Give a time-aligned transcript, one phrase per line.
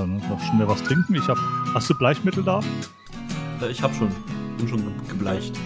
[0.00, 1.14] dann noch schnell was trinken.
[1.14, 1.36] Ich hab,
[1.74, 2.60] hast du Bleichmittel da?
[3.60, 4.10] Äh, ich habe schon,
[4.56, 5.58] bin schon gebleicht.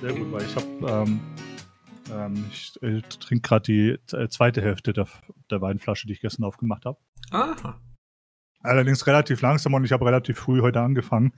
[0.00, 1.20] Sehr gut, weil ich habe, ähm,
[2.10, 5.06] ähm, ich, ich trinke gerade die äh, zweite Hälfte der,
[5.50, 6.98] der Weinflasche, die ich gestern aufgemacht habe.
[7.30, 7.80] Aha.
[8.60, 11.32] Allerdings relativ langsam und ich habe relativ früh heute angefangen.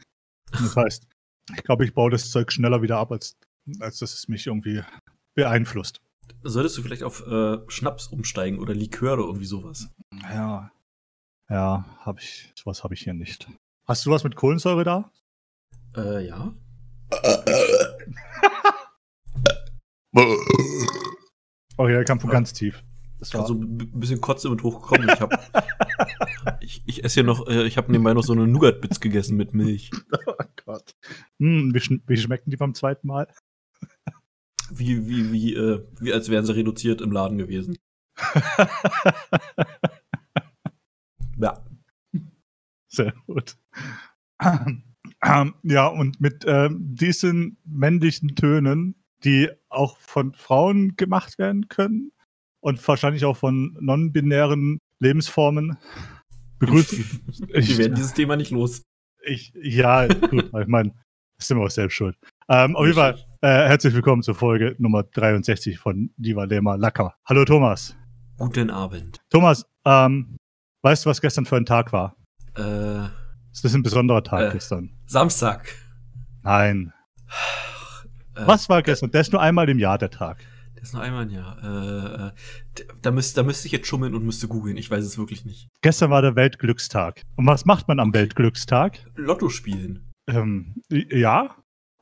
[0.50, 1.06] Das heißt,
[1.54, 3.36] ich glaube, ich baue das Zeug schneller wieder ab, als,
[3.80, 4.82] als dass es mich irgendwie
[5.34, 6.00] beeinflusst.
[6.42, 9.90] Solltest du vielleicht auf äh, Schnaps umsteigen oder Likör oder irgendwie sowas?
[10.22, 10.70] Ja.
[11.50, 12.52] Ja, habe ich.
[12.54, 13.48] Sowas habe ich hier nicht.
[13.86, 15.10] Hast du was mit Kohlensäure da?
[15.96, 16.52] Äh, ja.
[21.78, 22.82] Oh ja, der kam von ganz tief.
[23.18, 25.08] Das war so ein bisschen Kotze mit hochgekommen.
[25.08, 29.00] Ich, hab, ich, ich esse hier noch, äh, ich habe nebenbei noch so eine Nougat-Bits
[29.00, 29.90] gegessen mit Milch.
[30.40, 30.94] Oh Gott.
[31.40, 33.26] Hm, wie, sch wie schmecken die beim zweiten Mal?
[34.70, 37.78] Wie, wie, wie, äh, wie als wären sie reduziert im Laden gewesen.
[41.38, 41.64] ja.
[42.88, 43.56] Sehr gut.
[44.40, 48.94] Ähm, ja, und mit ähm, diesen männlichen Tönen,
[49.24, 52.12] die auch von Frauen gemacht werden können
[52.60, 55.76] und wahrscheinlich auch von non-binären Lebensformen,
[56.58, 56.96] begrüße
[57.52, 57.68] ich.
[57.68, 58.82] Wir werden dieses Thema nicht los.
[59.24, 60.94] Ich, ja, gut, ich meine,
[61.38, 62.16] sind wir auch selbst schuld.
[62.48, 67.14] Ähm, auf jeden Fall, äh, herzlich willkommen zur Folge Nummer 63 von Diva Lema Lacker.
[67.24, 67.96] Hallo Thomas.
[68.38, 69.18] Guten Abend.
[69.30, 70.37] Thomas, ähm,
[70.82, 72.16] weißt du, was gestern für ein Tag war?
[72.54, 73.08] Äh,
[73.52, 74.52] das ist ein besonderer Tag Äh.
[74.52, 74.90] gestern.
[75.06, 75.74] Samstag.
[76.42, 76.92] Nein.
[78.34, 79.10] Äh, Was war gestern?
[79.10, 80.38] Der ist nur einmal im Jahr der Tag.
[80.74, 81.58] Das ist noch einmal ein Jahr.
[81.62, 82.32] Äh, äh,
[83.02, 84.76] da, müsst, da müsste ich jetzt schummeln und müsste googeln.
[84.76, 85.68] Ich weiß es wirklich nicht.
[85.82, 87.22] Gestern war der Weltglückstag.
[87.34, 89.04] Und was macht man am Weltglückstag?
[89.16, 90.12] Lotto spielen.
[90.28, 91.56] Ähm, ja.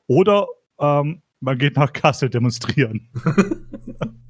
[0.05, 0.45] Oder
[0.79, 3.09] ähm, man geht nach Kassel demonstrieren.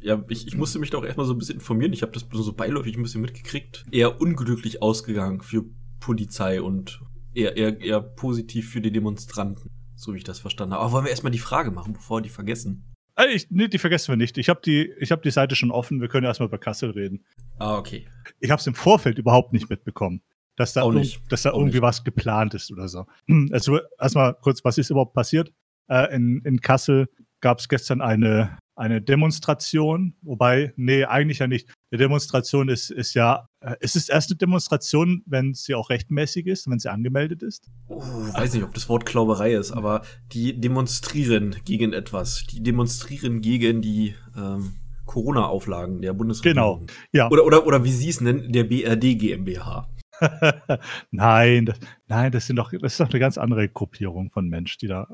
[0.00, 1.92] Ja, ich, ich musste mich da auch erstmal so ein bisschen informieren.
[1.92, 3.84] Ich habe das so beiläufig ein bisschen mitgekriegt.
[3.90, 5.64] Eher unglücklich ausgegangen für
[6.00, 7.00] Polizei und
[7.34, 9.70] eher, eher, eher positiv für die Demonstranten.
[9.96, 10.84] So wie ich das verstanden habe.
[10.84, 12.84] Aber wollen wir erstmal die Frage machen, bevor wir die vergessen?
[13.32, 14.38] Ich, nee, die vergessen wir nicht.
[14.38, 16.00] Ich habe die, ich hab die Seite schon offen.
[16.00, 17.24] Wir können erstmal über Kassel reden.
[17.58, 18.06] Ah, okay.
[18.38, 20.22] Ich habe es im Vorfeld überhaupt nicht mitbekommen.
[20.54, 21.20] Dass da, nicht.
[21.30, 21.82] Dass da Auch irgendwie nicht.
[21.82, 23.06] was geplant ist oder so.
[23.26, 25.52] Hm, Also erstmal kurz, was ist überhaupt passiert?
[25.88, 27.08] Äh, in, in Kassel
[27.40, 31.68] gab es gestern eine, eine Demonstration, wobei, nee, eigentlich ja nicht.
[31.92, 36.46] Die Demonstration ist, ist ja, äh, es ist erst eine Demonstration, wenn sie auch rechtmäßig
[36.46, 37.70] ist, wenn sie angemeldet ist.
[37.88, 40.02] Oh, weiß nicht, ob das Wort Klauberei ist, aber
[40.32, 42.44] die demonstrieren gegen etwas.
[42.52, 46.86] Die demonstrieren gegen die ähm, Corona-Auflagen der Bundesregierung.
[46.86, 47.28] Genau, ja.
[47.30, 49.88] Oder, oder, oder wie sie es nennen, der BRD GmbH.
[51.10, 54.78] nein, das, nein, das sind doch, das ist doch eine ganz andere Gruppierung von Menschen,
[54.82, 55.08] die da.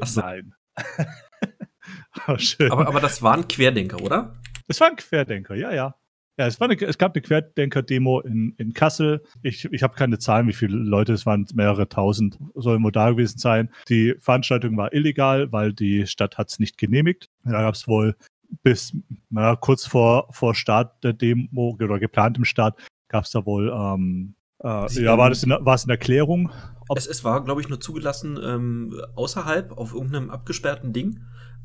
[0.00, 0.20] Ach so.
[0.22, 0.54] Nein.
[2.36, 2.70] schön.
[2.70, 4.40] Aber, aber das waren Querdenker, oder?
[4.68, 5.94] Es war ein Querdenker, ja, ja.
[6.38, 9.22] Ja, es, war eine, es gab eine Querdenker-Demo in, in Kassel.
[9.42, 13.10] Ich, ich habe keine Zahlen, wie viele Leute, es waren mehrere tausend, sollen wohl da
[13.10, 13.68] gewesen sein.
[13.90, 17.28] Die Veranstaltung war illegal, weil die Stadt hat es nicht genehmigt.
[17.44, 18.16] Da gab es wohl
[18.62, 18.96] bis
[19.28, 24.34] na, kurz vor, vor Start der Demo oder geplantem Start gab es da wohl, ähm,
[24.60, 26.50] äh, Sie ja, war das in, war es in Erklärung?
[26.94, 31.20] Es, es war, glaube ich, nur zugelassen ähm, außerhalb auf irgendeinem abgesperrten Ding.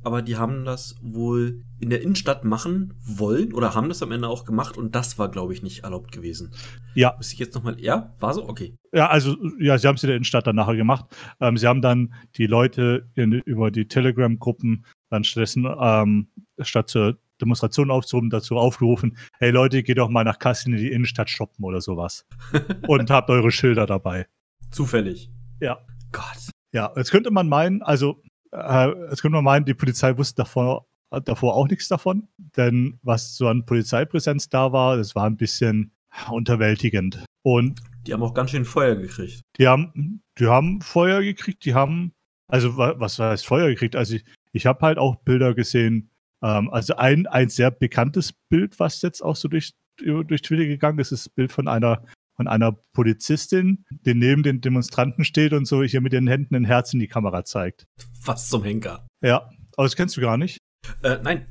[0.06, 4.28] Aber die haben das wohl in der Innenstadt machen wollen oder haben das am Ende
[4.28, 6.54] auch gemacht und das war, glaube ich, nicht erlaubt gewesen.
[6.94, 7.82] Ja, Muss ich jetzt nochmal.
[7.82, 8.48] Ja, war so?
[8.48, 8.78] Okay.
[8.94, 11.06] Ja, also, ja, sie haben es in der Innenstadt dann nachher gemacht.
[11.40, 16.28] Ähm, sie haben dann die Leute in, über die Telegram-Gruppen dann stattdessen, ähm,
[16.62, 20.92] statt zur Demonstration aufzurufen, dazu aufgerufen, hey Leute, geht doch mal nach Kassel in die
[20.92, 22.28] Innenstadt shoppen oder sowas.
[22.88, 24.28] Und habt eure Schilder dabei.
[24.70, 25.32] Zufällig.
[25.60, 25.80] Ja.
[26.12, 26.52] Gott.
[26.74, 28.22] Ja, jetzt könnte man meinen, also,
[28.56, 30.88] äh, jetzt könnte man meinen, die Polizei wusste davor,
[31.24, 32.28] davor auch nichts davon.
[32.58, 35.92] Denn was so an Polizeipräsenz da war, das war ein bisschen
[36.30, 37.24] unterwältigend.
[37.44, 39.42] Und Die haben auch ganz schön Feuer gekriegt.
[39.58, 42.14] Die haben, die haben Feuer gekriegt, die haben,
[42.48, 43.96] also wa- was heißt Feuer gekriegt?
[43.96, 46.10] Also ich, ich habe halt auch Bilder gesehen,
[46.44, 51.00] ähm, also ein, ein sehr bekanntes Bild, was jetzt auch so durch, durch Twitter gegangen
[51.00, 52.04] ist, ist das Bild von einer,
[52.36, 56.66] von einer Polizistin, die neben den Demonstranten steht und so hier mit den Händen ein
[56.66, 57.88] Herz in die Kamera zeigt.
[58.20, 59.08] Fast zum Henker.
[59.22, 60.60] Ja, aber das kennst du gar nicht.
[61.04, 61.48] Äh, nein.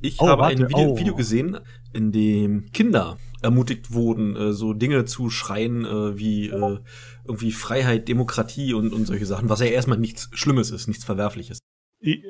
[0.00, 0.98] Ich Oh, habe warte, ein Video, oh.
[0.98, 1.58] Video gesehen,
[1.94, 6.78] in dem Kinder ermutigt wurden, äh, so Dinge zu schreien äh, wie äh,
[7.24, 11.58] irgendwie Freiheit, Demokratie und, und solche Sachen, was ja erstmal nichts Schlimmes ist, nichts Verwerfliches.
[12.02, 12.22] I,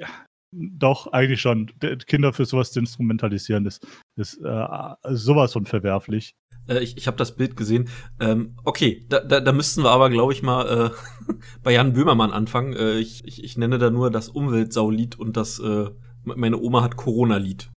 [0.53, 1.73] doch, eigentlich schon.
[2.07, 3.85] Kinder für sowas zu instrumentalisieren, ist,
[4.17, 4.67] ist äh,
[5.11, 6.35] sowas von verwerflich.
[6.69, 7.89] Äh, ich ich habe das Bild gesehen.
[8.21, 11.33] Ähm, okay, da, da, da müssten wir aber, glaube ich, mal äh,
[11.63, 12.73] bei Jan Böhmermann anfangen.
[12.75, 15.91] Äh, ich, ich, ich nenne da nur das Umweltsaulied und das äh,
[16.23, 17.71] Meine Oma hat Corona-Lied.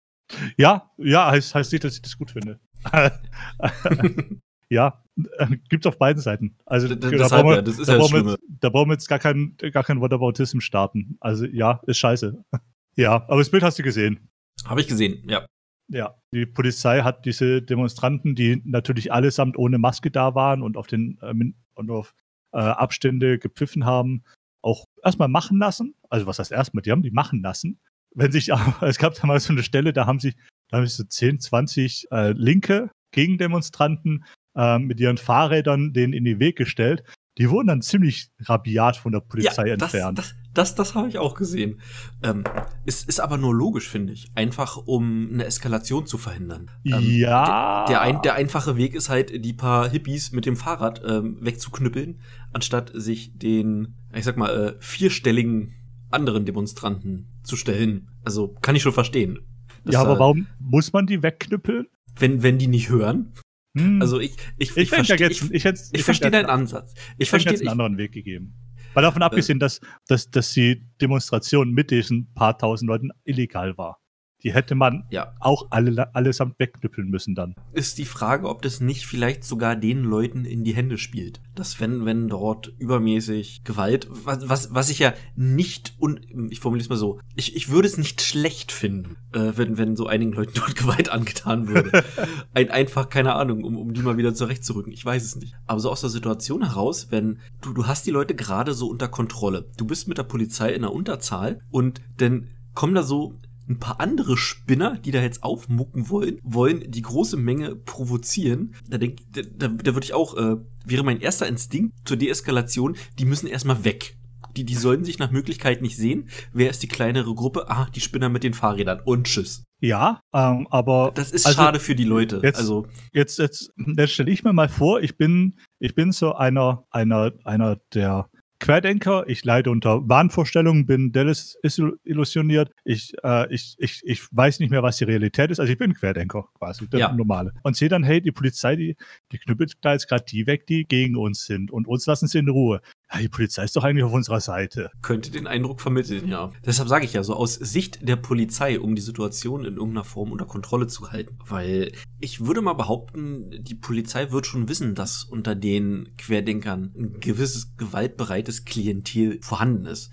[0.57, 2.59] Ja, ja, heißt, heißt nicht, dass ich das gut finde.
[4.71, 5.03] ja,
[5.39, 6.57] Äh, Gibt's auf beiden Seiten.
[6.67, 8.69] Also D- d- da, brauchen wir, ja, das ist da, ja das brauchen wir da
[8.69, 11.17] brauchen wir jetzt gar keinen gar keinen Whataboutism starten.
[11.21, 12.45] Also ja, ist scheiße.
[12.97, 14.29] ja, aber das Bild hast du gesehen.
[14.67, 15.47] Habe ich gesehen, ja.
[15.89, 20.87] Ja, die Polizei hat diese Demonstranten, die natürlich allesamt ohne Maske da waren und auf
[20.87, 21.33] den äh,
[21.75, 22.15] und auf
[22.53, 24.25] äh, Abstände gepfiffen haben,
[24.63, 25.95] auch erstmal machen lassen.
[26.11, 26.83] Also was heißt erstmal?
[26.83, 27.79] Die haben die machen lassen.
[28.15, 28.51] Wenn sich,
[28.81, 30.37] es gab da mal so eine Stelle, da haben sich,
[30.69, 34.25] da haben sich so 10, 20 äh, linke Gegendemonstranten
[34.57, 37.05] äh, mit ihren Fahrrädern denen in den Weg gestellt.
[37.39, 40.19] Die wurden dann ziemlich rabiat von der Polizei ja, das, entfernt.
[40.19, 41.81] Das, das, das habe ich auch gesehen.
[42.23, 42.45] Ähm,
[42.87, 44.31] es ist aber nur logisch, finde ich.
[44.35, 46.71] Einfach, um eine Eskalation zu verhindern.
[46.85, 47.85] Ähm, ja.
[47.89, 52.21] Der, ein, der einfache Weg ist halt, die paar Hippies mit dem Fahrrad ähm, wegzuknüppeln,
[52.55, 55.75] anstatt sich den, ich sag mal, äh, vierstelligen
[56.11, 58.09] anderen Demonstranten zu stellen.
[58.25, 59.41] Also kann ich schon verstehen.
[59.85, 61.87] ja, aber da- warum muss man die wegknüppeln?
[62.19, 63.35] Wenn, wenn die nicht hören.
[63.77, 64.01] Hm.
[64.01, 66.93] Also ich, ich, Ich, fände ja versteh- jetzt, ich, ich, ich ich verstehe deinen Ansatz.
[66.95, 68.55] Ich Ich verstehe verstehe jetzt einen ich, anderen Weg gegeben.
[68.95, 74.01] Weil davon abgesehen, dass, dass, dass die Demonstration mit diesen paar tausend Leuten illegal war.
[74.43, 77.55] Die hätte man ja, auch alle, allesamt wegknüppeln müssen dann.
[77.73, 81.41] ist die Frage, ob das nicht vielleicht sogar den Leuten in die Hände spielt.
[81.55, 86.85] Dass wenn, wenn dort übermäßig Gewalt, was, was, was ich ja nicht, un, ich formuliere
[86.85, 90.33] es mal so, ich, ich würde es nicht schlecht finden, äh, wenn, wenn so einigen
[90.33, 92.05] Leuten dort Gewalt angetan würde.
[92.55, 94.93] Ein, einfach, keine Ahnung, um, um die mal wieder zurechtzurücken.
[94.93, 95.55] Ich weiß es nicht.
[95.67, 99.09] Aber so aus der Situation heraus, wenn du, du hast die Leute gerade so unter
[99.09, 99.71] Kontrolle.
[99.77, 103.35] Du bist mit der Polizei in der Unterzahl und dann kommen da so
[103.69, 108.75] ein paar andere Spinner, die da jetzt aufmucken wollen, wollen die große Menge provozieren.
[108.89, 112.97] Da denk, da, da, da würde ich auch, äh, wäre mein erster Instinkt zur Deeskalation,
[113.19, 114.17] die müssen erstmal weg.
[114.57, 116.29] Die, die sollten sich nach Möglichkeit nicht sehen.
[116.53, 117.69] Wer ist die kleinere Gruppe?
[117.69, 119.01] Ah, die Spinner mit den Fahrrädern.
[119.05, 119.65] Und tschüss.
[119.83, 122.41] Ja, ähm, aber Das ist Also, schade für die Leute.
[122.43, 126.35] jetzt- also, jetzt, jetzt, jetzt stelle ich mir mal vor, ich bin, ich bin so
[126.35, 129.25] einer, einer, einer der Querdenker.
[129.29, 132.71] Ich leide unter Wahnvorstellungen, bin desillusioniert.
[132.85, 135.61] Ich, äh, ich, ich, ich weiß nicht mehr, was die Realität ist.
[135.61, 137.13] Also ich bin Querdenker quasi, der Ja.
[137.13, 137.53] normale.
[137.63, 138.97] Und sehe dann, hey, die Polizei, die,
[139.33, 141.71] die knüppelt da jetzt gerade die weg, die gegen uns sind.
[141.71, 142.81] Und uns lassen sie in Ruhe.
[143.13, 144.91] Ja, die Polizei ist doch eigentlich auf unserer Seite.
[145.01, 146.51] könnte den Eindruck vermitteln, ja.
[146.65, 150.33] Deshalb sage ich ja, so aus Sicht der Polizei, um die Situation in irgendeiner Form
[150.33, 151.39] unter Kontrolle zu halten.
[151.47, 157.21] Weil ich würde mal behaupten, die Polizei wird schon wissen, dass unter den Querdenkern ein
[157.21, 160.11] gewisses gewaltbereites Klientel vorhanden ist.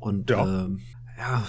[0.00, 0.64] Und Ja.
[0.64, 0.80] ähm,
[1.18, 1.44] ja,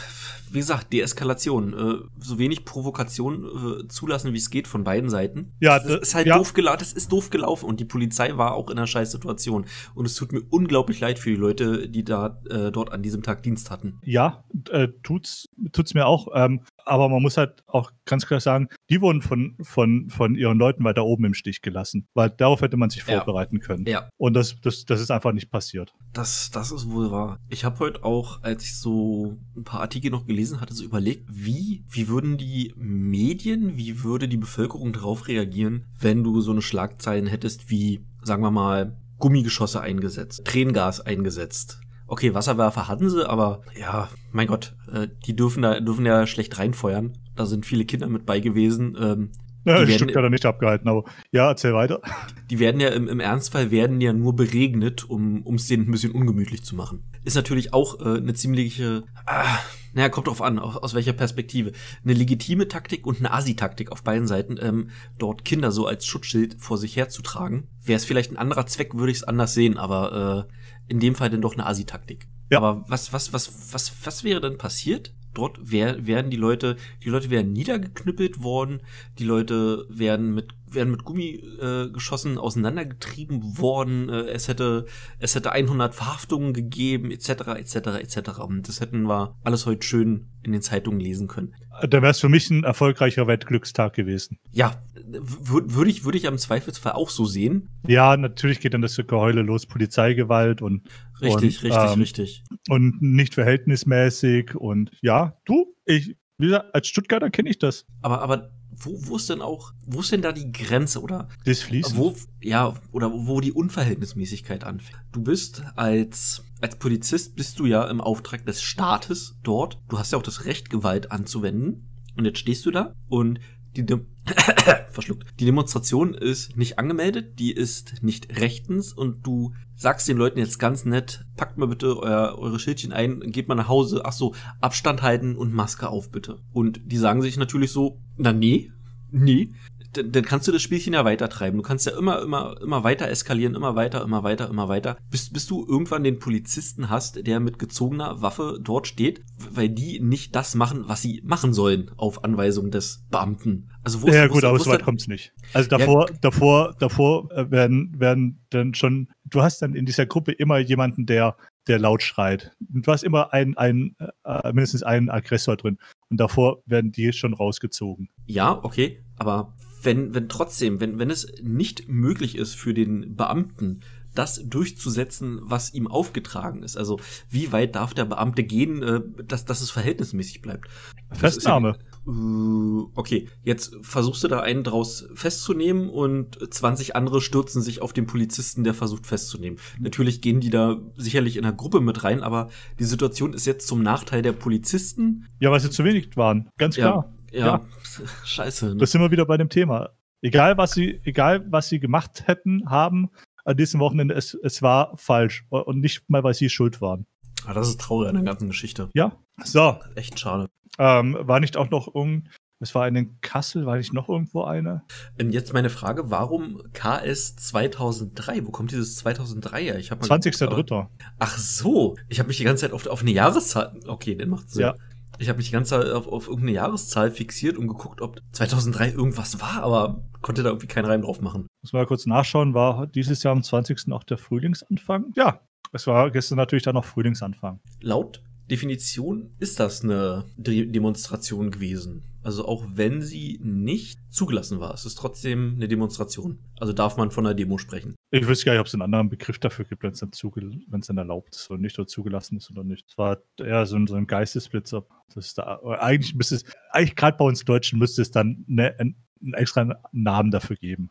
[0.51, 1.73] wie gesagt, Deeskalation.
[1.73, 5.53] Äh, so wenig Provokation äh, zulassen, wie es geht von beiden Seiten.
[5.59, 6.37] Ja, das das- ist halt ja.
[6.37, 6.77] doof gelaufen.
[6.79, 9.65] Das ist doof gelaufen und die Polizei war auch in einer scheiß Situation.
[9.95, 13.23] Und es tut mir unglaublich leid für die Leute, die da äh, dort an diesem
[13.23, 13.99] Tag Dienst hatten.
[14.03, 16.27] Ja, äh, tut's, tut's mir auch.
[16.35, 20.59] Ähm, aber man muss halt auch ganz klar sagen, die wurden von, von, von ihren
[20.59, 22.07] Leuten weiter oben im Stich gelassen.
[22.13, 23.17] Weil darauf hätte man sich Ja.
[23.17, 23.85] vorbereiten können.
[23.87, 25.93] Ja, Und das, das, das ist einfach nicht passiert.
[26.13, 27.39] das, das ist wohl wahr.
[27.49, 31.27] Ich habe heute auch, als ich so ein paar Artikel noch gelesen hatte, so überlegt,
[31.31, 36.61] wie, wie würden die Medien, wie würde die Bevölkerung darauf reagieren, wenn du so eine
[36.61, 41.79] Schlagzeilen hättest wie, sagen wir mal, Gummigeschosse eingesetzt, Tränengas eingesetzt.
[42.07, 46.59] Okay, Wasserwerfer hatten sie, aber ja, mein Gott, äh, die dürfen da dürfen ja schlecht
[46.59, 47.13] reinfeuern.
[47.35, 48.95] Da sind viele Kinder mit bei gewesen.
[48.99, 49.29] Ähm,
[49.65, 52.01] Ja, Die die werden- Stück hat er nicht abgehalten, aber ja, erzähl weiter.
[52.49, 55.91] die werden ja im, im Ernstfall werden ja nur beregnet, um um es denen ein
[55.91, 57.03] bisschen ungemütlich zu machen.
[57.23, 59.57] Ist natürlich auch äh, eine ziemliche, ah,
[59.93, 61.71] naja, kommt drauf an, aus, aus welcher Perspektive.
[62.03, 66.57] Eine legitime Taktik und eine Asi-Taktik auf beiden Seiten, ähm, dort Kinder so als Schutzschild
[66.59, 67.67] vor sich herzutragen.
[67.83, 71.15] Wäre es vielleicht ein anderer Zweck, würde ich es anders sehen, aber äh, in dem
[71.15, 72.27] Fall dann doch eine Asi-Taktik.
[72.51, 72.59] Ja.
[72.59, 75.13] Aber was, was, was, was, was wäre denn passiert?
[75.35, 78.79] Dort wär, wären die Leute, die Leute wären niedergeknüppelt worden,
[79.19, 84.85] die Leute wären mit, wären mit Gummigeschossen äh, Geschossen auseinandergetrieben worden, äh, es hätte,
[85.19, 88.39] es hätte 100 Verhaftungen gegeben, etc., etc., etc.
[88.39, 91.55] Und das hätten wir alles heute schön in den Zeitungen lesen können.
[91.81, 94.37] Da wäre es für mich ein erfolgreicher Weltglückstag gewesen.
[94.51, 97.69] Ja, würde würd ich, würde ich am Zweifelsfall auch so sehen.
[97.87, 100.83] Ja, natürlich geht dann das Geheule los, Polizeigewalt und,
[101.21, 102.43] Richtig, Und, richtig, ähm, richtig.
[102.69, 104.55] und nicht verhältnismäßig.
[104.55, 107.85] Und ja, du, ich, wie gesagt, als Stuttgarter kenne ich das.
[108.01, 111.61] Aber, aber wo, wo ist denn auch, wo ist denn da die Grenze oder Das
[111.61, 111.95] fließt.
[111.95, 114.99] Wo, ja, oder wo die Unverhältnismäßigkeit anfängt.
[115.11, 119.79] Du bist als, als Polizist bist du ja im Auftrag des Staates dort.
[119.89, 121.89] Du hast ja auch das Recht, Gewalt anzuwenden.
[122.17, 123.39] Und jetzt stehst du da und
[123.75, 123.85] die,
[124.89, 125.27] verschluckt.
[125.39, 130.57] Die Demonstration ist nicht angemeldet, die ist nicht rechtens und du sagst den Leuten jetzt
[130.57, 134.33] ganz nett, packt mal bitte euer, eure Schildchen ein, geht mal nach Hause, ach so,
[134.61, 136.39] Abstand halten und Maske auf bitte.
[136.53, 138.71] Und die sagen sich natürlich so, na nee,
[139.11, 139.51] nee,
[139.97, 141.57] dann, dann kannst du das Spielchen ja weiter treiben.
[141.57, 145.31] Du kannst ja immer, immer, immer weiter eskalieren, immer weiter, immer weiter, immer weiter, bis,
[145.31, 149.21] bis du irgendwann den Polizisten hast, der mit gezogener Waffe dort steht,
[149.51, 153.69] weil die nicht das machen, was sie machen sollen, auf Anweisung des Beamten.
[153.83, 155.31] Also wo ja, gut, aber so weit kommt's nicht.
[155.53, 156.17] Also davor, ja.
[156.21, 161.05] davor, davor äh, werden, werden dann schon, du hast dann in dieser Gruppe immer jemanden,
[161.05, 161.35] der,
[161.67, 162.51] der laut schreit.
[162.73, 165.77] Und du hast immer einen, einen, äh, mindestens einen Aggressor drin.
[166.09, 168.09] Und davor werden die schon rausgezogen.
[168.25, 169.53] Ja, okay, aber
[169.85, 173.81] wenn, wenn trotzdem, wenn, wenn es nicht möglich ist für den Beamten,
[174.15, 176.77] das durchzusetzen, was ihm aufgetragen ist.
[176.77, 176.99] Also
[177.29, 180.69] wie weit darf der Beamte gehen, äh, dass, dass es verhältnismäßig bleibt?
[181.11, 181.77] Festnahme.
[181.77, 187.81] Ja, äh, okay, jetzt versuchst du da einen draus festzunehmen und 20 andere stürzen sich
[187.81, 189.59] auf den Polizisten, der versucht festzunehmen.
[189.79, 192.49] Natürlich gehen die da sicherlich in der Gruppe mit rein, aber
[192.79, 195.27] die Situation ist jetzt zum Nachteil der Polizisten.
[195.39, 197.05] Ja, weil sie zu wenig waren, ganz klar.
[197.07, 197.45] Ja, ja.
[197.45, 197.61] ja.
[198.25, 198.69] scheiße.
[198.69, 198.77] Ne?
[198.77, 199.89] Das sind wir wieder bei dem Thema.
[200.21, 203.09] Egal, was sie, egal, was sie gemacht hätten, haben,
[203.43, 207.05] an diesem Wochenende, es, es war falsch und nicht mal, weil sie schuld waren.
[207.45, 208.89] Ah, das ist traurig an der ganzen Geschichte.
[208.93, 209.11] Ja,
[209.43, 209.77] so.
[209.93, 210.49] Echt schade.
[210.79, 214.43] Ähm, war nicht auch noch irgend, es war eine in Kassel, war nicht noch irgendwo
[214.43, 214.83] eine?
[215.19, 218.45] Und jetzt meine Frage, warum KS 2003?
[218.47, 219.77] Wo kommt dieses 2003 her?
[219.77, 220.87] Ich 20.03.
[221.19, 224.49] Ach so, ich habe mich die ganze Zeit auf, auf eine Jahreszahl, okay, dann macht
[224.49, 224.63] Sinn.
[224.63, 224.75] Ja.
[225.17, 228.91] Ich habe mich die ganze Zeit auf, auf irgendeine Jahreszahl fixiert und geguckt, ob 2003
[228.91, 231.47] irgendwas war, aber konnte da irgendwie keinen Reim drauf machen.
[231.61, 233.91] Muss mal kurz nachschauen, war dieses Jahr am 20.
[233.91, 235.13] auch der Frühlingsanfang?
[235.15, 235.41] Ja,
[235.71, 237.59] es war gestern natürlich dann noch Frühlingsanfang.
[237.81, 242.03] Laut Definition ist das eine De Demonstration gewesen.
[242.25, 246.39] Also auch wenn sie nicht zugelassen war, es ist trotzdem eine Demonstration.
[246.59, 247.93] Also darf man von einer Demo sprechen.
[248.09, 250.79] Ich wüsste gar nicht, ob es einen anderen Begriff dafür gibt, wenn es dann, wenn
[250.79, 252.87] es dann erlaubt ist oder nicht oder zugelassen ist oder nicht.
[252.89, 254.87] Es war eher so ein, so ein Geistesblitzer.
[255.13, 258.75] Das ist da, eigentlich müsste es, eigentlich gerade bei uns Deutschen müsste es dann eine,
[258.79, 258.95] einen
[259.33, 260.89] extra Namen dafür geben.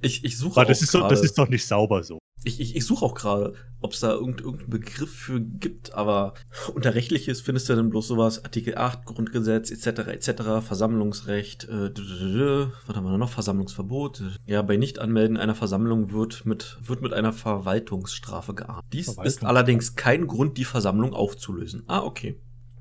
[0.00, 2.18] Ich, ich suche das ist, so, das ist doch nicht sauber so.
[2.42, 6.34] Ich, ich, ich suche auch gerade, ob es da irgend, irgendeinen Begriff für gibt, aber
[6.74, 12.96] unter rechtliches findest du dann bloß sowas, Artikel 8, Grundgesetz, etc., etc., Versammlungsrecht, äh, was
[12.96, 13.30] haben wir noch?
[13.30, 14.22] Versammlungsverbot.
[14.46, 18.84] Ja, bei Nichtanmelden einer Versammlung wird mit, wird mit einer Verwaltungsstrafe geahndet.
[18.92, 19.26] Dies Verwaltung.
[19.26, 21.82] ist allerdings kein Grund, die Versammlung aufzulösen.
[21.86, 22.40] Ah, okay.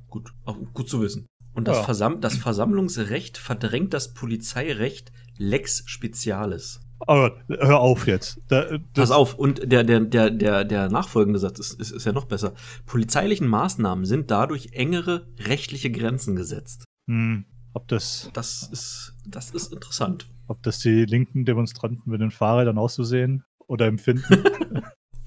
[0.09, 1.27] Gut, auch gut zu wissen.
[1.53, 1.83] Und das, ja.
[1.83, 6.79] Versam das Versammlungsrecht verdrängt das Polizeirecht Lex Specialis.
[7.07, 8.39] Aber hör auf jetzt.
[8.49, 12.11] Da, Pass auf, und der, der, der, der, der nachfolgende Satz ist, ist, ist ja
[12.11, 12.53] noch besser.
[12.85, 16.85] Polizeilichen Maßnahmen sind dadurch engere rechtliche Grenzen gesetzt.
[17.07, 18.29] Hm, ob das.
[18.33, 20.29] Das ist, das ist interessant.
[20.47, 24.43] Ob das die linken Demonstranten mit den Fahrrädern auch so sehen oder empfinden.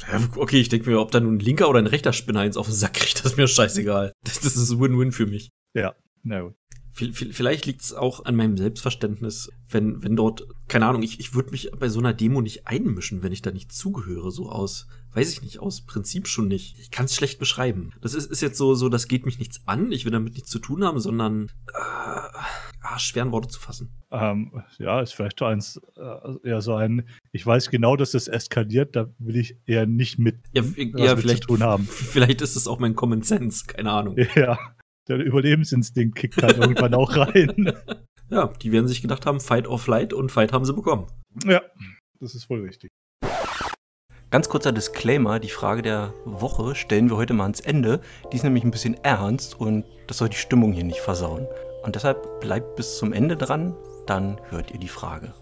[0.37, 2.67] okay, ich denke mir, ob da nun ein linker oder ein rechter Spinner eins auf
[2.67, 4.13] den Sack kriegt, das ist mir scheißegal.
[4.25, 5.51] Das, das ist Win-Win für mich.
[5.75, 6.55] Ja, na gut.
[6.95, 11.51] Vielleicht liegt es auch an meinem Selbstverständnis, wenn, wenn dort, keine Ahnung, ich, ich würde
[11.51, 15.33] mich bei so einer Demo nicht einmischen, wenn ich da nicht zugehöre, so aus, weiß
[15.33, 16.79] ich nicht, aus Prinzip schon nicht.
[16.79, 17.93] Ich kann es schlecht beschreiben.
[18.03, 20.51] Das ist, ist jetzt so, so, das geht mich nichts an, ich will damit nichts
[20.51, 21.79] zu tun haben, sondern äh,
[22.83, 23.91] ah, schweren Worte zu fassen.
[24.11, 28.29] Ähm, ja, ist vielleicht so eins, äh, eher so ein, ich weiß genau, dass es
[28.29, 30.63] eskaliert, da will ich eher nicht mit, ja,
[30.97, 31.85] ja, vielleicht, zu tun haben.
[31.91, 34.17] Vielleicht ist es auch mein Common Sense, keine Ahnung.
[34.35, 34.59] Ja
[35.09, 37.73] der Überlebensinstinkt kickt halt irgendwann auch rein.
[38.31, 41.07] Ja, die werden sich gedacht haben, Fight or Flight und Fight haben sie bekommen.
[41.45, 41.61] Ja,
[42.19, 42.91] das ist voll richtig.
[44.31, 48.01] Ganz kurzer Disclaimer, die Frage der Woche stellen wir heute mal ans Ende.
[48.33, 51.47] Die ist nämlich ein bisschen ernst und das soll die Stimmung hier nicht versauen.
[51.83, 55.35] Und deshalb bleibt bis zum Ende dran, dann hört ihr die Frage.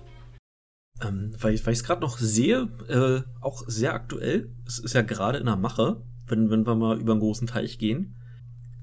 [1.00, 5.02] Ähm, weil, weil ich es gerade noch sehe, äh, auch sehr aktuell, es ist ja
[5.02, 8.16] gerade in der Mache, wenn, wenn wir mal über einen großen Teich gehen,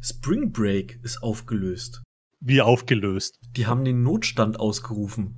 [0.02, 2.04] Spring Break ist aufgelöst.
[2.40, 3.40] Wie aufgelöst?
[3.56, 5.36] Die haben den Notstand ausgerufen.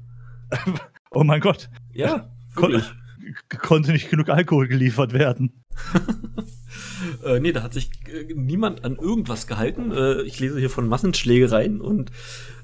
[1.12, 1.70] oh mein Gott.
[1.94, 2.82] Ja, Kon
[3.62, 5.63] konnte nicht genug Alkohol geliefert werden.
[7.24, 9.92] äh, nee, da hat sich äh, niemand an irgendwas gehalten.
[9.92, 12.12] Äh, ich lese hier von Massenschlägereien und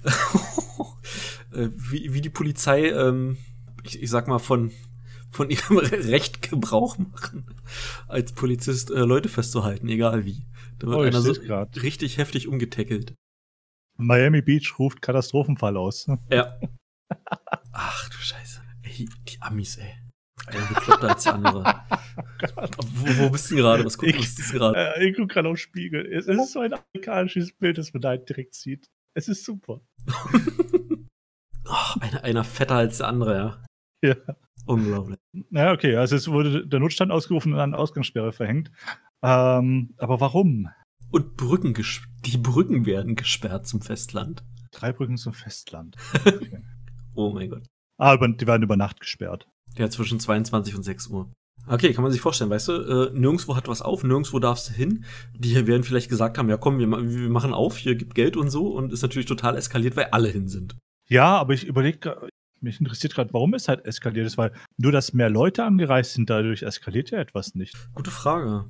[1.53, 3.37] äh, wie, wie die Polizei, ähm,
[3.83, 4.71] ich, ich sag mal, von,
[5.35, 7.45] von ihrem Recht Gebrauch machen,
[8.07, 10.45] als Polizist äh, Leute festzuhalten, egal wie.
[10.79, 11.81] Da wird oh, einer so grad.
[11.83, 13.13] richtig heftig umgetackelt.
[13.97, 16.07] Miami Beach ruft Katastrophenfall aus.
[16.29, 16.59] Ja.
[17.71, 18.61] Ach du Scheiße.
[18.83, 19.93] Ey, die Amis, ey.
[20.47, 21.63] Einer bekloppter als der andere.
[22.93, 23.85] wo, wo bist du gerade?
[23.85, 24.95] Was guckst du gerade?
[24.97, 26.05] Äh, ich guck gerade auf Spiegel.
[26.05, 28.89] Es, es, ist so ein amerikanisches Bild, das man da direkt sieht.
[29.15, 29.81] Es ist super.
[31.65, 33.63] oh, einer, einer fetter als der andere, ja.
[34.09, 34.15] Ja.
[34.65, 35.17] Unglaublich.
[35.51, 35.95] Ja, okay.
[35.95, 38.71] Also es wurde der Notstand ausgerufen und eine Ausgangssperre verhängt.
[39.21, 40.69] Ähm, aber warum?
[41.11, 41.73] Und Brücken
[42.25, 44.43] die Brücken werden gesperrt zum Festland.
[44.71, 45.95] Drei Brücken zum Festland.
[46.25, 46.61] Okay.
[47.13, 47.63] oh mein Gott.
[47.97, 49.47] Ah, die werden über Nacht gesperrt.
[49.77, 51.31] Ja, zwischen 22 und 6 Uhr.
[51.67, 54.73] Okay, kann man sich vorstellen, weißt du, äh, nirgendwo hat was auf, nirgendwo darfst du
[54.73, 55.05] hin.
[55.33, 58.37] Die hier werden vielleicht gesagt haben, ja komm, wir, wir machen auf, hier gibt Geld
[58.37, 60.77] und so und ist natürlich total eskaliert, weil alle hin sind.
[61.07, 62.29] Ja, aber ich überlege,
[62.65, 66.29] mich interessiert gerade, warum es halt eskaliert ist, weil nur, dass mehr Leute angereist sind,
[66.29, 67.75] dadurch eskaliert ja etwas nicht.
[67.93, 68.65] Gute Frage.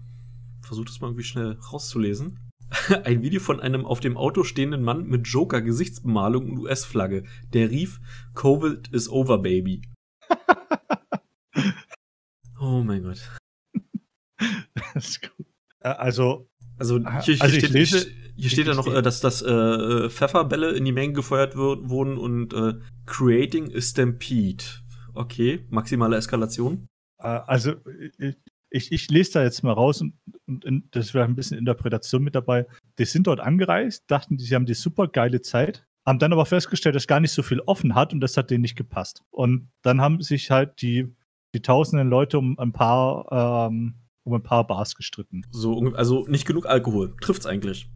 [0.61, 2.39] Versuch das mal irgendwie schnell rauszulesen.
[3.03, 7.23] Ein Video von einem auf dem Auto stehenden Mann mit Joker-Gesichtsbemalung und US-Flagge.
[7.53, 7.99] Der rief,
[8.33, 9.81] Covid is over, baby.
[12.59, 13.21] oh mein Gott.
[14.93, 15.45] das ist gut.
[15.79, 19.21] Äh, Also, Also hier, hier Also ich steht, lese- hier steht ja noch, äh, dass,
[19.21, 22.73] dass äh, Pfefferbälle in die Menge gefeuert wird, wurden und äh,
[23.05, 24.63] creating a stampede.
[25.13, 26.87] Okay, maximale Eskalation.
[27.19, 27.73] äh, also
[28.17, 28.35] ich,
[28.69, 30.13] ich, ich lese da jetzt mal raus und,
[30.47, 32.65] und in, das wäre ein bisschen Interpretation mit dabei.
[32.99, 36.95] Die sind dort angereist, dachten, sie haben die super geile Zeit, haben dann aber festgestellt,
[36.95, 39.23] dass gar nicht so viel offen hat und das hat denen nicht gepasst.
[39.31, 41.15] Und dann haben sich halt die,
[41.53, 45.45] die tausenden Leute um ein paar ähm, um ein paar Bars gestritten.
[45.51, 47.15] So, also nicht genug Alkohol.
[47.21, 47.87] Trifft's eigentlich.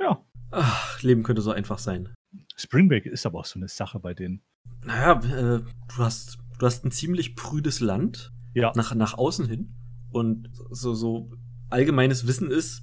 [0.00, 0.24] Ja.
[0.50, 2.14] Ach, Leben könnte so einfach sein.
[2.56, 4.42] Spring Break ist aber auch so eine Sache bei denen.
[4.84, 8.72] Naja, äh, du hast, du hast ein ziemlich prüdes Land Ja.
[8.74, 9.74] nach, nach außen hin.
[10.10, 11.30] Und so, so
[11.68, 12.82] allgemeines Wissen ist,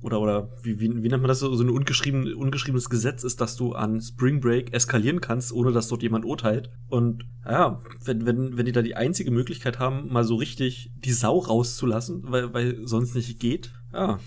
[0.00, 3.40] oder, oder wie, wie, wie nennt man das so, so ein ungeschrieben, ungeschriebenes Gesetz ist,
[3.40, 6.70] dass du an Spring Break eskalieren kannst, ohne dass dort jemand urteilt.
[6.88, 11.12] Und ja, wenn, wenn, wenn die da die einzige Möglichkeit haben, mal so richtig die
[11.12, 14.18] Sau rauszulassen, weil, weil sonst nicht geht, ja.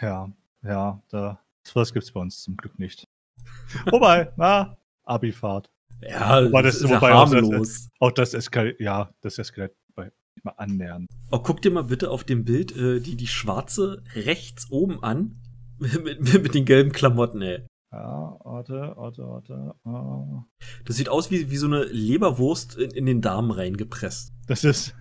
[0.00, 0.32] Ja,
[0.66, 3.04] ja, da, sowas gibt es bei uns zum Glück nicht.
[3.90, 5.70] Wobei, na, Abifahrt.
[6.02, 7.88] Ja, Wobei das- ist ja wobei auch das- harmlos.
[8.00, 10.10] Auch das eskaliert, ja, das eskaliert bei
[10.42, 11.06] mal annähernd.
[11.30, 15.40] Oh, guck dir mal bitte auf dem Bild äh, die, die schwarze rechts oben an.
[15.78, 17.66] mit, mit, mit den gelben Klamotten, ey.
[17.92, 19.74] Ja, warte, warte, warte.
[19.84, 20.44] ah.
[20.84, 24.32] Das sieht aus wie, wie so eine Leberwurst in, in den Darm reingepresst.
[24.48, 24.94] Das ist,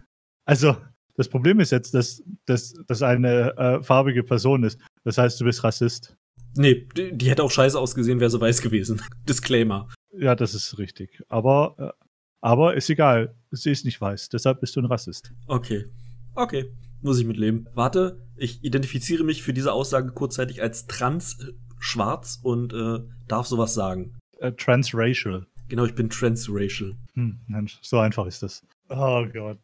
[0.46, 0.78] also,
[1.16, 4.80] das Problem ist jetzt, dass dass das eine äh, farbige Person ist.
[5.06, 6.18] Das heißt, du bist Rassist.
[6.58, 9.02] Nee, die, die hätte auch scheiße ausgesehen, wäre sie weiß gewesen.
[9.30, 9.88] Disclaimer.
[10.18, 11.22] Ja, das ist richtig.
[11.30, 12.06] Aber, äh,
[12.42, 13.36] aber ist egal.
[13.52, 14.30] Sie ist nicht weiß.
[14.30, 15.32] Deshalb bist du ein Rassist.
[15.48, 15.86] Okay.
[16.34, 16.72] Okay.
[17.02, 17.70] Muss ich mitleben.
[17.76, 24.18] Warte, ich identifiziere mich für diese Aussage kurzzeitig als trans-schwarz und äh, darf sowas sagen.
[24.40, 25.46] Äh, transracial.
[25.68, 26.96] Genau, ich bin transracial.
[27.14, 28.64] Hm, Mensch, so einfach ist das.
[28.90, 29.60] Oh Gott.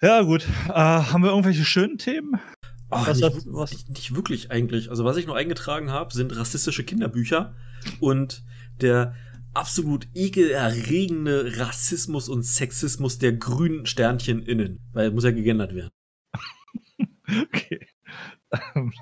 [0.00, 0.46] Ja, gut.
[0.68, 2.38] Äh, haben wir irgendwelche schönen Themen?
[2.94, 4.90] Ach, Was nicht, was- Nicht, nicht wirklich eigentlich.
[4.90, 7.54] Also was ich noch eingetragen habe, sind rassistische Kinderbücher
[8.00, 8.42] und
[8.80, 9.14] der
[9.54, 14.80] absolut ekelerregende Rassismus und Sexismus der grünen Sternchen innen.
[14.92, 15.90] Weil muss ja gegendert werden.
[17.26, 17.80] Okay.
[18.74, 18.92] Ähm,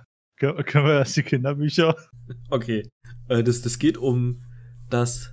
[0.41, 1.97] Kö- Können wir erst die Kinderbücher?
[2.51, 2.89] Okay.
[3.29, 4.43] Äh, das, das geht um
[4.89, 5.33] das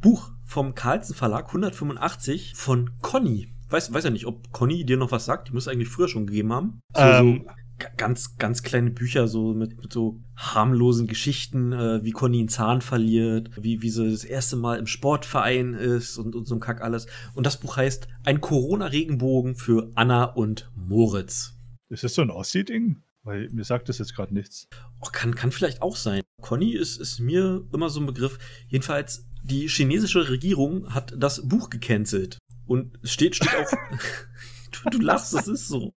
[0.00, 3.54] Buch vom Carlsen Verlag 185 von Conny.
[3.70, 5.48] Weiß, weiß ja nicht, ob Conny dir noch was sagt.
[5.48, 6.80] Die muss eigentlich früher schon gegeben haben.
[6.94, 7.44] So, Ähm.
[7.46, 7.50] so
[7.96, 12.80] ganz, ganz kleine Bücher, so mit, mit so harmlosen Geschichten, äh, wie Conny einen Zahn
[12.80, 16.80] verliert, wie, wie sie das erste Mal im Sportverein ist und, und so ein Kack
[16.82, 17.06] alles.
[17.34, 21.54] Und das Buch heißt Ein Corona-Regenbogen für Anna und Moritz.
[21.88, 23.02] Ist das so ein Ossi-Ding?
[23.22, 24.68] Weil mir sagt das jetzt gerade nichts.
[25.00, 26.22] Oh, kann, kann vielleicht auch sein.
[26.40, 28.38] Conny ist, ist mir immer so ein Begriff.
[28.68, 32.38] Jedenfalls, die chinesische Regierung hat das Buch gecancelt.
[32.66, 33.70] Und es steht, steht auch.
[34.90, 35.92] du, du lachst, das ist so.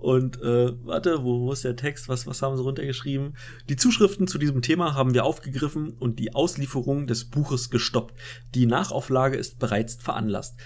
[0.00, 2.08] Und äh, warte, wo, wo ist der Text?
[2.08, 3.36] Was, was haben sie runtergeschrieben?
[3.68, 8.14] Die Zuschriften zu diesem Thema haben wir aufgegriffen und die Auslieferung des Buches gestoppt.
[8.54, 10.56] Die Nachauflage ist bereits veranlasst.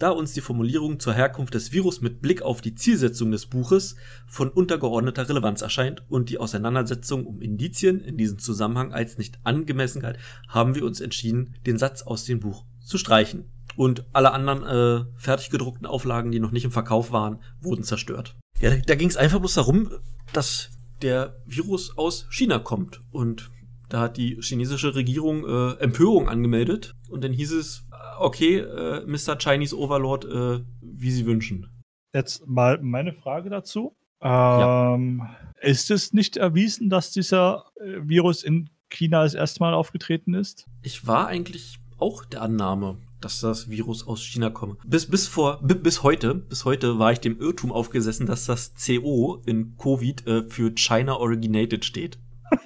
[0.00, 3.96] Da uns die Formulierung zur Herkunft des Virus mit Blick auf die Zielsetzung des Buches
[4.26, 10.00] von untergeordneter Relevanz erscheint und die Auseinandersetzung um Indizien in diesem Zusammenhang als nicht angemessen
[10.00, 13.44] galt, haben wir uns entschieden, den Satz aus dem Buch zu streichen.
[13.76, 18.36] Und alle anderen äh, fertig gedruckten Auflagen, die noch nicht im Verkauf waren, wurden zerstört.
[18.60, 19.90] Ja, da ging es einfach bloß darum,
[20.32, 20.70] dass
[21.02, 23.02] der Virus aus China kommt.
[23.10, 23.50] Und
[23.88, 26.94] da hat die chinesische Regierung äh, Empörung angemeldet.
[27.08, 29.36] Und dann hieß es, äh, okay, äh, Mr.
[29.38, 31.68] Chinese Overlord, äh, wie Sie wünschen.
[32.12, 33.96] Jetzt mal meine Frage dazu.
[34.22, 34.94] Ja.
[34.94, 35.26] Ähm,
[35.60, 40.66] Ist es nicht erwiesen, dass dieser äh, Virus in China das erste Mal aufgetreten ist?
[40.82, 44.76] Ich war eigentlich auch der Annahme, dass das Virus aus China komme.
[44.84, 48.72] Bis, bis vor, bi- bis heute, bis heute war ich dem Irrtum aufgesessen, dass das
[48.74, 52.18] CO in Covid äh, für China Originated steht.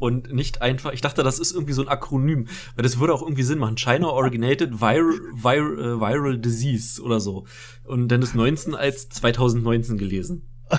[0.00, 3.22] Und nicht einfach, ich dachte, das ist irgendwie so ein Akronym, weil das würde auch
[3.22, 3.76] irgendwie Sinn machen.
[3.76, 7.46] China Originated Viral, Viral, äh, Viral Disease oder so.
[7.84, 10.48] Und dann ist 19 als 2019 gelesen.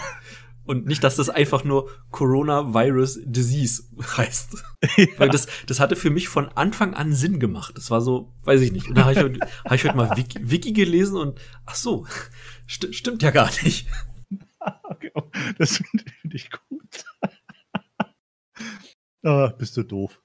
[0.69, 3.85] Und nicht, dass das einfach nur Coronavirus Disease
[4.17, 4.63] heißt.
[4.97, 5.07] Ja.
[5.17, 7.75] Weil das, das hatte für mich von Anfang an Sinn gemacht.
[7.75, 8.87] Das war so, weiß ich nicht.
[8.87, 12.05] Und da habe ich, heute, hab ich heute mal Wiki, Wiki gelesen und ach so,
[12.67, 13.87] st stimmt ja gar nicht.
[14.83, 15.11] Okay,
[15.57, 17.03] das finde find ich gut.
[19.23, 20.21] ah, bist du doof.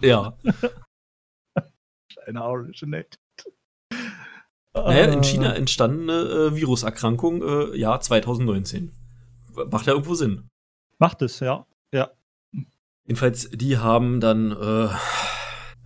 [0.00, 0.38] Ja.
[2.08, 3.18] Kleine Originate.
[4.74, 8.92] Naja, in China entstandene äh, Viruserkrankung, äh, Jahr 2019.
[9.70, 10.48] Macht ja irgendwo Sinn.
[10.98, 11.66] Macht es, ja.
[11.92, 12.10] Ja.
[13.04, 14.88] Jedenfalls, die haben dann äh,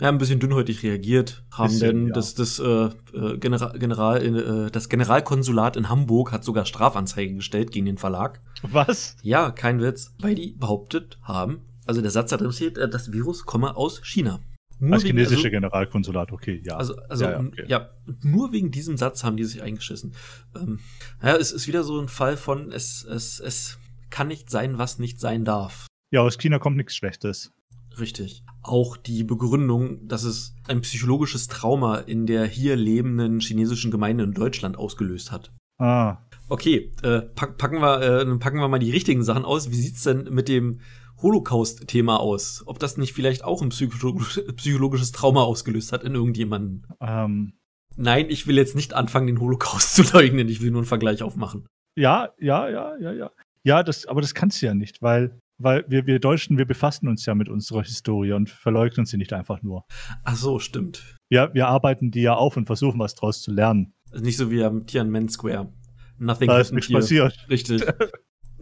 [0.02, 2.12] ja, ein bisschen dünnhäutig reagiert, haben bisschen, denn ja.
[2.14, 4.20] das, das, äh, äh General, General,
[4.66, 8.40] äh, das Generalkonsulat in Hamburg hat sogar Strafanzeige gestellt gegen den Verlag.
[8.62, 9.16] Was?
[9.22, 13.12] Ja, kein Witz, weil die behauptet haben, also der Satz da drin steht, äh, das
[13.12, 14.40] Virus komme aus China.
[14.82, 16.76] Nur das chinesische also, Generalkonsulat, okay, ja.
[16.76, 17.64] Also, also ja, ja, okay.
[17.68, 17.90] ja,
[18.22, 20.12] nur wegen diesem Satz haben die sich eingeschissen.
[20.56, 20.80] Ähm,
[21.22, 23.78] ja, es ist wieder so ein Fall von, es, es, es
[24.10, 25.86] kann nicht sein, was nicht sein darf.
[26.10, 27.52] Ja, aus China kommt nichts Schlechtes.
[28.00, 28.42] Richtig.
[28.62, 34.32] Auch die Begründung, dass es ein psychologisches Trauma in der hier lebenden chinesischen Gemeinde in
[34.32, 35.52] Deutschland ausgelöst hat.
[35.78, 36.18] Ah.
[36.48, 39.70] Okay, äh, packen, wir, äh, packen wir mal die richtigen Sachen aus.
[39.70, 40.80] Wie sieht's denn mit dem
[41.22, 42.62] Holocaust-Thema aus?
[42.66, 46.86] Ob das nicht vielleicht auch ein psychologisches Trauma ausgelöst hat in irgendjemanden?
[47.00, 47.54] Ähm.
[47.96, 50.48] Nein, ich will jetzt nicht anfangen, den Holocaust zu leugnen.
[50.48, 51.66] Ich will nur einen Vergleich aufmachen.
[51.96, 53.30] Ja, ja, ja, ja, ja.
[53.64, 57.06] Ja, das, aber das kannst du ja nicht, weil, weil wir, wir Deutschen, wir befassen
[57.06, 59.84] uns ja mit unserer Historie und verleugnen sie nicht einfach nur.
[60.24, 61.16] Ach so, stimmt.
[61.30, 63.94] Ja, wir arbeiten die ja auf und versuchen, was draus zu lernen.
[64.10, 65.72] Also nicht so wie am Tiananmen Square.
[66.18, 67.46] Nothing da ist nichts passiert.
[67.48, 67.84] Richtig.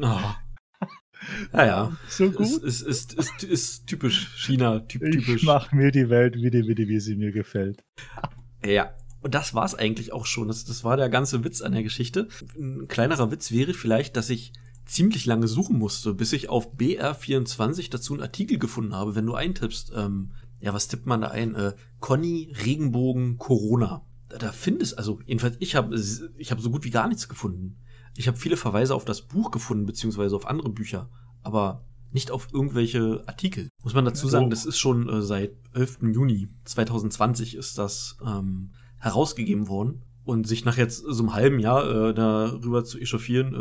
[0.01, 0.21] oh.
[1.53, 2.63] Naja, so gut.
[2.63, 5.43] Ist, ist, ist, ist, typisch China, typ, typisch.
[5.43, 7.85] Ich mach mir die Welt wieder, wieder, wie sie mir gefällt.
[8.65, 10.49] Ja, und das war's eigentlich auch schon.
[10.49, 12.29] Das, das war der ganze Witz an der Geschichte.
[12.59, 14.53] Ein kleinerer Witz wäre vielleicht, dass ich
[14.87, 19.35] ziemlich lange suchen musste, bis ich auf BR24 dazu einen Artikel gefunden habe, wenn du
[19.35, 19.93] eintippst.
[19.95, 21.55] Ähm, ja, was tippt man da ein?
[21.55, 24.05] Äh, Conny, Regenbogen, Corona.
[24.29, 25.99] Da, da findest, also jedenfalls, ich habe
[26.39, 27.77] ich hab so gut wie gar nichts gefunden.
[28.17, 31.09] Ich habe viele Verweise auf das Buch gefunden, beziehungsweise auf andere Bücher,
[31.43, 33.69] aber nicht auf irgendwelche Artikel.
[33.83, 35.99] Muss man dazu sagen, das ist schon äh, seit 11.
[36.13, 40.03] Juni 2020 ist das ähm, herausgegeben worden.
[40.25, 43.55] Und sich nach jetzt so einem halben Jahr äh, darüber zu echauffieren,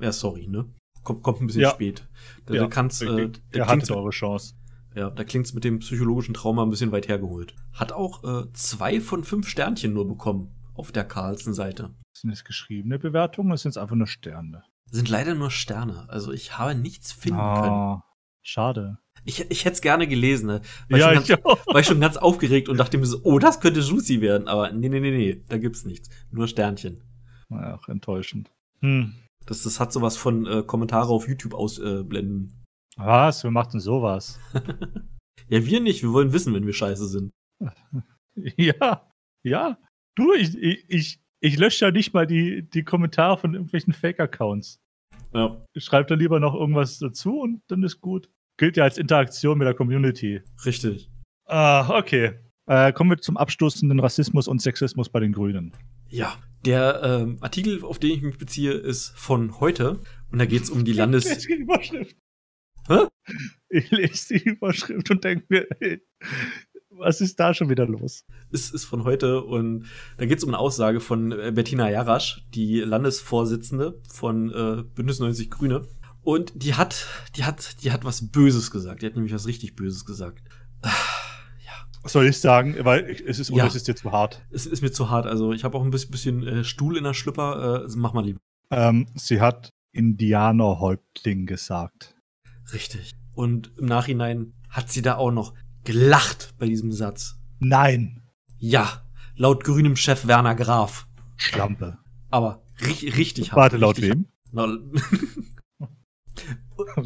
[0.00, 0.64] äh, ja, sorry, ne?
[1.04, 1.70] Kommt, kommt ein bisschen ja.
[1.70, 2.08] spät.
[2.46, 4.54] Da, ja, da kannst, äh, da hattet eure Chance.
[4.94, 7.54] Ja, da klingt's mit dem psychologischen Trauma ein bisschen weit hergeholt.
[7.72, 11.94] Hat auch äh, zwei von fünf Sternchen nur bekommen auf der Carlsen-Seite.
[12.16, 14.62] Sind es geschriebene Bewertungen oder sind es einfach nur Sterne?
[14.90, 16.08] Sind leider nur Sterne.
[16.08, 18.02] Also ich habe nichts finden oh, können.
[18.42, 18.98] Schade.
[19.24, 20.62] Ich, ich hätte es gerne gelesen, ne?
[20.88, 21.66] War ja, ich, ganz, auch.
[21.66, 24.48] war ich schon ganz aufgeregt und dachte mir so, oh, das könnte juicy werden.
[24.48, 26.08] Aber nee, nee, nee, nee, da gibt's nichts.
[26.30, 27.02] Nur Sternchen.
[27.50, 28.50] Ach, enttäuschend.
[28.80, 29.14] Hm.
[29.44, 32.64] Das, das hat sowas von äh, Kommentare auf YouTube ausblenden.
[32.96, 33.44] Äh, Was?
[33.44, 34.38] Wer macht denn sowas?
[35.48, 36.02] ja, wir nicht.
[36.02, 37.30] Wir wollen wissen, wenn wir scheiße sind.
[38.56, 39.10] Ja,
[39.42, 39.78] ja.
[40.18, 44.80] Du, ich, ich, ich lösche ja nicht mal die, die Kommentare von irgendwelchen Fake-Accounts.
[45.32, 45.64] Ja.
[45.74, 48.28] Ich schreibe da lieber noch irgendwas dazu und dann ist gut.
[48.56, 50.42] Gilt ja als Interaktion mit der Community.
[50.66, 51.08] Richtig.
[51.44, 52.32] Ah, okay.
[52.66, 55.70] Äh, kommen wir zum abstoßenden Rassismus und Sexismus bei den Grünen.
[56.08, 60.00] Ja, der ähm, Artikel, auf den ich mich beziehe, ist von heute.
[60.32, 61.26] Und da geht es um die Landes...
[61.26, 62.16] Ich lese die Überschrift.
[62.88, 63.06] Hä?
[63.68, 66.02] Ich lese die Überschrift und denke mir, ey,
[66.98, 68.24] was ist da schon wieder los?
[68.50, 72.44] Es ist von heute und da geht es um eine Aussage von äh, Bettina Jarasch,
[72.54, 75.86] die Landesvorsitzende von äh, Bündnis 90 Grüne.
[76.22, 77.06] Und die hat,
[77.36, 79.02] die hat, die hat was Böses gesagt.
[79.02, 80.42] Die hat nämlich was richtig Böses gesagt.
[80.82, 81.72] ja.
[82.04, 82.76] soll ich sagen?
[82.80, 83.56] Weil es ist, ja.
[83.56, 84.42] oder es ist dir zu hart.
[84.50, 85.26] Es ist mir zu hart.
[85.26, 87.86] Also ich habe auch ein bisschen, äh, Stuhl in der Schlüpper.
[87.86, 88.40] Äh, mach mal lieber.
[88.70, 92.14] Ähm, sie hat Indianerhäuptling gesagt.
[92.72, 93.14] Richtig.
[93.32, 95.54] Und im Nachhinein hat sie da auch noch
[95.88, 97.38] gelacht bei diesem Satz.
[97.60, 98.22] Nein.
[98.58, 101.08] Ja, laut grünem Chef Werner Graf.
[101.36, 101.96] Schlampe.
[102.28, 104.26] Aber ri richtig Warte, laut wem?
[104.52, 105.00] und,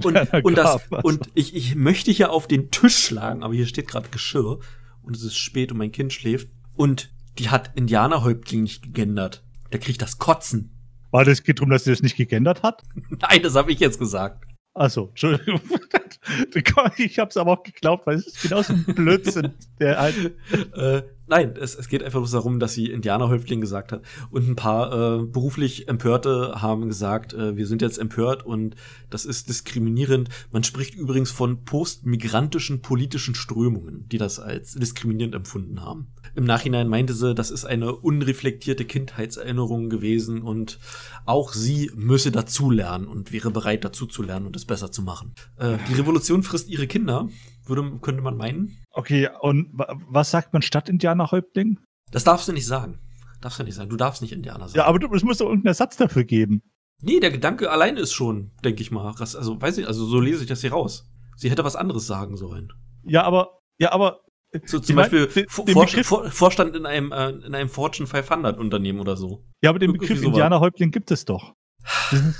[0.04, 4.08] und, das, und ich, ich möchte hier auf den Tisch schlagen, aber hier steht gerade
[4.08, 4.58] Geschirr
[5.00, 6.48] und es ist spät und mein Kind schläft.
[6.74, 9.44] Und die hat Indianerhäuptling nicht gegendert.
[9.70, 10.76] Da kriegt das Kotzen.
[11.12, 12.82] War das geht darum, dass sie das nicht gegendert hat?
[13.10, 14.41] Nein, das habe ich jetzt gesagt.
[14.74, 15.61] Achso, Entschuldigung.
[16.96, 19.52] ich habe es aber auch geglaubt, weil es ist genauso ein Blödsinn.
[19.78, 20.35] Der halt
[20.74, 24.02] äh, Nein, es, es geht einfach bloß darum, dass sie Indianerhäuptling gesagt hat.
[24.30, 28.76] Und ein paar äh, beruflich Empörte haben gesagt, äh, wir sind jetzt empört und
[29.08, 30.28] das ist diskriminierend.
[30.50, 36.08] Man spricht übrigens von postmigrantischen politischen Strömungen, die das als diskriminierend empfunden haben.
[36.34, 40.80] Im Nachhinein meinte sie, das ist eine unreflektierte Kindheitserinnerung gewesen und
[41.24, 45.32] auch sie müsse dazulernen und wäre bereit dazu zu lernen und es besser zu machen.
[45.56, 47.30] Äh, die Revolution frisst ihre Kinder,
[47.64, 48.79] würde, könnte man meinen.
[48.90, 49.70] Okay, und
[50.09, 51.79] was sagt man statt Indianerhäuptling?
[52.11, 52.98] Das darfst du nicht sagen.
[53.40, 53.90] Darfst du nicht sagen.
[53.90, 54.79] Du darfst nicht Indianer sagen.
[54.79, 56.62] Ja, aber es muss doch irgendeinen Ersatz dafür geben.
[57.01, 59.12] Nee, der Gedanke allein ist schon, denke ich mal.
[59.18, 61.11] Also, weiß ich, also so lese ich das hier raus.
[61.37, 62.72] Sie hätte was anderes sagen sollen.
[63.03, 64.20] Ja, aber, ja, aber.
[64.66, 69.01] So, zum Beispiel den, Vor Vor Vorstand in einem, äh, in einem Fortune 500 Unternehmen
[69.01, 69.44] oder so.
[69.62, 71.55] Ja, aber den Begriff Indianerhäuptling gibt es doch.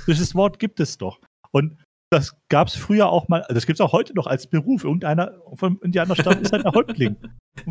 [0.07, 1.19] Dieses Wort gibt es doch.
[1.51, 4.83] Und das gab es früher auch mal, das gibt es auch heute noch als Beruf.
[4.83, 7.17] Irgendeiner vom Indianerstamm ist halt ein Häuptling.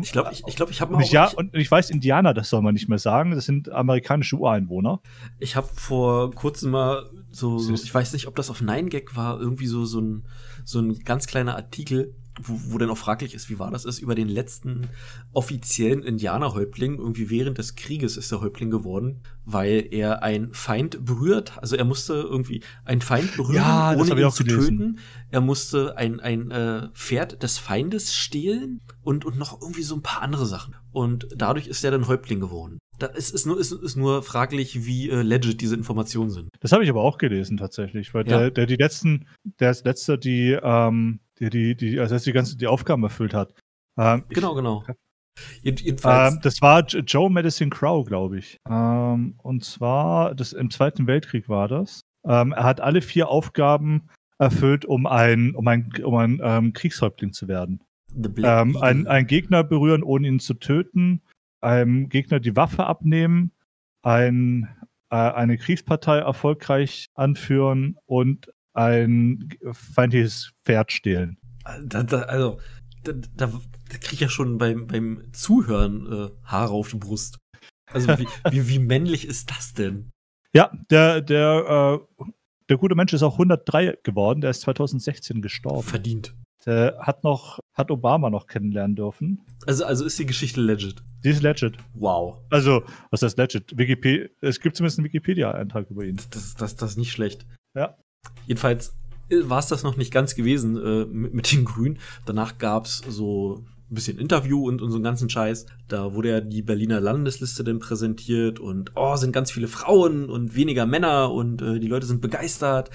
[0.01, 1.03] Ich glaube, ich, ich, glaub, ich habe mal.
[1.03, 3.31] Ja, und ich weiß, Indianer, das soll man nicht mehr sagen.
[3.31, 5.01] Das sind amerikanische Ureinwohner.
[5.39, 9.39] Ich habe vor kurzem mal so, so, ich weiß nicht, ob das auf 9gag war,
[9.39, 10.25] irgendwie so, so ein,
[10.63, 13.99] so ein ganz kleiner Artikel wo, wo dann auch fraglich ist, wie war das ist,
[13.99, 14.89] über den letzten
[15.33, 21.57] offiziellen Indianerhäuptling, irgendwie während des Krieges ist der Häuptling geworden, weil er ein Feind berührt,
[21.57, 24.77] also er musste irgendwie ein Feind berühren, ja, ohne ihn zu gelesen.
[24.77, 24.99] töten.
[25.29, 30.01] Er musste ein, ein äh, Pferd des Feindes stehlen und, und noch irgendwie so ein
[30.01, 30.75] paar andere Sachen.
[30.91, 32.79] Und dadurch ist er dann Häuptling geworden.
[32.99, 36.49] Da ist, ist, nur, ist, ist nur fraglich, wie äh, legit diese Informationen sind.
[36.59, 38.39] Das habe ich aber auch gelesen tatsächlich, weil ja.
[38.39, 39.27] der, der die letzten,
[39.59, 43.53] der ist letzter, die ähm, der die, die, also die ganze die Aufgaben erfüllt hat.
[43.97, 44.83] Ähm, genau, ich, genau.
[45.61, 46.35] Jedenfalls.
[46.35, 48.57] Ähm, das war Joe Madison Crow, glaube ich.
[48.69, 52.01] Ähm, und zwar, das, im Zweiten Weltkrieg war das.
[52.25, 57.33] Ähm, er hat alle vier Aufgaben erfüllt, um ein, um ein, um ein ähm, Kriegshäuptling
[57.33, 57.83] zu werden.
[58.15, 61.21] Ähm, ein, ein Gegner berühren, ohne ihn zu töten,
[61.61, 63.51] einem Gegner die Waffe abnehmen,
[64.03, 64.69] ein,
[65.09, 71.37] äh, eine Kriegspartei erfolgreich anführen und ein feindliches Pferd stehlen.
[71.85, 72.59] Da, da, also,
[73.03, 77.37] da, da, da krieg ich ja schon beim, beim Zuhören äh, Haare auf die Brust.
[77.91, 80.11] Also, wie, wie, wie männlich ist das denn?
[80.53, 82.23] Ja, der, der, äh,
[82.69, 84.41] der gute Mensch ist auch 103 geworden.
[84.41, 85.83] Der ist 2016 gestorben.
[85.83, 86.35] Verdient.
[86.65, 89.41] Der hat noch, hat Obama noch kennenlernen dürfen.
[89.65, 91.03] Also, also ist die Geschichte legit?
[91.23, 91.77] Die ist legit.
[91.93, 92.39] Wow.
[92.49, 93.77] Also, was heißt legit?
[93.77, 96.17] Wikipedia, es gibt zumindest einen Wikipedia-Eintrag über ihn.
[96.31, 97.45] Das, das, das ist nicht schlecht.
[97.75, 97.97] Ja.
[98.47, 98.95] Jedenfalls
[99.29, 101.99] äh, war es das noch nicht ganz gewesen äh, mit, mit den Grünen.
[102.25, 105.65] Danach gab's so ein bisschen Interview und, und so einen ganzen Scheiß.
[105.87, 110.55] Da wurde ja die Berliner Landesliste dann präsentiert und oh, sind ganz viele Frauen und
[110.55, 112.89] weniger Männer und äh, die Leute sind begeistert.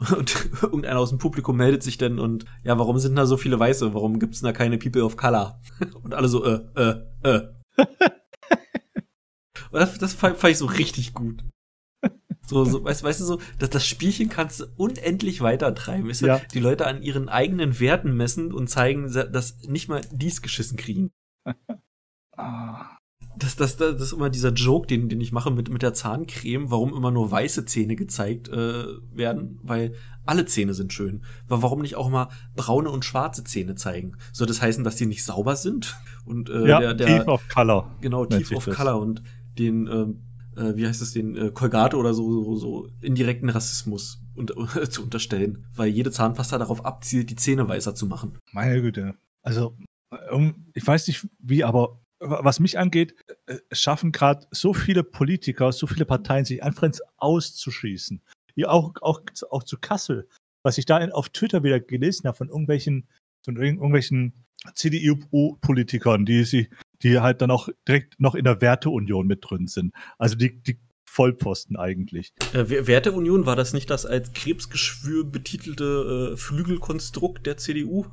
[0.16, 3.58] Und irgendeiner aus dem Publikum meldet sich dann und ja, warum sind da so viele
[3.58, 3.94] Weiße?
[3.94, 5.60] Warum gibt's da keine People of Color?
[6.04, 7.40] Und alle so, äh, äh, äh.
[9.72, 11.42] und das, das fand ich so richtig gut.
[12.48, 16.08] So, so weißt, weißt du so, dass das Spielchen kannst du unendlich weiter treiben.
[16.08, 16.40] Weißt du, ja.
[16.52, 21.10] Die Leute an ihren eigenen Werten messen und zeigen, dass nicht mal dies geschissen kriegen.
[23.36, 25.92] das, das, das, das ist immer dieser Joke, den, den ich mache mit, mit der
[25.92, 31.24] Zahncreme, warum immer nur weiße Zähne gezeigt äh, werden, weil alle Zähne sind schön.
[31.48, 34.16] Aber warum nicht auch mal braune und schwarze Zähne zeigen?
[34.32, 35.96] Soll das heißen, dass die nicht sauber sind?
[36.24, 37.96] Und äh, ja, der, der, Tief of Color.
[38.00, 39.22] Genau, Tief of Color und
[39.58, 40.06] den äh,
[40.58, 44.88] äh, wie heißt es, den äh, Colgate oder so, so, so indirekten Rassismus und, äh,
[44.90, 48.38] zu unterstellen, weil jede Zahnpasta darauf abzielt, die Zähne weißer zu machen.
[48.52, 49.14] Meine Güte.
[49.42, 49.76] Also,
[50.74, 53.14] ich weiß nicht wie, aber was mich angeht,
[53.46, 58.20] äh, schaffen gerade so viele Politiker, so viele Parteien, sich einfach Auszuschießen.
[58.54, 60.28] Ja, auch, auch, auch zu Kassel.
[60.64, 63.06] Was ich da auf Twitter wieder gelesen habe von irgendwelchen,
[63.44, 64.32] von irgendwelchen
[64.74, 66.68] CDU-Politikern, die sie
[67.02, 69.94] die halt dann auch direkt noch in der Werteunion mit drin sind.
[70.18, 72.32] Also die, die Vollpfosten eigentlich.
[72.52, 78.06] Äh, Werteunion, war das nicht das als Krebsgeschwür betitelte äh, Flügelkonstrukt der CDU?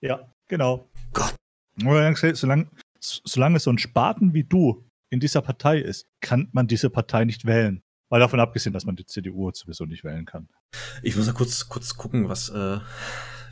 [0.00, 0.88] Ja, genau.
[1.12, 1.34] Gott.
[1.78, 2.70] Solange,
[3.00, 7.44] solange so ein Spaten wie du in dieser Partei ist, kann man diese Partei nicht
[7.44, 7.82] wählen.
[8.08, 10.48] Weil davon abgesehen, dass man die CDU sowieso nicht wählen kann.
[11.02, 12.78] Ich muss mal kurz, kurz gucken, was äh,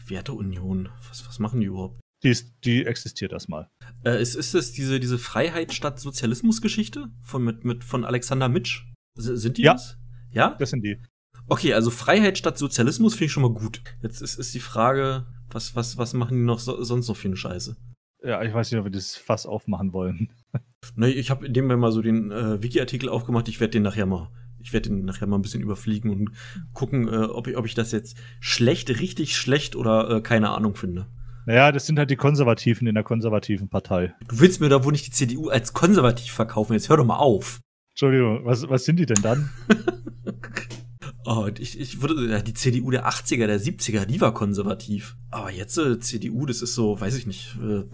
[0.07, 2.01] Werteunion, was, was machen die überhaupt?
[2.25, 3.69] Die, ist, die existiert erstmal.
[4.05, 8.87] Äh, ist, ist es diese, diese Freiheit statt Sozialismus-Geschichte von, mit, mit, von Alexander Mitsch?
[9.17, 9.75] S sind die ja.
[9.75, 9.99] das?
[10.31, 10.57] Ja?
[10.59, 11.01] Das sind die.
[11.47, 13.83] Okay, also Freiheit statt Sozialismus finde ich schon mal gut.
[14.03, 17.29] Jetzt ist, ist die Frage, was, was, was machen die noch so, sonst noch für
[17.29, 17.77] eine Scheiße?
[18.23, 20.31] Ja, ich weiß nicht, ob wir das Fass aufmachen wollen.
[20.97, 23.49] Ne, ich habe in dem Fall mal so den äh, Wiki-Artikel aufgemacht.
[23.49, 26.31] Ich werde den nachher mal, ich werde den nachher mal ein bisschen überfliegen und
[26.75, 30.75] gucken, äh, ob, ich, ob ich das jetzt schlecht, richtig schlecht oder äh, keine Ahnung
[30.75, 31.09] finde.
[31.47, 34.15] Naja, das sind halt die Konservativen in der konservativen Partei.
[34.29, 36.73] Du willst mir doch wohl nicht die CDU als konservativ verkaufen.
[36.73, 37.61] Jetzt hör doch mal auf.
[37.93, 39.51] Entschuldigung, was, was sind die denn dann?
[41.27, 45.17] oh, ich, ich würde, ja, die CDU der 80er, der 70er, die war konservativ.
[45.31, 47.85] Aber jetzt äh, CDU, das ist so, weiß ich nicht, äh,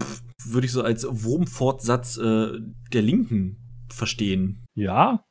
[0.45, 2.59] würde ich so als Wurmfortsatz äh,
[2.93, 3.57] der Linken
[3.89, 4.63] verstehen.
[4.75, 5.23] Ja?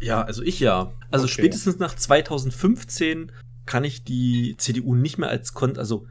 [0.00, 0.92] Ja, also ich ja.
[1.10, 1.34] Also okay.
[1.34, 3.32] spätestens nach 2015
[3.64, 6.06] kann ich die CDU nicht mehr als kon also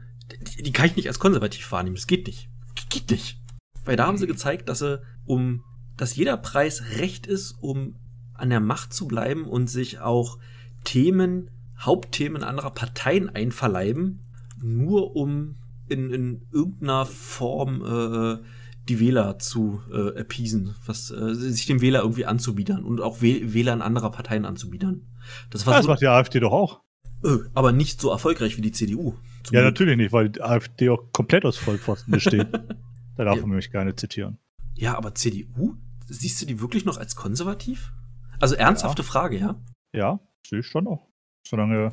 [0.54, 1.96] die, kann ich nicht als konservativ wahrnehmen.
[1.96, 2.48] Das geht nicht.
[2.88, 3.38] Geht nicht.
[3.84, 5.62] Weil da haben sie gezeigt, dass sie um
[5.96, 7.96] dass jeder Preis recht ist, um
[8.34, 10.38] an der Macht zu bleiben und sich auch
[10.84, 14.20] Themen, Hauptthemen anderer Parteien einverleiben,
[14.62, 15.56] nur um
[15.88, 18.44] in, in irgendeiner Form äh,
[18.88, 23.82] die Wähler zu äh, appeasen, was äh, sich dem Wähler irgendwie anzubiedern und auch Wählern
[23.82, 25.06] anderer Parteien anzubiedern.
[25.50, 26.80] Das, war ja, das so, macht die AfD doch auch.
[27.24, 29.14] Äh, aber nicht so erfolgreich wie die CDU.
[29.52, 32.48] Ja, natürlich nicht, weil die AfD auch komplett aus Vollpfosten besteht.
[33.16, 33.46] da darf ja.
[33.46, 34.38] man mich gerne zitieren.
[34.74, 35.76] Ja, aber CDU?
[36.08, 37.92] Siehst du die wirklich noch als konservativ?
[38.38, 39.08] Also ernsthafte ja.
[39.08, 39.60] Frage, ja?
[39.92, 41.08] Ja, sehe ich schon auch.
[41.46, 41.90] Solange,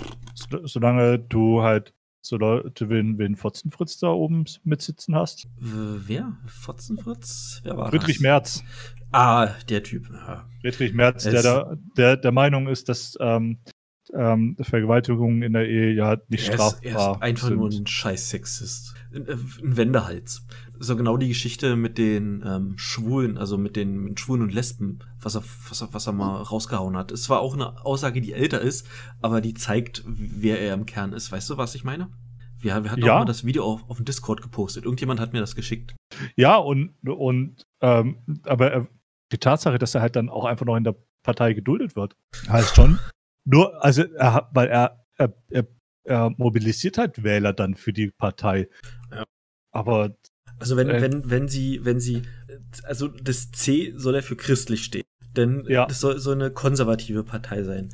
[0.64, 5.48] solange du halt so Leute wie, ein Fotzenfritz da oben mitsitzen hast.
[5.58, 6.38] Wer?
[6.46, 7.62] Fotzenfritz?
[7.64, 8.22] Wer war Friedrich das?
[8.22, 8.64] Merz.
[9.12, 10.10] Ah, der Typ.
[10.10, 10.48] Ja.
[10.62, 13.60] Friedrich Merz, der, der, der der Meinung ist, dass ähm,
[14.14, 17.58] ähm, Vergewaltigungen in der Ehe ja nicht er strafbar ist, er ist einfach sind.
[17.58, 18.96] nur ein scheiß Sexist.
[19.14, 20.46] Ein, äh, ein Wendehals.
[20.80, 25.00] So genau die Geschichte mit den ähm, Schwulen, also mit den mit Schwulen und Lesben,
[25.22, 27.12] was er, was, er, was er mal rausgehauen hat.
[27.12, 28.88] Es war auch eine Aussage, die älter ist,
[29.22, 31.32] aber die zeigt, wer er im Kern ist.
[31.32, 32.10] Weißt du, was ich meine?
[32.60, 33.16] Wir, wir hatten ja.
[33.16, 34.86] auch mal das Video auf, auf dem Discord gepostet.
[34.86, 35.96] Irgendjemand hat mir das geschickt.
[36.36, 38.88] Ja, und, und ähm, aber
[39.32, 42.16] die Tatsache, dass er halt dann auch einfach noch in der Partei geduldet wird,
[42.48, 43.00] heißt schon,
[43.46, 45.68] nur, also er hat, weil er, er, er,
[46.04, 48.70] er mobilisiert halt Wähler dann für die Partei.
[49.12, 49.26] Ja.
[49.72, 50.16] Aber
[50.60, 52.24] also wenn, äh, wenn, wenn sie, wenn sie,
[52.84, 55.04] also das C soll ja für christlich stehen.
[55.36, 55.88] Denn ja.
[55.88, 57.90] das soll, soll eine konservative Partei sein.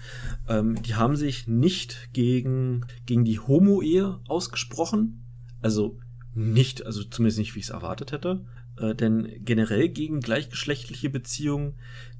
[0.47, 5.23] Ähm, die haben sich nicht gegen, gegen die Homo-Ehe ausgesprochen.
[5.61, 5.97] Also
[6.35, 8.45] nicht, also zumindest nicht, wie ich es erwartet hätte.
[8.77, 11.75] Äh, denn generell gegen gleichgeschlechtliche Beziehungen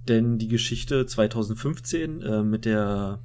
[0.08, 3.22] denn die Geschichte 2015 äh, mit der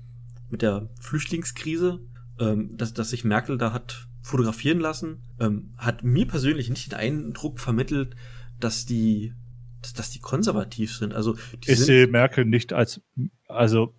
[0.51, 2.01] mit der Flüchtlingskrise,
[2.39, 6.99] ähm, dass, dass sich Merkel da hat fotografieren lassen, ähm, hat mir persönlich nicht den
[6.99, 8.15] Eindruck vermittelt,
[8.61, 9.35] dass die
[9.83, 11.13] dass, dass die konservativ sind.
[11.13, 13.01] Also ich sehe Merkel nicht als
[13.49, 13.95] also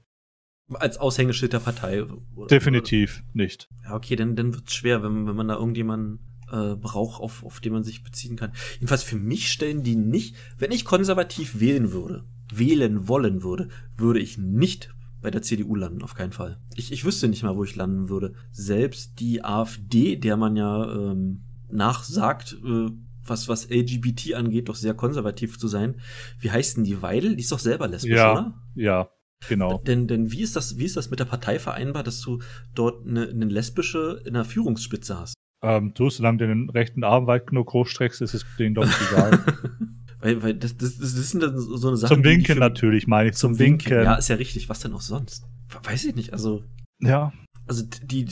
[0.73, 2.03] als Aushängeschild der Partei.
[2.03, 3.43] Oder, definitiv oder?
[3.43, 3.69] nicht.
[3.83, 6.19] Ja, okay, dann, dann wird's schwer, wenn, wenn man da irgendjemanden
[6.51, 8.51] äh, braucht, auf, auf den man sich beziehen kann.
[8.73, 12.25] Jedenfalls für mich stellen die nicht, wenn ich konservativ wählen würde,
[12.57, 16.59] wählen wollen würde, würde ich nicht bei der CDU landen, auf keinen Fall.
[16.75, 18.33] Ich, ich wüsste nicht mal, wo ich landen würde.
[18.51, 22.91] Selbst die AfD, der man ja ähm, nachsagt, äh,
[23.23, 25.95] was, was LGBT angeht, doch sehr konservativ zu sein.
[26.39, 27.35] Wie heißt denn die Weidel?
[27.35, 28.53] Die ist doch selber lesbisch, ja, oder?
[28.75, 29.09] Ja,
[29.49, 29.79] genau.
[29.79, 32.39] Denn, denn wie ist das, wie ist das mit der Partei vereinbar, dass du
[32.75, 35.33] dort eine, eine lesbische in der Führungsspitze hast?
[35.63, 39.39] Ähm, du, solange du den rechten Arm weit genug hochstreckst, ist es denen doch egal.
[40.25, 42.15] Weil, weil das, das, das dann so eine Sache.
[42.15, 43.35] Zum Winken natürlich, meine ich.
[43.35, 43.91] Zum, Winken.
[43.91, 44.05] Winken.
[44.05, 44.69] Ja, ist ja richtig.
[44.69, 45.45] Was denn auch sonst?
[45.83, 46.33] Weiß ich nicht.
[46.33, 46.63] Also.
[46.99, 47.31] Ja.
[47.67, 48.27] Also die,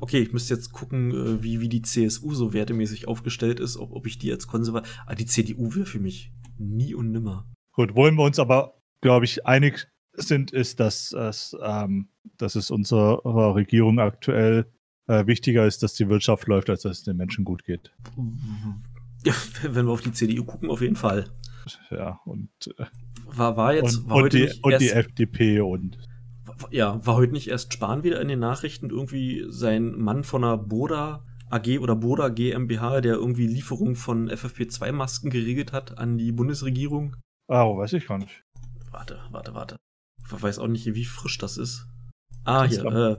[0.00, 3.92] okay, ich müsste jetzt gucken, äh, wie, wie die CSU so wertemäßig aufgestellt ist, ob,
[3.92, 4.94] ob ich die als konservativ.
[5.06, 7.50] Ah, die CDU wäre für mich nie und nimmer.
[7.72, 12.70] Gut, wollen wir uns aber, glaube ich, einig sind, ist, dass, dass, ähm, dass es
[12.70, 14.66] unserer Regierung aktuell
[15.06, 17.92] äh, wichtiger ist, dass die Wirtschaft läuft, als dass es den Menschen gut geht.
[19.24, 21.30] Ja, wenn wir auf die CDU gucken, auf jeden Fall.
[21.90, 22.86] Ja, und äh,
[23.26, 25.98] war, war jetzt und, war und, die, und die FDP und
[26.70, 30.58] ja, war heute nicht erst Spahn wieder in den Nachrichten irgendwie sein Mann von einer
[30.58, 37.16] Boda AG oder Boda GmbH, der irgendwie Lieferung von FFP2-Masken geregelt hat an die Bundesregierung?
[37.48, 38.44] Ah, oh, weiß ich gar nicht.
[38.90, 39.76] Warte, warte, warte.
[40.24, 41.86] Ich weiß auch nicht, wie frisch das ist.
[42.44, 42.84] Ah, hier.
[42.84, 43.16] Äh,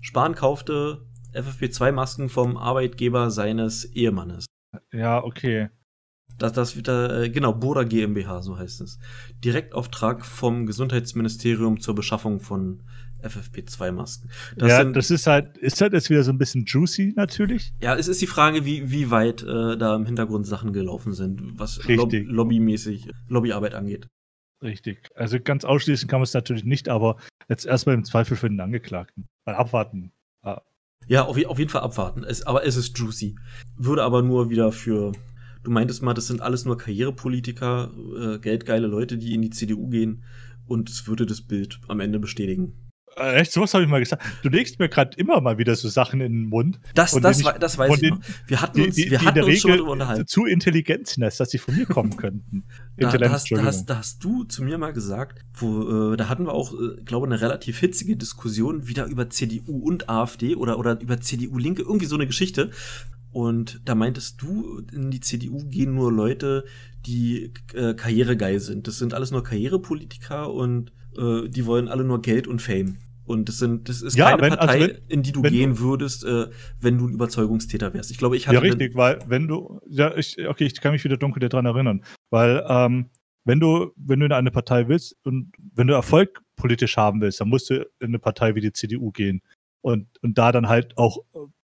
[0.00, 4.46] Spahn kaufte FFP2-Masken vom Arbeitgeber seines Ehemannes.
[4.92, 5.70] Ja, okay.
[6.38, 8.98] Das, das wieder, äh, genau, Boda GmbH, so heißt es.
[9.44, 12.84] Direktauftrag vom Gesundheitsministerium zur Beschaffung von
[13.22, 14.30] FFP2-Masken.
[14.60, 17.74] Ja, sind, das ist halt, ist halt jetzt wieder so ein bisschen juicy natürlich.
[17.80, 21.58] Ja, es ist die Frage, wie, wie weit äh, da im Hintergrund Sachen gelaufen sind,
[21.58, 24.06] was Lob lobbymäßig, Lobbyarbeit angeht.
[24.62, 25.08] Richtig.
[25.16, 27.16] Also ganz ausschließen kann man es natürlich nicht, aber
[27.48, 29.28] jetzt erstmal im Zweifel für den Angeklagten.
[29.44, 30.12] Mal abwarten.
[31.06, 32.22] Ja, auf, auf, jeden Fall abwarten.
[32.22, 33.36] Es, aber es ist juicy.
[33.76, 35.12] Würde aber nur wieder für.
[35.62, 39.88] Du meintest mal, das sind alles nur Karrierepolitiker, äh, geldgeile Leute, die in die CDU
[39.88, 40.22] gehen.
[40.66, 42.87] Und es würde das Bild am Ende bestätigen.
[43.16, 44.22] Äh, Echt, sowas habe ich mal gesagt.
[44.42, 46.78] Du legst mir gerade immer mal wieder so Sachen in den Mund.
[46.94, 48.24] Das, das, wei- das weiß ich denen- noch.
[48.46, 50.26] Wir hatten uns, die, wir hatten uns schon drüber unterhalten.
[50.26, 52.64] zu intelligent sind, als dass sie von mir kommen könnten.
[52.96, 56.28] Da, da, hast, da, hast, da hast du zu mir mal gesagt, wo, äh, da
[56.28, 60.78] hatten wir auch, äh, glaube eine relativ hitzige Diskussion wieder über CDU und AfD oder,
[60.78, 62.70] oder über CDU-Linke, irgendwie so eine Geschichte.
[63.30, 66.64] Und da meintest du, in die CDU gehen nur Leute,
[67.06, 68.88] die äh, karrieregeil sind.
[68.88, 72.96] Das sind alles nur Karrierepolitiker und äh, die wollen alle nur Geld und Fame.
[73.24, 75.78] Und das sind, das ist Ja, keine wenn- also Partei, wenn- in die du gehen
[75.78, 76.46] würdest, äh,
[76.80, 78.10] wenn du ein Überzeugungstäter wärst.
[78.10, 81.04] Ich glaube, ich hatte Ja, richtig, weil wenn du, ja, ich, okay, ich kann mich
[81.04, 83.10] wieder dunkel daran erinnern, weil ähm,
[83.44, 87.40] wenn du, wenn du in eine Partei willst und wenn du Erfolg politisch haben willst,
[87.40, 89.42] dann musst du in eine Partei wie die CDU gehen
[89.82, 91.18] und, und da dann halt auch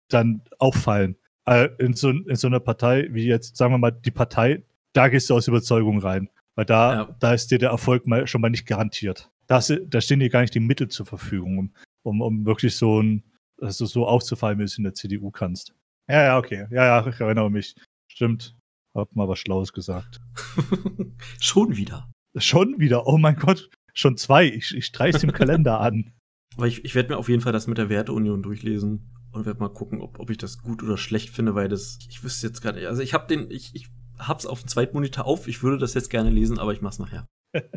[0.09, 1.15] dann auffallen.
[1.45, 4.63] Äh, in, so, in so einer Partei wie jetzt, sagen wir mal, die Partei,
[4.93, 7.15] da gehst du aus Überzeugung rein, weil da, Ja.
[7.19, 9.29] da ist dir der Erfolg mal, schon mal nicht garantiert.
[9.53, 11.73] Da, hast du- da stehen dir gar nicht die Mittel zur Verfügung, um,
[12.03, 13.23] um, um wirklich so ein,
[13.57, 15.75] dass du so aufzufallen, wie du es in der CDU kannst.
[16.09, 16.65] Ja, ja, okay.
[16.71, 17.75] Ja, ja, ich erinnere mich.
[18.11, 18.57] Stimmt.
[18.95, 20.21] Hab mal was Schlaues gesagt.
[21.39, 22.11] schon wieder.
[22.35, 23.05] Schon wieder.
[23.05, 23.69] Oh mein Gott.
[23.93, 24.47] Schon zwei.
[24.47, 26.13] Ich, ich streich's im Kalender an.
[26.57, 29.59] Aber ich, ich werde mir auf jeden Fall das mit der Werteunion durchlesen und werde
[29.59, 32.61] mal gucken, ob, ob ich das gut oder schlecht finde, weil das, ich wüsste jetzt
[32.61, 32.87] gerade nicht.
[32.87, 33.87] Also ich habe den, ich, ich
[34.17, 37.27] hab's auf dem Zweitmonitor auf, ich würde das jetzt gerne lesen, aber ich mach's nachher.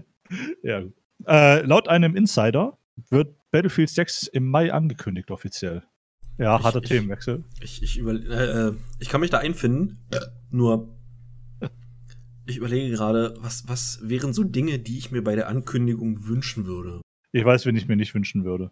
[0.63, 0.83] Ja.
[1.27, 2.79] Äh, laut einem Insider
[3.11, 5.83] wird Battlefield 6 im Mai angekündigt, offiziell.
[6.39, 7.45] Ja, harter ich- Themenwechsel.
[7.61, 10.07] Ich, ich, über, äh, äh, ich kann mich da einfinden,
[10.51, 10.95] nur
[12.49, 16.65] ich überlege gerade, was, was wären so Dinge, die ich mir bei der Ankündigung wünschen
[16.67, 17.01] würde?
[17.33, 18.71] Ich weiß, wen ich mir nicht wünschen würde.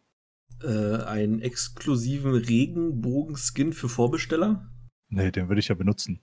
[0.62, 4.70] Äh, einen exklusiven Regenbogen-Skin für Vorbesteller?
[5.08, 6.20] Nee, den würde ich ja benutzen.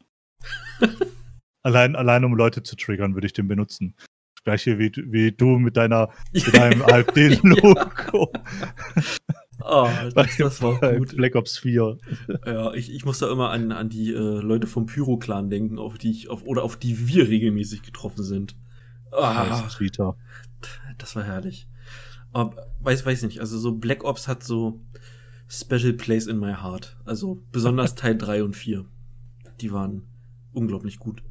[1.63, 3.95] allein, allein um Leute zu triggern, würde ich den benutzen.
[4.44, 8.32] Das gleiche wie, du- wie du mit deiner mit deinem AfD-Logo
[9.64, 11.16] Oh, bei, das, das war gut.
[11.16, 11.98] Black Ops 4.
[12.48, 16.00] Ja, ich, ich muss da immer an, an die äh, Leute vom Pyro-Clan denken, auf
[16.00, 18.56] die ich, auf, oder auf die wir regelmäßig getroffen sind.
[19.12, 20.16] Ah, Tweeter.
[20.98, 21.68] das war herrlich.
[22.34, 24.82] Aber weiß, weiß nicht, also so Black Ops hat so
[25.48, 26.98] Special Place in my heart.
[27.06, 28.84] Also besonders Teil 3 und 4.
[29.60, 30.08] Die waren
[30.54, 31.22] unglaublich gut.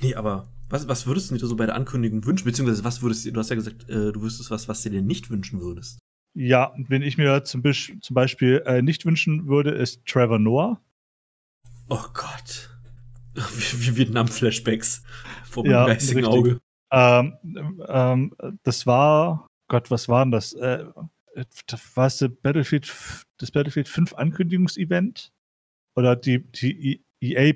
[0.00, 2.46] Nee, aber was, was würdest du dir so bei der Ankündigung wünschen?
[2.46, 5.02] Beziehungsweise was würdest du, du hast ja gesagt, äh, du wüsstest was, was du dir
[5.02, 5.98] nicht wünschen würdest.
[6.34, 10.80] Ja, wenn ich mir zum, zum Beispiel äh, nicht wünschen würde, ist Trevor Noah.
[11.88, 12.70] Oh Gott.
[13.34, 15.02] Wie, Vietnam-Flashbacks
[15.44, 16.34] vor Ja, meinem geistigen richtig.
[16.34, 16.58] Auge.
[16.90, 20.54] Ähm, ähm, das war, Gott, was war denn das?
[20.54, 20.86] Äh,
[21.66, 22.90] das war es der Battlefield,
[23.38, 25.32] das Battlefield 5 Ankündigungsevent?
[25.96, 27.54] Oder die, die EA,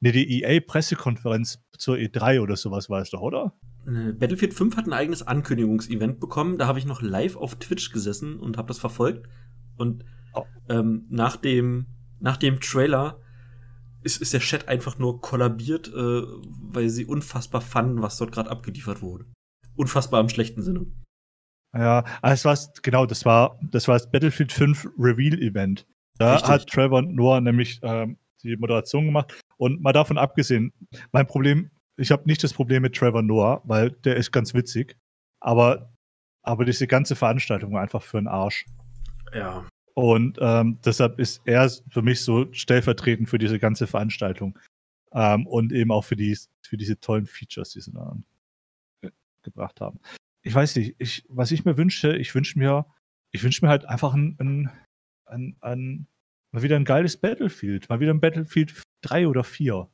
[0.00, 3.52] nee, die EA-Pressekonferenz zur E3 oder sowas war es doch, oder?
[3.86, 6.58] Äh, Battlefield 5 hat ein eigenes Ankündigungsevent bekommen.
[6.58, 9.28] Da habe ich noch live auf Twitch gesessen und habe das verfolgt.
[9.76, 10.04] Und
[10.36, 10.44] Oh.
[10.68, 11.86] ähm, nach, dem,
[12.20, 13.20] nach dem Trailer
[14.02, 18.50] ist, ist der Chat einfach nur kollabiert, äh, weil sie unfassbar fanden, was dort gerade
[18.50, 19.24] abgeliefert wurde.
[19.74, 20.86] Unfassbar im schlechten Sinne.
[21.74, 25.86] Ja, ah, es war genau, das war das war das Battlefield 5 Reveal Event.
[26.18, 26.50] Da Richtig.
[26.50, 30.72] hat Trevor Noah nämlich ähm, die Moderation gemacht und mal davon abgesehen,
[31.12, 34.96] mein Problem, ich habe nicht das Problem mit Trevor Noah, weil der ist ganz witzig,
[35.40, 35.92] aber
[36.46, 38.66] aber diese ganze Veranstaltung war einfach für den Arsch.
[39.34, 39.66] Ja.
[39.94, 44.56] Und ähm, deshalb ist er für mich so stellvertretend für diese ganze Veranstaltung.
[45.12, 48.16] Ähm, und eben auch für, die, für diese tollen Features, die sie da
[49.42, 49.98] gebracht haben.
[50.42, 52.86] Ich weiß nicht, ich, was ich mir wünsche, ich wünsche mir,
[53.32, 54.70] ich wünsche mir halt einfach ein, ein,
[55.24, 56.06] ein, ein,
[56.52, 58.70] mal wieder ein geiles Battlefield, mal wieder ein Battlefield
[59.02, 59.88] 3 oder 4.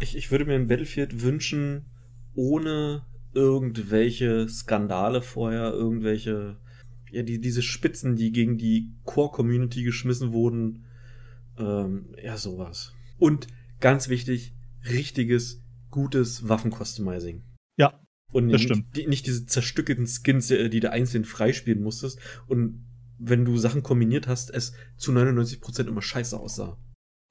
[0.00, 1.86] Ich, ich würde mir ein Battlefield wünschen,
[2.34, 6.58] ohne irgendwelche Skandale vorher, irgendwelche,
[7.10, 10.86] ja, die, diese Spitzen, die gegen die Core-Community geschmissen wurden.
[11.58, 12.92] Ähm, ja, sowas.
[13.18, 13.46] Und
[13.80, 14.54] ganz wichtig,
[14.88, 17.42] richtiges, gutes Waffen-Customizing.
[17.76, 18.00] Ja,
[18.32, 18.96] Und das nicht, stimmt.
[18.96, 22.18] Die, nicht diese zerstückelten Skins, äh, die du einzeln freispielen musstest.
[22.46, 22.86] Und
[23.18, 26.78] wenn du Sachen kombiniert hast, es zu 99% immer scheiße aussah.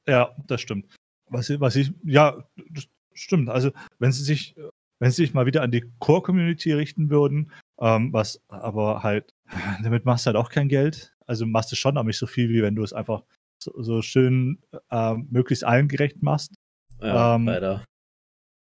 [0.07, 0.85] Ja, das stimmt.
[1.29, 3.49] Was, ich- was ich, ja, das stimmt.
[3.49, 4.55] Also, wenn sie sich,
[4.99, 9.33] wenn sie sich mal wieder an die Core-Community richten würden, ähm, was aber halt,
[9.83, 11.13] damit machst du halt auch kein Geld.
[11.27, 13.23] Also machst du schon, aber nicht so viel, wie wenn du es einfach
[13.61, 14.59] so, so schön
[14.91, 16.53] ähm, möglichst allen gerecht machst.
[17.01, 17.83] Ja, Ähm, leider.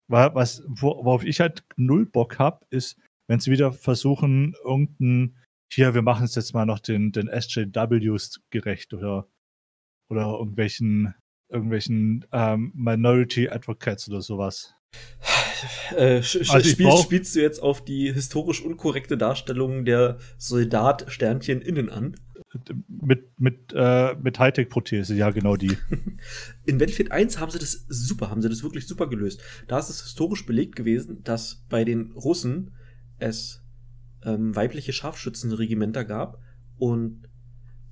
[0.08, 2.96] Wa- Was, wo- worauf ich halt null Bock hab, ist,
[3.28, 5.36] wenn sie wieder versuchen, irgendein,
[5.72, 9.26] hier, wir machen es jetzt mal noch den, den SJWs gerecht oder,
[10.08, 11.14] oder irgendwelchen,
[11.48, 14.74] irgendwelchen ähm, Minority Advocates oder sowas.
[15.96, 22.16] Äh, also spielst, spielst du jetzt auf die historisch unkorrekte Darstellung der Soldat-Sternchen innen an?
[22.88, 25.76] Mit, mit, äh, mit Hightech-Prothese, ja, genau die.
[26.64, 29.42] In Battlefield 1 haben sie das super, haben sie das wirklich super gelöst.
[29.66, 32.74] Da ist es historisch belegt gewesen, dass bei den Russen
[33.18, 33.62] es
[34.24, 36.38] ähm, weibliche Scharfschützenregimenter gab
[36.78, 37.28] und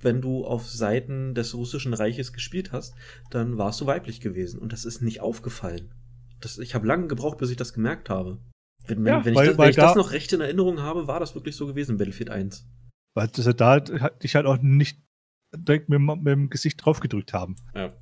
[0.05, 2.95] wenn du auf Seiten des russischen Reiches gespielt hast,
[3.31, 5.93] dann warst du weiblich gewesen und das ist nicht aufgefallen.
[6.41, 8.39] Das, ich habe lange gebraucht, bis ich das gemerkt habe.
[8.87, 11.09] Wenn, ja, wenn weil, ich, das, wenn ich da, das noch recht in Erinnerung habe,
[11.09, 12.69] war das wirklich so gewesen, Battlefield 1.
[13.15, 15.01] Weil sie da halt, dich halt auch nicht
[15.57, 17.57] direkt mit, mit dem Gesicht draufgedrückt haben.
[17.75, 17.95] Ja.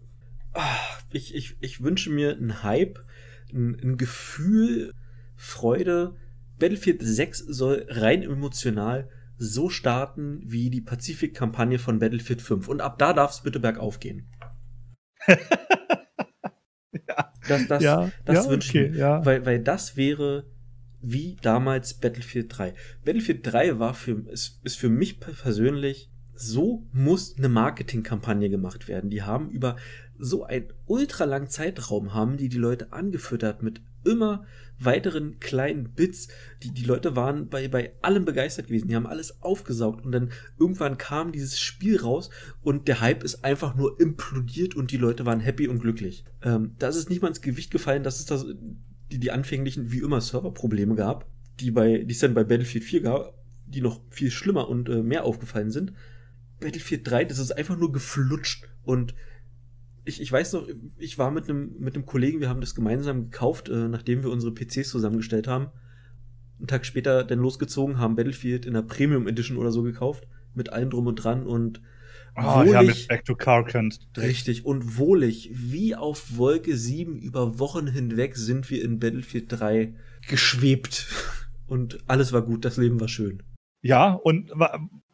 [1.12, 2.98] Ich, ich, ich wünsche mir einen Hype,
[3.52, 4.92] ein, ein Gefühl,
[5.36, 6.16] Freude.
[6.58, 9.08] Battlefield 6 soll rein emotional
[9.42, 12.68] so starten wie die Pazifik-Kampagne von Battlefield 5.
[12.68, 14.28] Und ab da darf es bitte bergauf gehen.
[15.28, 15.36] ja,
[17.48, 18.98] das, das, ja, das ja, wünsche okay, ich mir.
[18.98, 19.24] Ja.
[19.24, 20.46] Weil, weil das wäre
[21.00, 22.74] wie damals Battlefield 3.
[23.04, 29.10] Battlefield 3 war für, ist, ist für mich persönlich, so muss eine Marketingkampagne gemacht werden.
[29.10, 29.76] Die haben über
[30.18, 34.44] so einen ultra langen Zeitraum haben die die Leute angefüttert mit immer
[34.78, 36.28] weiteren kleinen Bits.
[36.62, 38.88] Die, die Leute waren bei, bei allem begeistert gewesen.
[38.88, 42.30] Die haben alles aufgesaugt und dann irgendwann kam dieses Spiel raus
[42.62, 46.24] und der Hype ist einfach nur implodiert und die Leute waren happy und glücklich.
[46.42, 48.46] Ähm, da ist es nicht mal ins Gewicht gefallen, dass es das,
[49.10, 51.26] die, die anfänglichen, wie immer, Serverprobleme gab,
[51.60, 53.34] die bei, die es dann bei Battlefield 4 gab,
[53.66, 55.92] die noch viel schlimmer und äh, mehr aufgefallen sind.
[56.60, 59.14] Battlefield 3, das ist einfach nur geflutscht und
[60.04, 60.66] ich, ich weiß noch,
[60.98, 64.30] ich war mit einem mit einem Kollegen, wir haben das gemeinsam gekauft, äh, nachdem wir
[64.30, 65.68] unsere PCs zusammengestellt haben.
[66.58, 70.72] Einen Tag später dann losgezogen, haben Battlefield in der Premium Edition oder so gekauft, mit
[70.72, 71.80] allem drum und dran und
[72.36, 74.00] oh, wohlig, ja, mit Back to Carcant.
[74.16, 79.94] Richtig, und wohlig, wie auf Wolke 7 über Wochen hinweg sind wir in Battlefield 3
[80.28, 81.06] geschwebt.
[81.68, 83.42] Und alles war gut, das Leben war schön.
[83.80, 84.50] Ja, und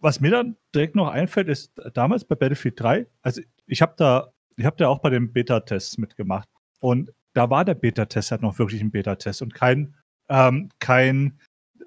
[0.01, 4.32] was mir dann direkt noch einfällt, ist damals bei Battlefield 3, also ich habe da
[4.59, 6.48] ich habe ja auch bei den Beta-Tests mitgemacht.
[6.80, 9.96] Und da war der Beta-Test halt noch wirklich ein Beta-Test und kein,
[10.28, 11.38] ähm, kein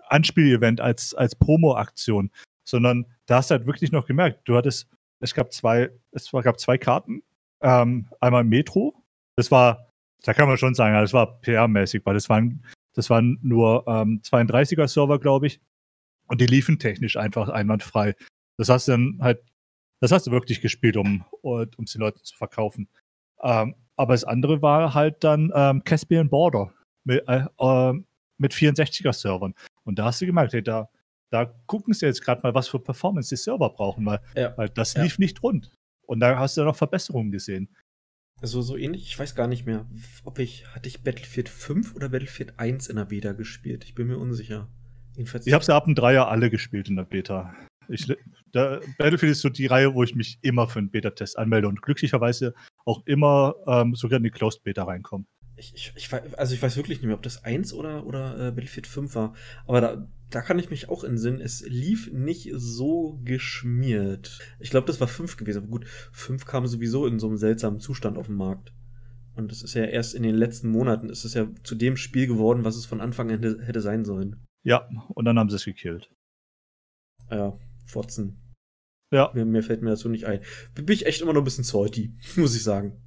[0.08, 2.32] Anspielevent als, als Promo-Aktion,
[2.64, 6.60] sondern da hast du halt wirklich noch gemerkt, du hattest, es gab zwei, es gab
[6.60, 7.24] zwei Karten,
[7.62, 9.04] ähm, einmal Metro,
[9.36, 9.90] das war,
[10.24, 14.22] da kann man schon sagen, das war PR-mäßig, weil das waren, das waren nur ähm,
[14.24, 15.62] 32er-Server, glaube ich,
[16.28, 18.16] und die liefen technisch einfach einwandfrei.
[18.58, 19.42] Das hast du dann halt
[20.02, 22.90] das hast du wirklich gespielt, um um es den Leuten zu verkaufen.
[23.42, 26.74] Ähm, aber das andere war halt dann ähm, Caspian Border
[27.04, 27.94] mit, äh, äh,
[28.38, 29.54] mit 64er-Servern.
[29.84, 30.90] Und da hast du gemerkt, hey, da,
[31.30, 34.58] da gucken sie jetzt gerade mal, was für Performance die Server brauchen, weil, ja.
[34.58, 35.04] weil das ja.
[35.04, 35.72] lief nicht rund.
[36.08, 37.70] Und da hast du noch Verbesserungen gesehen.
[38.42, 39.86] Also so ähnlich, ich weiß gar nicht mehr,
[40.24, 43.84] ob ich, hatte ich Battlefield 5 oder Battlefield 1 in der Beta gespielt?
[43.84, 44.68] Ich bin mir unsicher.
[45.16, 47.54] Jedenfalls ich habe sie ab dem Dreier alle gespielt in der Beta.
[47.92, 48.08] Ich,
[48.54, 51.82] der Battlefield ist so die Reihe, wo ich mich immer für einen Beta-Test anmelde und
[51.82, 52.54] glücklicherweise
[52.86, 55.26] auch immer ähm, sogar in die Closed Beta reinkomme.
[55.56, 58.52] Ich, ich, ich, also ich weiß wirklich nicht mehr, ob das 1 oder, oder äh,
[58.52, 59.36] Battlefield 5 war.
[59.68, 64.40] Aber da, da kann ich mich auch entsinnen, es lief nicht so geschmiert.
[64.60, 65.60] Ich glaube, das war 5 gewesen.
[65.60, 68.74] Aber gut, 5 kam sowieso in so einem seltsamen Zustand auf den Markt.
[69.36, 72.28] Und es ist ja erst in den letzten Monaten, ist es ja zu dem Spiel
[72.28, 74.48] geworden, was es von Anfang an hätte, hätte sein sollen.
[74.64, 76.10] Ja, und dann haben sie es gekillt.
[77.30, 77.58] Ja,
[77.92, 78.42] Fotzen.
[79.14, 79.32] Ja.
[79.34, 80.42] Mir, mir, fällt mir dazu nicht ein.
[80.74, 83.02] Bin ich echt immer noch ein bisschen salty, muss ich sagen.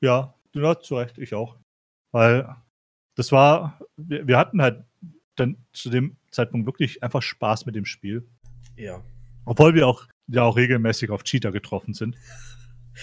[0.00, 1.56] Ja, du hast zu Recht, ich auch.
[2.12, 2.54] Weil
[3.16, 4.84] das war, wir, wir hatten halt
[5.36, 8.28] dann zu dem Zeitpunkt wirklich einfach Spaß mit dem Spiel.
[8.76, 9.02] Ja.
[9.44, 12.16] Obwohl wir auch ja auch regelmäßig auf Cheater getroffen sind.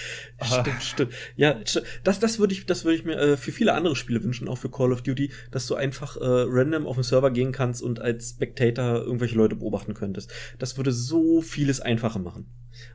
[0.42, 1.14] Stimmt, stimmt.
[1.36, 1.60] Ja,
[2.04, 4.58] das, das würde ich, das würde ich mir äh, für viele andere Spiele wünschen, auch
[4.58, 8.02] für Call of Duty, dass du einfach äh, random auf den Server gehen kannst und
[8.02, 10.32] als Spectator irgendwelche Leute beobachten könntest.
[10.60, 12.48] Das würde so vieles einfacher machen.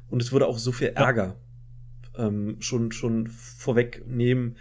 [0.09, 1.37] Und es würde auch so viel Ärger
[2.17, 2.27] ja.
[2.27, 4.57] ähm, schon, schon vorwegnehmen,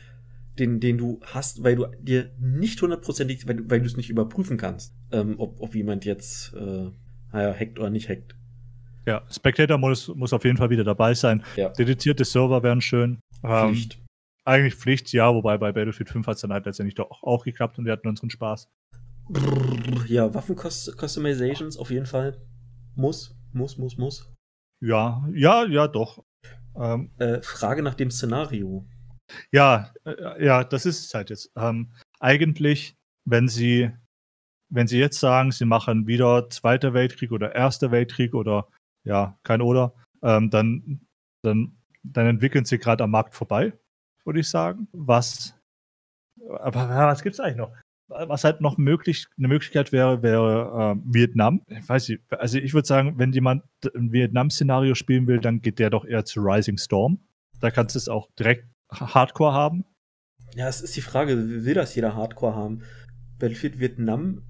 [0.57, 4.57] den, den du hast, weil du dir nicht hundertprozentig, weil, weil du es nicht überprüfen
[4.57, 6.89] kannst, ähm, ob, ob jemand jetzt, äh,
[7.31, 8.35] naja, hackt oder nicht hackt.
[9.05, 11.43] Ja, Spectator-Modus muss auf jeden Fall wieder dabei sein.
[11.55, 11.69] Ja.
[11.69, 13.19] Dedizierte Server wären schön.
[13.43, 13.95] Ähm, Pflicht.
[13.95, 14.05] Ähm,
[14.45, 17.77] eigentlich Pflicht, ja, wobei bei Battlefield 5 hat es dann halt letztendlich doch auch geklappt
[17.77, 18.67] und wir hatten unseren Spaß.
[20.07, 22.41] Ja, Waffen-Customizations auf jeden Fall.
[22.95, 24.33] Muss, muss, muss, muss.
[24.81, 26.23] Ja, ja, ja, doch.
[26.75, 28.87] Ähm, äh, Frage nach dem Szenario.
[29.51, 31.51] Ja, äh, ja, das ist es halt jetzt.
[31.55, 32.95] Ähm, eigentlich,
[33.25, 33.91] wenn sie,
[34.69, 38.67] wenn sie jetzt sagen, sie machen wieder Zweiter Weltkrieg oder Erster Weltkrieg oder
[39.03, 41.01] ja, kein Oder, ähm, dann,
[41.41, 43.73] dann, dann entwickeln sie gerade am Markt vorbei,
[44.25, 44.87] würde ich sagen.
[44.91, 45.55] Was,
[46.59, 47.71] aber was gibt es eigentlich noch?
[48.09, 51.61] was halt noch möglich, eine Möglichkeit wäre, wäre äh, Vietnam.
[51.67, 53.63] Ich weiß nicht, also ich würde sagen, wenn jemand
[53.95, 57.19] ein Vietnam-Szenario spielen will, dann geht der doch eher zu Rising Storm.
[57.59, 59.85] Da kannst du es auch direkt Hardcore haben.
[60.55, 62.81] Ja, es ist die Frage, will das jeder Hardcore haben?
[63.37, 64.41] Battlefield Vietnam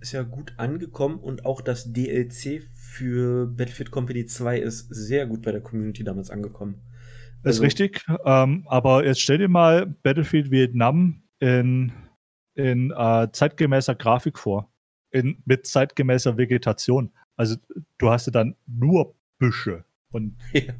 [0.00, 2.62] ist ja gut angekommen und auch das DLC
[2.92, 6.82] für Battlefield Company 2 ist sehr gut bei der Community damals angekommen.
[7.42, 11.92] Das also, ist richtig, ähm, aber jetzt stell dir mal Battlefield Vietnam in
[12.56, 14.72] in äh, zeitgemäßer Grafik vor.
[15.10, 17.12] In, mit zeitgemäßer Vegetation.
[17.36, 17.56] Also
[17.98, 19.84] du hast ja dann nur Büsche.
[20.10, 20.74] Und ja.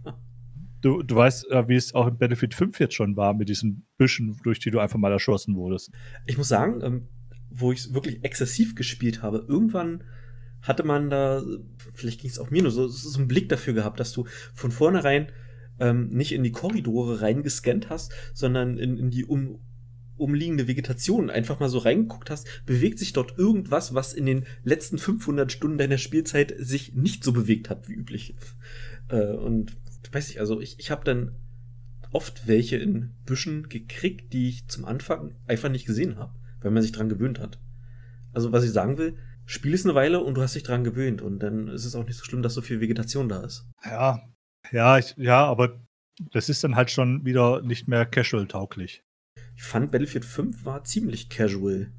[0.80, 3.86] du, du weißt, äh, wie es auch in Battlefield 5 jetzt schon war, mit diesen
[3.98, 5.92] Büschen, durch die du einfach mal erschossen wurdest.
[6.26, 7.08] Ich muss sagen, ähm,
[7.50, 10.02] wo ich es wirklich exzessiv gespielt habe, irgendwann
[10.66, 11.42] hatte man da,
[11.94, 14.70] vielleicht ging es auch mir nur so, so einen Blick dafür gehabt, dass du von
[14.70, 15.32] vornherein
[15.78, 19.58] ähm, nicht in die Korridore reingescannt hast, sondern in, in die um,
[20.16, 24.98] umliegende Vegetation einfach mal so reingeguckt hast, bewegt sich dort irgendwas, was in den letzten
[24.98, 28.34] 500 Stunden deiner Spielzeit sich nicht so bewegt hat wie üblich.
[29.08, 29.76] Äh, und
[30.12, 31.32] weiß ich, also ich, ich habe dann
[32.12, 36.82] oft welche in Büschen gekriegt, die ich zum Anfang einfach nicht gesehen habe, weil man
[36.82, 37.58] sich dran gewöhnt hat.
[38.32, 41.22] Also was ich sagen will, spiel es eine Weile und du hast dich dran gewöhnt
[41.22, 43.66] und dann ist es auch nicht so schlimm, dass so viel Vegetation da ist.
[43.84, 44.20] Ja,
[44.72, 45.80] ja, ich, ja, aber
[46.32, 49.04] das ist dann halt schon wieder nicht mehr casual-tauglich.
[49.54, 51.92] Ich fand Battlefield 5 war ziemlich casual.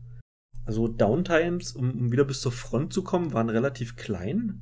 [0.66, 4.62] Also Downtimes, um, um wieder bis zur Front zu kommen, waren relativ klein.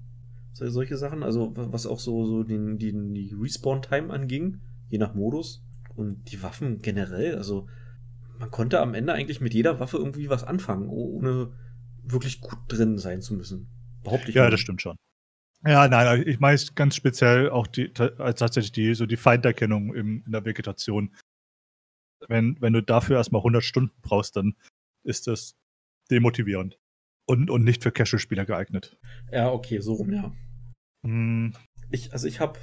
[0.54, 1.24] So, solche Sachen.
[1.24, 5.64] Also was auch so, so den, den, die Respawn-Time anging, je nach Modus.
[5.96, 7.68] Und die Waffen generell, also
[8.38, 11.54] man konnte am Ende eigentlich mit jeder Waffe irgendwie was anfangen, ohne
[12.06, 13.70] wirklich gut drin sein zu müssen.
[14.04, 14.36] Behaupte ich.
[14.36, 14.52] Ja, mal.
[14.52, 14.98] das stimmt schon.
[15.66, 20.32] Ja, nein, ich meine ganz speziell auch die, tatsächlich die, so die Feinderkennung im, in
[20.32, 21.12] der Vegetation
[22.28, 24.56] wenn, wenn du dafür erstmal 100 Stunden brauchst, dann
[25.04, 25.56] ist das
[26.12, 26.80] demotivierend.
[27.28, 28.98] Und, und nicht für Casual-Spieler geeignet.
[29.32, 30.32] Ja, okay, so rum, ja.
[31.04, 31.54] Hm.
[31.90, 32.60] Ich, also ich habe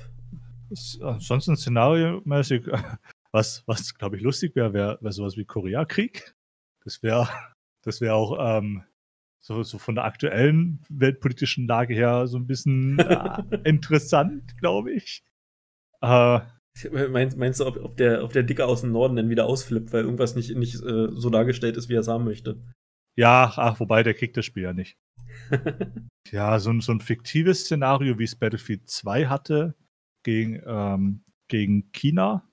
[1.00, 2.66] Ansonsten szenariomäßig,
[3.32, 6.34] was, was glaube ich lustig wäre, wäre wär sowas wie Koreakrieg.
[6.84, 7.28] Das wäre
[7.82, 8.82] das wäre auch ähm,
[9.42, 15.24] so, so von der aktuellen weltpolitischen Lage her so ein bisschen äh, interessant, glaube ich.
[16.00, 16.40] Äh,
[17.10, 19.92] Meinst, meinst du, ob, ob, der, ob der Dicke aus dem Norden dann wieder ausflippt,
[19.92, 22.62] weil irgendwas nicht, nicht äh, so dargestellt ist, wie er es haben möchte?
[23.14, 24.96] Ja, ach, wobei, der kriegt das Spiel ja nicht.
[26.30, 29.74] ja, so, so ein fiktives Szenario, wie es Battlefield 2 hatte,
[30.24, 32.48] gegen, ähm, gegen China,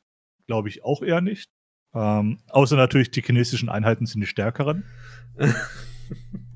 [0.47, 1.49] glaube ich auch eher nicht.
[1.93, 4.83] Ähm, außer natürlich, die chinesischen Einheiten sind die stärkeren.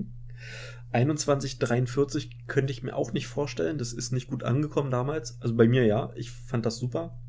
[0.94, 3.78] 2143 könnte ich mir auch nicht vorstellen.
[3.78, 5.42] Das ist nicht gut angekommen damals.
[5.42, 6.12] Also bei mir ja.
[6.16, 7.20] Ich fand das super.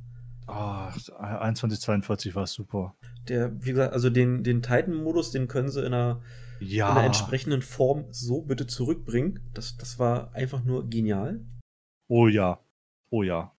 [0.47, 2.95] Ah, oh, 2142 war super.
[3.29, 6.21] Der, wie gesagt, also den, den Titan-Modus, den können sie in einer,
[6.61, 6.91] ja.
[6.91, 9.41] in einer entsprechenden Form so bitte zurückbringen.
[9.55, 11.41] Das, das war einfach nur genial.
[12.09, 12.61] Oh ja.
[13.09, 13.53] Oh ja.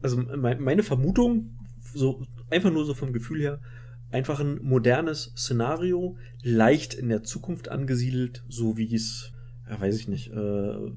[0.00, 1.58] Also meine Vermutung,
[1.92, 3.60] so einfach nur so vom Gefühl her,
[4.10, 9.32] einfach ein modernes Szenario, leicht in der Zukunft angesiedelt, so wie es
[9.70, 10.32] ja, weiß ich nicht.
[10.32, 10.92] Äh,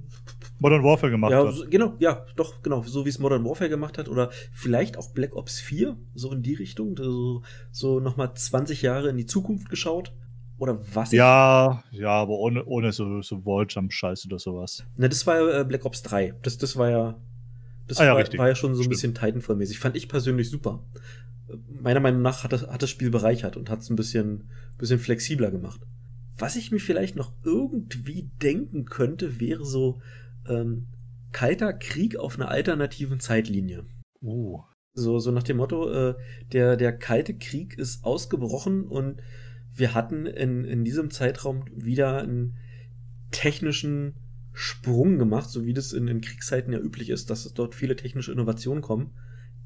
[0.59, 1.53] Modern Warfare gemacht ja, hat.
[1.53, 5.09] So, genau, ja, doch, genau, so wie es Modern Warfare gemacht hat oder vielleicht auch
[5.11, 7.41] Black Ops 4, so in die Richtung, so,
[7.72, 10.13] so nochmal 20 Jahre in die Zukunft geschaut.
[10.57, 11.11] Oder was?
[11.11, 14.84] Ja, ja, aber ohne, ohne so, so Walljump-Scheiß oder sowas.
[14.95, 16.36] Na, das war ja äh, Black Ops 3.
[16.43, 17.19] Das, das war ja.
[17.88, 18.89] Das ah, ja, war, war, ja schon so ein Stimmt.
[18.91, 19.80] bisschen Titanfall-mäßig.
[19.80, 20.84] Fand ich persönlich super.
[21.82, 24.99] Meiner Meinung nach hat das, hat das Spiel bereichert und hat es ein bisschen, bisschen
[24.99, 25.82] flexibler gemacht.
[26.38, 30.01] Was ich mir vielleicht noch irgendwie denken könnte, wäre so
[30.47, 30.88] ähm,
[31.32, 33.86] kalter Krieg auf einer alternativen Zeitlinie.
[34.21, 34.61] Oh.
[34.93, 36.15] So, so nach dem Motto, äh,
[36.51, 39.21] der, der kalte Krieg ist ausgebrochen und
[39.73, 42.57] wir hatten in, in diesem Zeitraum wieder einen
[43.32, 44.15] technischen
[44.53, 47.95] Sprung gemacht, so wie das in, in Kriegszeiten ja üblich ist, dass es dort viele
[47.95, 49.11] technische Innovationen kommen,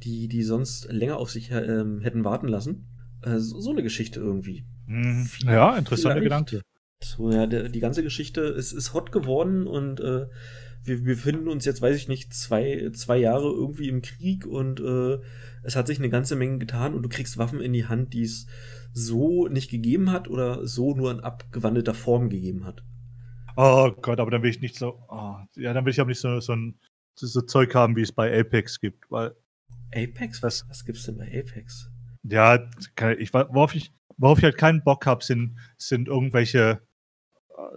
[0.04, 2.86] die, die sonst länger auf sich äh, hätten warten lassen.
[3.22, 4.66] Äh, so, so eine Geschichte irgendwie.
[4.88, 5.28] Mhm.
[5.44, 6.62] Ja, interessanter Gedanke.
[7.04, 10.28] So, ja, der, die ganze Geschichte ist, ist hot geworden und äh,
[10.84, 15.18] wir befinden uns jetzt, weiß ich nicht, zwei, zwei Jahre irgendwie im Krieg und äh,
[15.64, 18.24] es hat sich eine ganze Menge getan und du kriegst Waffen in die Hand, die
[18.24, 18.46] es
[18.94, 22.84] so nicht gegeben hat oder so nur in abgewandelter Form gegeben hat.
[23.58, 26.22] Oh Gott, aber dann will ich nicht so, oh, ja, dann will ich aber nicht
[26.22, 26.80] so, so ein
[27.16, 29.36] so, so Zeug haben, wie es bei Apex gibt, weil.
[29.94, 30.44] Apex?
[30.44, 31.90] Was, was gibt's denn bei Apex?
[32.28, 32.68] Ja,
[33.18, 36.82] ich, worauf ich, worauf ich halt keinen Bock habe, sind, sind irgendwelche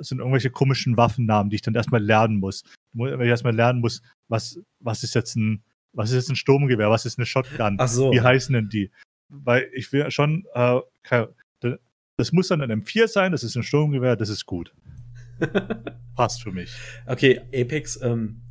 [0.01, 2.65] sind irgendwelche komischen Waffennamen, die ich dann erstmal lernen muss.
[2.93, 6.91] Wenn ich erstmal lernen muss, was, was ist jetzt ein, was ist jetzt ein Sturmgewehr,
[6.91, 7.77] was ist eine Shotgun?
[7.79, 8.13] Ach so.
[8.13, 8.91] Wie heißen denn die?
[9.29, 10.81] Weil ich will schon, äh,
[12.17, 14.75] Das muss dann ein M4 sein, das ist ein Sturmgewehr, das ist gut.
[16.17, 16.73] Passt für mich.
[17.07, 18.43] Okay, Apex, ähm,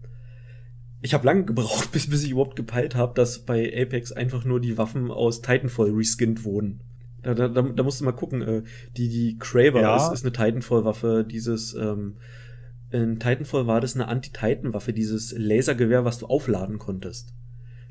[1.07, 4.59] ich habe lange gebraucht, bis, bis ich überhaupt gepeilt habe, dass bei Apex einfach nur
[4.59, 6.81] die Waffen aus Titanfall reskinned wurden.
[7.23, 8.41] Da, da, da, da musst du mal gucken.
[8.41, 8.63] Äh,
[8.95, 9.95] die, die Kraber Ja.
[9.97, 11.25] ist, ist eine Titanfall-Waffe.
[11.29, 12.17] Dieses, ähm,
[12.91, 17.33] in Titanfall war das eine Anti-Titan-Waffe, dieses Lasergewehr, was du aufladen konntest.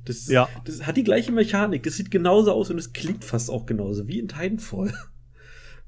[0.04, 0.48] Das, Ja.
[0.64, 1.82] das hat die gleiche Mechanik.
[1.82, 4.92] Das sieht genauso aus und es klingt fast auch genauso wie in Titanfall.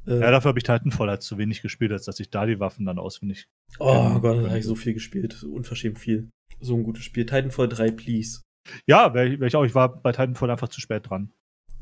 [0.09, 2.61] Äh, Ja, dafür habe ich Titanfall halt zu wenig gespielt, als dass ich da die
[2.61, 3.49] Waffen dann auswendig.
[3.79, 4.19] oh.
[4.21, 5.35] Gott, da habe ich so viel gespielt.
[5.35, 6.31] So unverschämt viel.
[6.61, 7.27] So ein gutes Spiel.
[7.27, 8.41] Titanfall 3, please.
[8.87, 9.65] Ja, wäre ich, wär ich auch.
[9.65, 11.33] Ich war bei Titanfall einfach zu spät dran.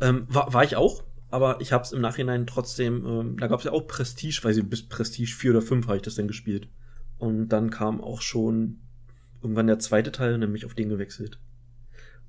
[0.01, 3.61] Ähm, war, war ich auch, aber ich habe es im Nachhinein trotzdem, ähm, da gab
[3.61, 6.29] es ja auch Prestige, weiß ich, bis Prestige 4 oder 5 habe ich das dann
[6.29, 6.69] gespielt.
[7.19, 8.81] Und dann kam auch schon
[9.41, 11.41] irgendwann der zweite Teil und dann bin ich auf den gewechselt.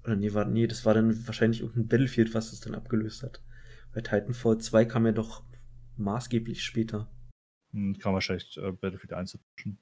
[0.04, 3.42] Oder nee, war, nee, das war dann wahrscheinlich irgendein Battlefield, was das dann abgelöst hat.
[3.94, 5.44] Bei Titanfall 2 kam ja doch
[6.00, 7.10] maßgeblich später.
[7.72, 9.78] Hm, Kann wahrscheinlich äh, Battlefield 1 dazwischen.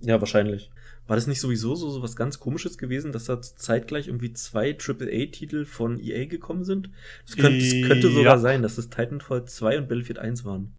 [0.00, 0.70] Ja, wahrscheinlich.
[1.08, 4.76] War das nicht sowieso so, so was ganz komisches gewesen, dass da zeitgleich irgendwie zwei
[4.78, 6.90] AAA-Titel von EA gekommen sind?
[7.26, 8.38] Das könnte, das könnte sogar Ja.
[8.38, 10.76] sein, dass es Titanfall 2 und Battlefield 1 waren.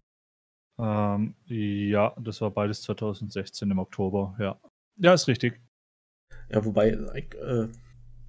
[0.78, 4.58] Ähm, ja, das war beides 2016 im Oktober, ja.
[4.96, 5.60] Ja, ist richtig.
[6.48, 7.68] Ja, wobei, äh,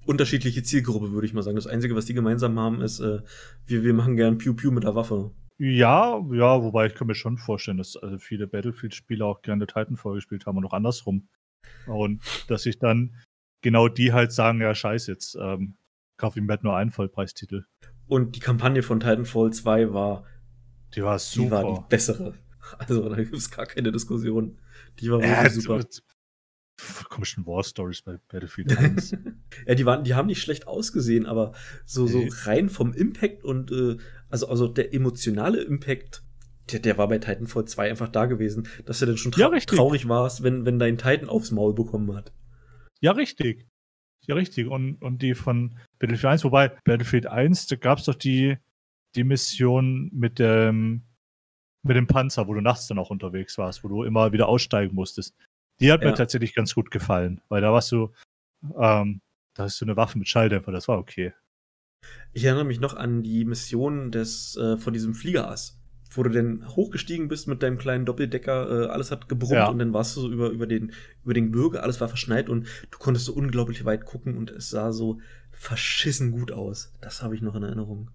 [0.04, 1.56] unterschiedliche Zielgruppe, würde ich mal sagen.
[1.56, 3.22] Das Einzige, was die gemeinsam haben, ist, äh,
[3.66, 5.30] wir, wir machen gern Pew Pew mit der Waffe.
[5.64, 10.16] Ja, ja, wobei ich kann mir schon vorstellen, dass also viele Battlefield-Spieler auch gerne Titanfall
[10.16, 11.28] gespielt haben und auch andersrum.
[11.86, 13.14] Und dass sich dann
[13.60, 15.76] genau die halt sagen, ja, scheiß jetzt, ähm,
[16.16, 17.64] kauf ihm halt nur einen Vollpreistitel.
[18.08, 20.24] Und die Kampagne von Titanfall 2 war,
[20.96, 21.86] Die war die war die super.
[21.88, 22.34] bessere.
[22.78, 24.58] Also, da gibt es gar keine Diskussion.
[24.98, 25.84] Die war wirklich super.
[27.08, 29.16] komischen War Stories bei Battlefield 1.
[29.66, 31.52] Ja, die waren, die haben nicht schlecht ausgesehen, aber
[31.84, 33.98] so, so rein vom Impact und äh,
[34.30, 36.24] also, also der emotionale Impact,
[36.70, 39.52] der, der war bei Titanfall 2 einfach da gewesen, dass du dann schon Ja, trau
[39.52, 39.76] richtig.
[39.76, 42.32] traurig warst, wenn, wenn dein Titan aufs Maul bekommen hat.
[43.00, 43.66] Ja, richtig.
[44.26, 44.68] Ja, richtig.
[44.68, 48.56] Und, und die von Battlefield 1, wobei Battlefield 1, da gab es doch die,
[49.14, 51.02] die Mission mit dem,
[51.82, 54.94] mit dem Panzer, wo du nachts dann auch unterwegs warst, wo du immer wieder aussteigen
[54.94, 55.36] musstest.
[55.80, 56.10] Die hat Ja.
[56.10, 58.12] mir tatsächlich ganz gut gefallen, weil da warst du,
[58.78, 59.20] ähm,
[59.54, 61.32] da hast du eine Waffe mit Schalldämpfer, das war okay.
[62.32, 65.78] Ich erinnere mich noch an die Mission des, äh, von diesem Fliegerass,
[66.10, 69.68] wo du denn hochgestiegen bist mit deinem kleinen Doppeldecker, äh, alles hat gebrummt Ja.
[69.68, 70.92] und dann warst du so über, über, den,
[71.24, 74.70] über den Gebirge, alles war verschneit und du konntest so unglaublich weit gucken und es
[74.70, 75.20] sah so
[75.52, 76.92] verschissen gut aus.
[77.00, 78.10] Das habe ich noch in Erinnerung.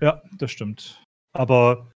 [0.00, 1.02] Ja, das stimmt.
[1.32, 1.90] Aber,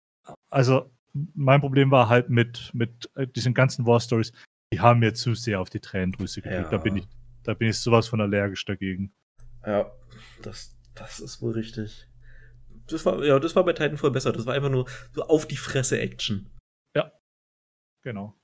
[0.49, 0.91] also,
[1.35, 4.33] mein Problem war halt mit, mit äh, diesen ganzen War Stories,
[4.73, 6.67] die haben mir zu sehr auf die Tränendrüse gedrückt.
[6.71, 6.81] Da Ja.
[6.81, 7.07] bin ich,
[7.43, 9.13] da bin ich sowas von allergisch dagegen.
[9.65, 9.91] Ja,
[10.41, 12.07] das, das ist wohl richtig.
[12.87, 14.33] Das war, ja, das war bei Titanfall besser.
[14.33, 16.49] Das war einfach nur so auf die Fresse Action.
[18.05, 18.35] Genau.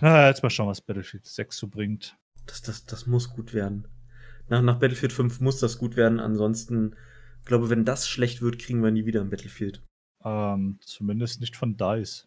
[0.00, 2.18] Na, jetzt mal schauen, was Battlefield 6 so bringt.
[2.46, 3.86] Das, das, das muss gut werden.
[4.48, 6.18] Nach, nach Battlefield 5 muss das gut werden.
[6.18, 6.96] Ansonsten,
[7.38, 9.80] ich glaube, wenn das schlecht wird, kriegen wir nie wieder ein Battlefield.
[10.24, 12.26] Ähm, zumindest nicht von DICE.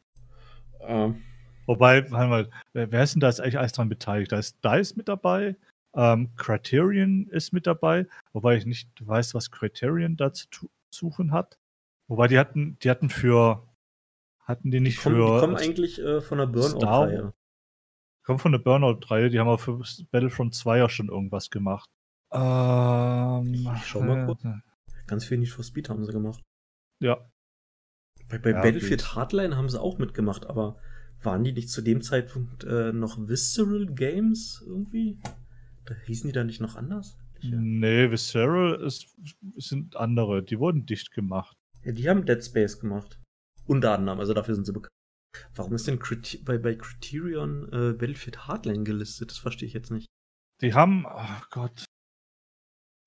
[0.80, 1.22] Ähm,
[1.70, 4.32] Wobei, warte mal, wer, ist denn da jetzt eigentlich alles dran beteiligt?
[4.32, 5.56] Da ist DICE mit dabei,
[5.94, 11.60] ähm, Criterion ist mit dabei, wobei ich nicht weiß, was Criterion da zu suchen hat.
[12.08, 13.68] Wobei die hatten, die hatten für,
[14.46, 17.34] hatten die die nicht kommen, für, die kommen eigentlich äh, von der Burnout-Reihe.
[18.24, 21.88] kommen von der Burnout-Reihe, die haben auch für Battlefront 2 ja schon irgendwas gemacht.
[22.32, 24.44] Ähm, Ich schau mal kurz.
[24.44, 24.56] äh,
[25.06, 26.42] Ganz viel Need for Speed haben sie gemacht.
[27.00, 27.30] Ja,
[28.28, 29.14] Bei, bei Ja, Battlefield geht.
[29.14, 30.82] Hardline haben sie auch mitgemacht, aber
[31.22, 35.20] waren die nicht zu dem Zeitpunkt äh, noch Visceral Games irgendwie?
[35.86, 37.18] Da hießen die da nicht noch anders?
[37.42, 39.08] Äh, nee, Visceral ist,
[39.56, 41.56] sind andere, die wurden dicht gemacht.
[41.84, 43.20] Ja, die haben Dead Space gemacht.
[43.66, 44.90] Unter anderem, also dafür sind sie bekannt.
[45.56, 49.30] Warum ist denn Criti bei, bei Criterion äh, Battlefield Hardline gelistet?
[49.32, 50.08] Das verstehe ich jetzt nicht.
[50.62, 51.86] Die haben, oh Gott,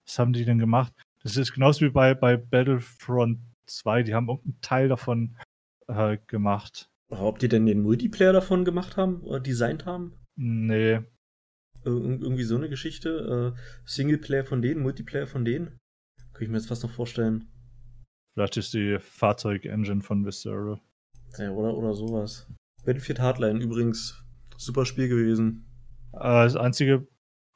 [0.07, 0.93] was haben die denn gemacht?
[1.23, 5.37] Das ist genauso wie bei, bei Battlefront 2, die haben irgendeinen Teil davon
[5.89, 6.89] äh, gemacht.
[7.21, 10.15] Ob die denn den Multiplayer davon gemacht haben oder designt haben?
[10.37, 11.01] Nee,
[11.85, 13.55] Ir- irgendwie so eine Geschichte.
[13.57, 15.79] Äh, Singleplayer von denen, Multiplayer von denen.
[16.33, 17.49] Könnte ich mir jetzt fast noch vorstellen.
[18.35, 20.81] vielleicht ist die Fahrzeug-Engine von Visceral.
[21.39, 22.47] Ja, oder, oder sowas.
[22.85, 24.25] Battlefield Hardline übrigens.
[24.57, 25.67] Super Spiel gewesen.
[26.15, 27.07] Äh, das einzige,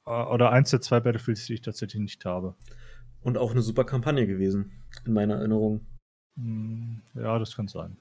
[0.06, 2.56] äh, oder eins der zwei Battlefields, die ich tatsächlich nicht habe.
[3.22, 4.72] Und auch eine super Kampagne gewesen.
[5.06, 5.86] In meiner Erinnerung.
[6.38, 7.96] Hm, ja, das kann sein.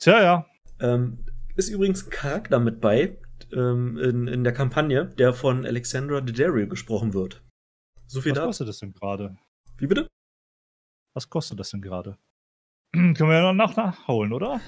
[0.00, 0.46] Tja, ja.
[0.80, 1.24] Ähm,
[1.56, 3.18] ist übrigens ein Charakter mit bei
[3.52, 7.42] ähm, in, in der Kampagne, der von Alexandra Daddario gesprochen wird.
[8.06, 8.46] So viel Was dazu.
[8.48, 9.36] kostet das denn gerade?
[9.78, 10.06] Wie bitte?
[11.14, 12.18] Was kostet das denn gerade?
[12.92, 14.60] Können wir ja noch nachholen, oder?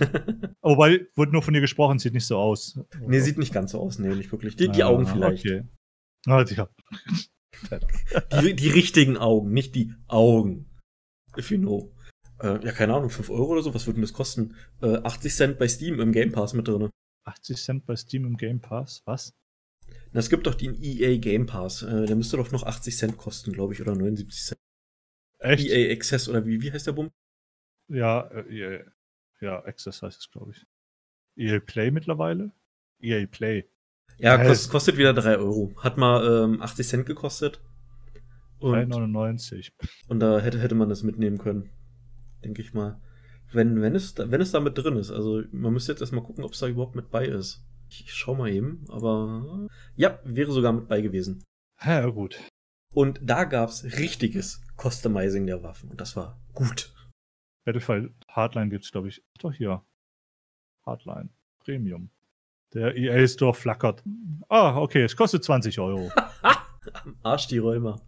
[0.62, 2.78] Wobei, wurde nur von dir gesprochen, sieht nicht so aus.
[3.00, 3.98] Nee, sieht nicht ganz so aus.
[3.98, 4.56] Nee, nicht wirklich.
[4.56, 5.46] Die, die Augen Ah, vielleicht.
[5.46, 5.64] Okay.
[6.26, 6.68] Ah, ja.
[8.42, 10.70] Die, die richtigen Augen, nicht die Augen.
[11.36, 11.92] If you know.
[12.40, 14.54] Äh, ja, keine Ahnung, 5 Euro oder so, was würde denn das kosten?
[14.80, 16.90] Äh, 80 Cent bei Steam im Game Pass mit drin.
[17.24, 19.34] 80 Cent bei Steam im Game Pass, was?
[20.12, 21.82] Na, es gibt doch den EA Game Pass.
[21.82, 24.60] Äh, der müsste doch noch 80 Cent kosten, glaube ich, oder 79 Cent.
[25.38, 25.68] Echt?
[25.68, 27.10] EA Access oder wie, wie heißt der Bumm?
[27.88, 28.84] Ja, äh, EA,
[29.40, 30.66] ja, Access heißt es, glaube ich.
[31.36, 32.52] EA Play mittlerweile?
[33.00, 33.68] EA Play.
[34.18, 35.72] Ja, kost, kostet wieder 3 Euro.
[35.78, 37.60] Hat mal ähm, 80 Cent gekostet.
[38.58, 39.70] Und, 3,99.
[40.08, 41.70] und da hätte, hätte man das mitnehmen können.
[42.44, 43.00] Denke ich mal.
[43.52, 45.10] Wenn, wenn, es, da- wenn es da mit drin ist.
[45.10, 47.64] Also man müsste jetzt erstmal gucken, ob es da überhaupt mit bei ist.
[47.88, 49.66] Ich, schau mal eben, aber
[49.96, 51.42] ja, wäre sogar mit bei gewesen.
[51.82, 52.38] Ja, gut.
[52.94, 55.90] Und da gab's richtiges Customizing der Waffen.
[55.90, 56.92] Und das war gut.
[57.64, 59.22] Battlefield Hardline gibt's, glaube ich.
[59.36, 59.82] Ach Doch hier.
[60.84, 61.30] Hardline.
[61.64, 62.10] Premium.
[62.74, 64.02] Der EA Store flackert.
[64.48, 66.10] Ah, okay, es kostet 20 Euro.
[67.04, 68.00] Am Arsch die Räumer.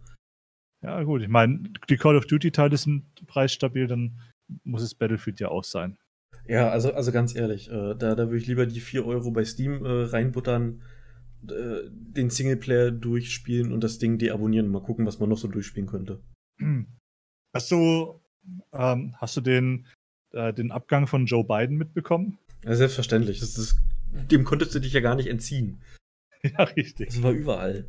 [0.83, 4.19] Ja, gut, ich meine, die Call of Duty-Teile sind preisstabil, dann
[4.63, 5.97] muss es Battlefield ja auch sein.
[6.47, 9.45] Ja, also, also ganz ehrlich, äh, da, da würde ich lieber die 4 Euro bei
[9.45, 10.81] Steam äh, reinbuttern,
[11.47, 15.47] äh, den Singleplayer durchspielen und das Ding deabonnieren und mal gucken, was man noch so
[15.47, 16.21] durchspielen könnte.
[17.53, 18.21] Hast du,
[18.71, 19.85] ähm, hast du den,
[20.31, 22.37] äh, den Abgang von Joe Biden mitbekommen?
[22.63, 23.41] Ja, selbstverständlich.
[23.41, 23.75] Das ist,
[24.31, 25.81] dem konntest du dich ja gar nicht entziehen.
[26.43, 27.09] Ja, richtig.
[27.09, 27.87] Das war überall.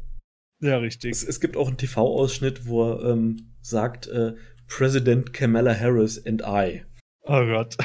[0.62, 1.10] Ja, richtig.
[1.10, 4.34] Es, es gibt auch einen TV-Ausschnitt, wo er ähm, sagt, äh,
[4.68, 6.84] President Kamala Harris and I.
[7.22, 7.76] Oh Gott.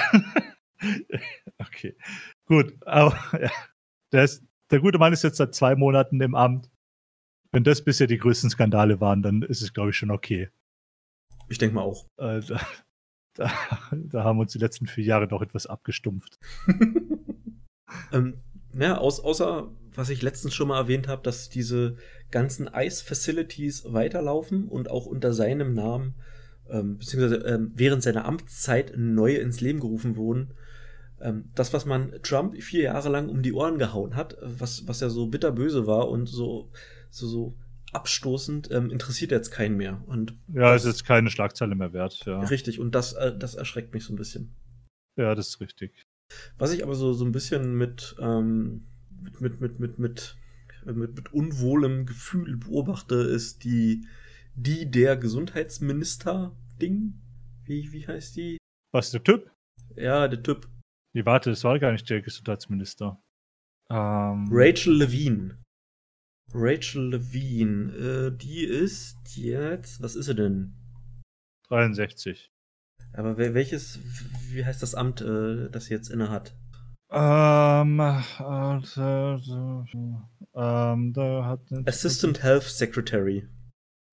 [1.57, 1.97] okay.
[2.45, 3.49] Gut, aber ja.
[4.11, 6.69] Der, ist, der gute Mann ist jetzt seit zwei Monaten im Amt.
[7.51, 10.49] Wenn das bisher die größten Skandale waren, dann ist es, glaube ich, schon okay.
[11.49, 12.05] Ich denke mal auch.
[12.17, 12.61] Äh, da,
[13.33, 13.51] da,
[13.91, 16.37] da haben uns die letzten vier Jahre doch etwas abgestumpft.
[18.11, 21.95] ähm, ja, aus, außer, was ich letztens schon mal erwähnt habe, dass diese
[22.31, 26.15] ganzen Ice-Facilities weiterlaufen und auch unter seinem Namen,
[26.69, 30.53] ähm, beziehungsweise ähm, während seiner Amtszeit neue ins Leben gerufen wurden.
[31.19, 34.99] Ähm, das, was man Trump vier Jahre lang um die Ohren gehauen hat, was, was
[34.99, 36.69] ja so bitterböse war und so,
[37.09, 37.57] so, so
[37.91, 40.03] abstoßend, ähm, interessiert jetzt keinen mehr.
[40.05, 42.23] Und Ja, das, ist jetzt keine Schlagzeile mehr wert.
[42.25, 44.53] Ja, richtig, und das, äh, das erschreckt mich so ein bisschen.
[45.15, 46.03] ja das ist richtig.
[46.57, 48.85] Was ich aber so, so ein bisschen mit, ähm,
[49.21, 50.37] mit, mit, mit, mit, mit,
[50.85, 54.07] äh, mit, mit unwohlem Gefühl beobachte, ist die,
[54.55, 57.13] die der Gesundheitsminister-Ding.
[57.63, 58.57] Wie, wie heißt die?
[58.93, 59.51] Was, der Typ?
[59.95, 60.67] Ja, der Typ.
[61.13, 63.21] Nee, warte, das war gar nicht der Gesundheitsminister.
[63.89, 65.57] Ähm, Rachel Levine.
[66.53, 70.73] Rachel Levine, äh, die ist jetzt, was ist sie denn?
[71.69, 72.49] 63.
[73.13, 73.99] Aber wel- welches,
[74.51, 76.55] wie heißt das Amt, äh, das sie jetzt innehat?
[77.09, 79.37] Ähm, äh,
[80.55, 83.47] ähm, da hat Assistant Health Secretary.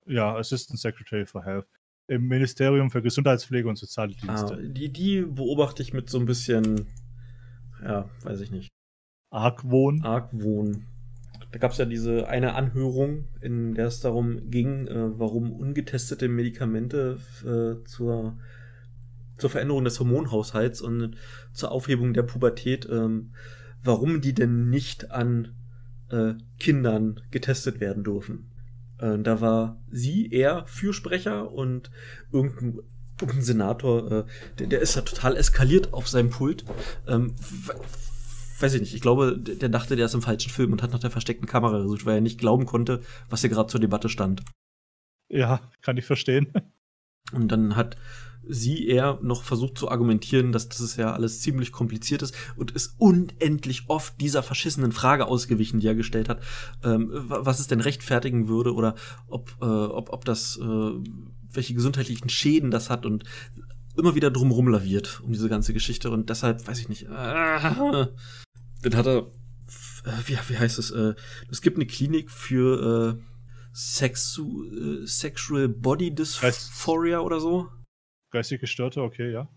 [0.07, 1.67] Ja, Assistant Secretary for Health.
[2.07, 4.69] Im Ministerium für Gesundheitspflege und Soziale Ah, Dienste.
[4.69, 6.87] die, die beobachte ich mit so ein bisschen,
[7.83, 8.69] ja, weiß ich nicht.
[9.31, 10.05] Argwohn.
[10.05, 10.87] Argwohn.
[11.51, 16.29] Da gab es ja diese eine Anhörung, in der es darum ging, äh, warum ungetestete
[16.29, 18.37] Medikamente äh, zur,
[19.37, 21.17] zur Veränderung des Hormonhaushalts und
[21.53, 23.33] zur Aufhebung der Pubertät, ähm,
[23.83, 25.55] warum die denn nicht an
[26.11, 28.51] äh, Kindern getestet werden dürfen.
[28.99, 31.91] Äh, da war sie eher Fürsprecher und
[32.33, 32.81] irgendein,
[33.21, 34.25] irgendein Senator, äh,
[34.59, 36.65] der, der ist ja total eskaliert auf seinem Pult.
[37.07, 37.35] Ähm,
[38.61, 41.01] weiß ich nicht, ich glaube, der dachte, der ist im falschen Film und hat nach
[41.01, 44.43] der versteckten Kamera gesucht, weil er nicht glauben konnte, was hier gerade zur Debatte stand.
[45.29, 46.53] Ja, kann ich verstehen.
[47.33, 47.97] Und dann hat
[48.47, 52.95] sie eher noch versucht zu argumentieren, dass das ja alles ziemlich kompliziert ist und ist
[52.99, 56.43] unendlich oft dieser verschissenen Frage ausgewichen, die er gestellt hat,
[56.83, 58.97] ähm, wa- was es denn rechtfertigen würde oder
[59.29, 60.91] ob, äh, ob, ob das, äh,
[61.53, 63.25] welche gesundheitlichen Schäden das hat und
[63.97, 67.05] immer wieder drumrum laviert um diese ganze Geschichte und deshalb weiß ich nicht.
[67.05, 67.09] Äh,
[68.83, 69.19] dann hat er,
[70.05, 71.15] äh, wie, wie heißt es, äh,
[71.51, 73.23] es gibt eine Klinik für äh,
[73.75, 74.65] Sexu
[75.03, 77.69] äh, Sexual Body Dysphoria oder so.
[78.33, 79.49] Geistig Gestörte, okay, ja.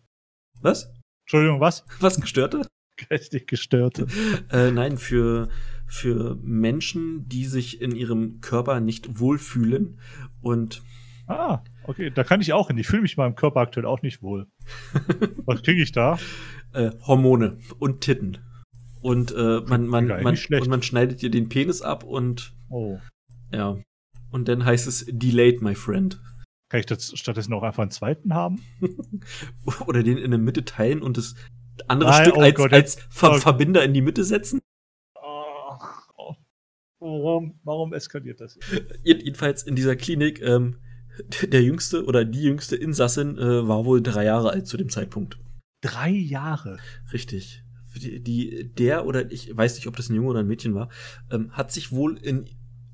[0.61, 0.91] Was?
[1.25, 1.85] Entschuldigung, was?
[1.99, 2.67] Was Gestörte?
[3.09, 4.07] Geistig Gestörte.
[4.51, 5.49] Äh, nein, für,
[5.87, 9.99] für Menschen, die sich in ihrem Körper nicht wohlfühlen
[10.41, 10.81] und
[11.29, 12.77] Ah, okay, da kann ich auch hin.
[12.77, 14.47] Ich fühle mich in meinem Körper aktuell auch nicht wohl.
[15.45, 16.17] Was kriege ich da?
[16.73, 18.37] äh, Hormone und Titten.
[19.01, 22.99] Und äh, man, man, man, und man schneidet dir den Penis ab und Oh.
[23.51, 23.77] ja.
[24.31, 26.21] Und dann heißt es delayed, my friend.
[26.69, 28.61] Kann ich das stattdessen auch einfach einen zweiten haben?
[29.87, 31.35] Oder den in der Mitte teilen und das
[31.87, 33.37] andere Nein, Stück oh als, Gott, als Ver oh.
[33.37, 34.59] Verbinder in die Mitte setzen?
[35.15, 35.77] Oh,
[36.17, 36.35] oh.
[36.99, 38.57] Warum, warum eskaliert das?
[39.03, 40.77] Jed- Jedenfalls in dieser Klinik, ähm,
[41.43, 45.39] der jüngste oder die jüngste Insassin äh, war wohl drei Jahre alt zu dem Zeitpunkt.
[45.81, 46.79] Drei Jahre.
[47.13, 47.63] Richtig.
[47.95, 50.89] Die, die, der oder ich weiß nicht, ob das ein Junge oder ein Mädchen war,
[51.31, 52.47] ähm, hat sich wohl in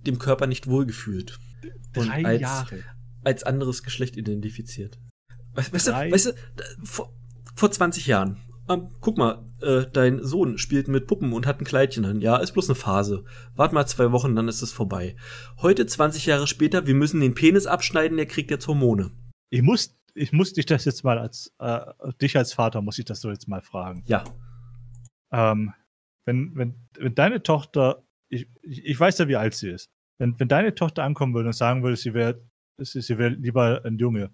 [0.06, 1.40] dem Körper nicht wohlgefühlt.
[1.96, 2.80] Und Drei als, Jahre.
[3.24, 5.00] als anderes Geschlecht identifiziert.
[5.54, 6.34] Weißt, weißt, du, weißt du,
[6.84, 7.14] vor,
[7.56, 8.38] vor 20 Jahren,
[8.70, 12.22] ähm, guck mal, äh, dein Sohn spielt mit Puppen und hat ein Kleidchen an.
[12.22, 13.24] Ja, ist bloß eine Phase.
[13.56, 15.16] Wart mal zwei Wochen, dann ist es vorbei.
[15.58, 19.12] Heute, 20 Jahre später, wir müssen den Penis abschneiden, der kriegt jetzt Hormone.
[19.50, 21.80] Ich muss, ich muss dich das jetzt mal als, äh,
[22.22, 24.04] dich als Vater muss ich das so jetzt mal fragen.
[24.08, 24.24] Ja.
[25.32, 25.74] Ähm,
[26.26, 29.92] wenn, wenn, wenn deine Tochter, ich ich weiß ja, wie alt sie ist,
[30.24, 32.42] wenn, wenn deine Tochter ankommen würde und sagen würde, sie wäre
[32.78, 34.34] sie, wär lieber ein Junge,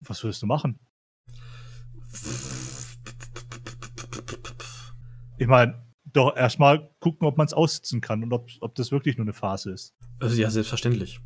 [0.00, 0.78] was würdest du machen?
[5.36, 9.16] Ich meine, doch erstmal gucken, ob man es aussitzen kann und ob, ob das wirklich
[9.16, 9.96] nur eine Phase ist.
[10.20, 11.18] Also, ja, selbstverständlich.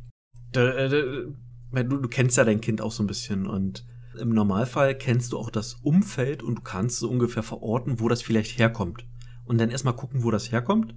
[0.55, 1.35] Äh, du,
[1.83, 3.85] du kennst ja dein Kind auch so ein bisschen und
[4.19, 8.23] im Normalfall kennst du auch das Umfeld und du kannst so ungefähr verorten, wo das
[8.23, 9.05] vielleicht herkommt.
[9.45, 10.95] Und dann erstmal gucken, wo das herkommt,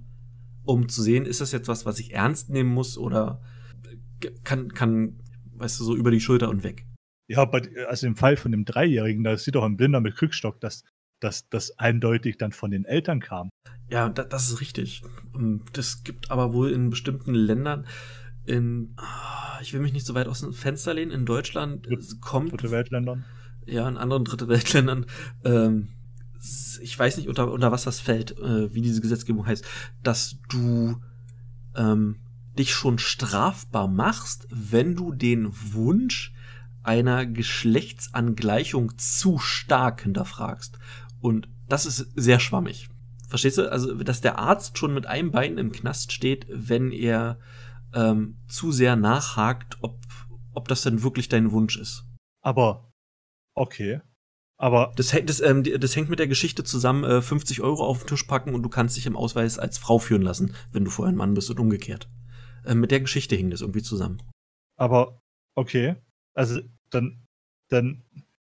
[0.65, 3.41] um zu sehen, ist das jetzt was, was ich ernst nehmen muss oder
[4.43, 5.19] kann, kann,
[5.55, 6.85] weißt du, so über die Schulter und weg.
[7.27, 10.59] Ja, aber also im Fall von dem Dreijährigen, da sieht doch ein Blinder mit Krückstock,
[10.59, 10.83] dass
[11.19, 13.49] dass das eindeutig dann von den Eltern kam.
[13.89, 15.03] Ja, da, das ist richtig.
[15.33, 17.87] Ähm, Das gibt aber wohl in bestimmten Ländern,
[18.45, 22.19] in, ah, ich will mich nicht so weit aus dem Fenster lehnen, in Deutschland Dritt-
[22.19, 23.23] kommt, Dritte Weltländern.
[23.65, 25.05] ja, in anderen Dritte Weltländern,
[25.45, 25.87] ähm,
[26.81, 29.65] ich weiß nicht, unter, unter was das fällt, äh, wie diese Gesetzgebung heißt,
[30.03, 31.01] dass du
[31.75, 32.19] ähm,
[32.57, 36.33] dich schon strafbar machst, wenn du den Wunsch
[36.83, 40.77] einer Geschlechtsangleichung zu stark hinterfragst.
[41.21, 42.89] Und das ist sehr schwammig.
[43.29, 43.71] Verstehst du?
[43.71, 47.39] Also, dass der Arzt schon mit einem Bein im Knast steht, wenn er
[47.93, 49.99] ähm, zu sehr nachhakt, ob,
[50.53, 52.05] ob das denn wirklich dein Wunsch ist.
[52.41, 52.91] Aber
[53.55, 54.01] okay.
[54.63, 57.99] Aber Das, hängt- das, ähm, das hängt mit der Geschichte zusammen, äh, 50 Euro auf
[57.99, 60.89] den Tisch packen und du kannst dich im Ausweis als Frau führen lassen, wenn du
[60.89, 62.07] vorher ein Mann bist und umgekehrt.
[62.63, 64.23] Äh, mit der Geschichte hing das irgendwie zusammen.
[64.77, 65.19] Aber
[65.55, 65.97] okay,
[66.33, 66.61] also
[66.91, 67.25] dann,
[67.67, 68.03] dann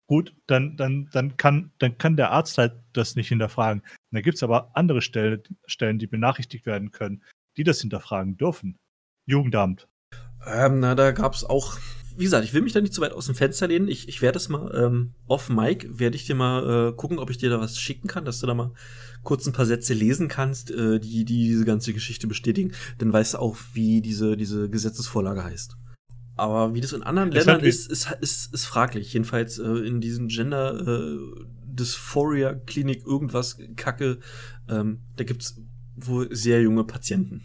[0.07, 3.81] gut, dann, dann, dann kann, dann kann der Arzt halt das nicht hinterfragen.
[4.11, 7.23] Da gibt es aber andere Stellen, Stellen, die benachrichtigt werden können,
[7.57, 8.77] die das hinterfragen dürfen.
[9.27, 9.89] Jugendamt.
[10.47, 11.77] Ähm, na, da gab's auch,
[12.17, 13.87] wie gesagt, ich will mich da nicht zu weit aus dem Fenster lehnen.
[13.87, 17.29] Ich, ich werde es mal ähm, off Mic, werde ich dir mal äh, gucken, ob
[17.29, 18.71] ich dir da was schicken kann, dass du da mal
[19.23, 22.71] kurz ein paar Sätze lesen kannst, äh, die, die diese ganze Geschichte bestätigen.
[22.97, 25.77] Dann weißt du auch, wie diese, diese Gesetzesvorlage heißt.
[26.37, 29.13] Aber wie das in anderen hat Ländern ist, ist, ist, ist fraglich.
[29.13, 31.17] Jedenfalls äh, in diesen Gender äh,
[31.65, 34.19] Dysphoria Klinik irgendwas Kacke,
[34.69, 35.61] ähm, da gibt's
[35.95, 37.43] wohl sehr junge Patienten.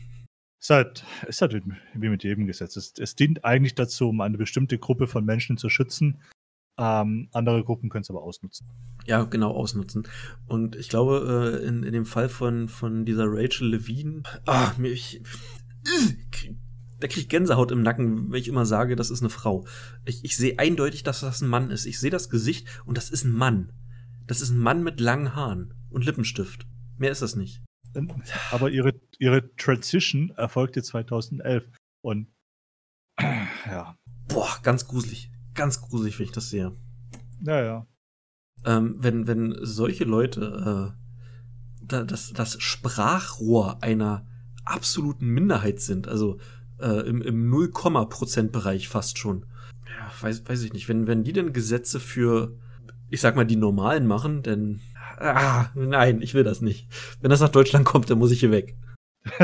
[0.61, 1.63] Ist halt, ist halt
[1.95, 2.77] wie mit jedem Gesetz.
[2.77, 6.21] Es, es dient eigentlich dazu, um eine bestimmte Gruppe von Menschen zu schützen.
[6.77, 8.67] Ähm, andere Gruppen können es aber ausnutzen.
[9.07, 10.07] Ja, genau, ausnutzen.
[10.47, 14.91] Und ich glaube, äh, in, in dem Fall von, von dieser Rachel Levine, ah, mir,
[14.91, 15.23] ich,
[16.31, 16.57] krieg-
[16.99, 19.67] da krieg ich Gänsehaut im Nacken, wenn ich immer sage, das ist eine Frau.
[20.05, 21.87] Ich, ich sehe eindeutig, dass das ein Mann ist.
[21.87, 23.73] Ich sehe das Gesicht und das ist ein Mann.
[24.27, 26.67] Das ist ein Mann mit langen Haaren und Lippenstift.
[26.99, 27.63] Mehr ist das nicht.
[28.51, 31.69] Aber ihre, ihre Transition erfolgte 2011.
[32.03, 32.29] Und
[33.67, 33.97] ja,
[34.31, 35.31] Boah, ganz gruselig.
[35.55, 36.73] Ganz gruselig, wenn ich das sehe.
[37.43, 37.87] ja, ja.
[38.65, 44.27] ähm, wenn, wenn solche Leute äh, da, das, das Sprachrohr einer
[44.65, 46.39] absoluten Minderheit sind, also
[46.79, 49.47] äh, im, im 0-Prozent-Bereich fast schon.
[49.87, 50.89] Ja, weiß, weiß ich nicht.
[50.89, 52.57] Wenn, wenn die denn Gesetze für,
[53.09, 54.81] ich sag mal, die Normalen machen, dann.
[55.21, 56.89] Ah, nein, ich will das nicht.
[57.21, 58.77] Wenn das nach Deutschland kommt, dann muss ich hier weg.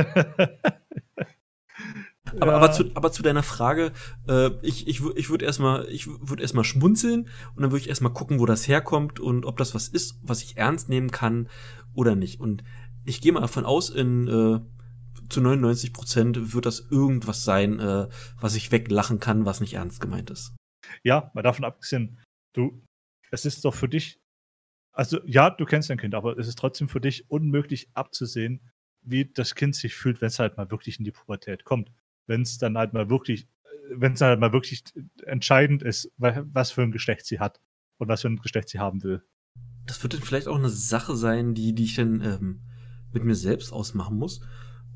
[2.41, 2.57] Aber, Ja.
[2.57, 3.93] aber, zu, aber zu deiner Frage,
[4.29, 8.13] äh, ich, ich, ich würde erstmal, ich würde erstmal schmunzeln und dann würde ich erstmal
[8.13, 11.49] gucken, wo das herkommt und ob das was ist, was ich ernst nehmen kann
[11.95, 12.41] oder nicht.
[12.41, 12.65] Und
[13.05, 14.61] ich gehe mal davon aus, in äh,
[15.29, 18.09] zu 99 Prozent wird das irgendwas sein, äh,
[18.41, 20.55] was ich weglachen kann, was nicht ernst gemeint ist.
[21.05, 22.19] Ja, mal davon abgesehen,
[22.55, 22.83] du,
[23.31, 24.19] es ist doch für dich,
[24.97, 28.61] also ja, du kennst dein Kind, aber es ist trotzdem für dich unmöglich abzusehen,
[29.03, 31.93] wie das Kind sich fühlt, wenn es halt mal wirklich in die Pubertät kommt.
[32.27, 33.47] Wenn es dann halt mal wirklich,
[33.95, 34.83] wenn es halt mal wirklich
[35.25, 37.61] entscheidend ist, wa- was für ein Geschlecht sie hat
[37.99, 39.23] und was für ein Geschlecht sie haben will.
[39.87, 42.63] Das wird dann vielleicht auch eine Sache sein, die, die ich dann ähm,
[43.13, 44.41] mit mir selbst ausmachen muss.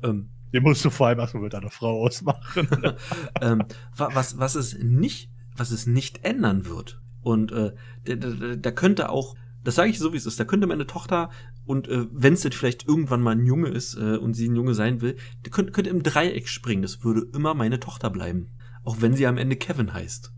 [0.03, 2.67] Ähm, Den musst du vor allem erstmal mit deiner Frau ausmachen.
[3.41, 3.63] ähm,
[3.95, 7.01] wa- was, was es nicht was es nicht ändern wird.
[7.21, 7.73] Und äh,
[8.05, 10.87] da, da, da könnte auch, das sage ich so wie es ist, da könnte meine
[10.87, 11.29] Tochter
[11.65, 14.55] und äh, wenn es jetzt vielleicht irgendwann mal ein Junge ist äh, und sie ein
[14.55, 16.81] Junge sein will, der könnte, könnte im Dreieck springen.
[16.81, 18.57] Das würde immer meine Tochter bleiben.
[18.83, 20.31] Auch wenn sie am Ende Kevin heißt.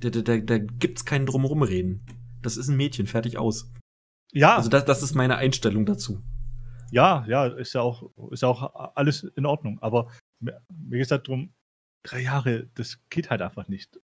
[0.00, 2.06] Da, da, da, da gibt's keinen drumherum reden.
[2.42, 3.72] Das ist ein Mädchen, fertig aus.
[4.32, 4.56] Ja.
[4.56, 6.22] Also das, das ist meine Einstellung dazu.
[6.90, 9.78] Ja, ja, ist ja auch, ist ja auch alles in Ordnung.
[9.80, 10.10] Aber
[10.40, 11.52] mir, geht es halt darum,
[12.04, 13.98] drei Jahre, das geht halt einfach nicht.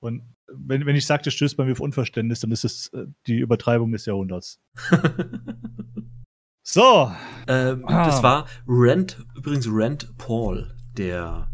[0.00, 3.06] Und wenn, wenn ich sage, das stößt bei mir auf Unverständnis, dann ist es äh,
[3.26, 4.60] die Übertreibung des Jahrhunderts.
[6.62, 7.12] so.
[7.46, 8.06] Ähm, Ah.
[8.06, 11.50] Das war Rand, übrigens Rand Paul, der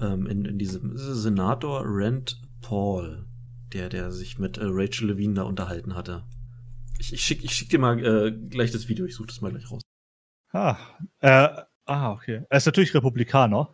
[0.00, 3.26] ähm, in, in diesem Senator Rand Paul,
[3.72, 6.24] der, der sich mit äh, Rachel Levine da unterhalten hatte.
[6.98, 9.50] Ich, ich schick, ich schick dir mal äh, gleich das Video, ich suche das mal
[9.50, 9.82] gleich raus.
[10.52, 10.76] Ah,
[11.20, 11.48] äh,
[11.84, 12.44] ah, okay.
[12.48, 13.70] Er ist natürlich Republikaner.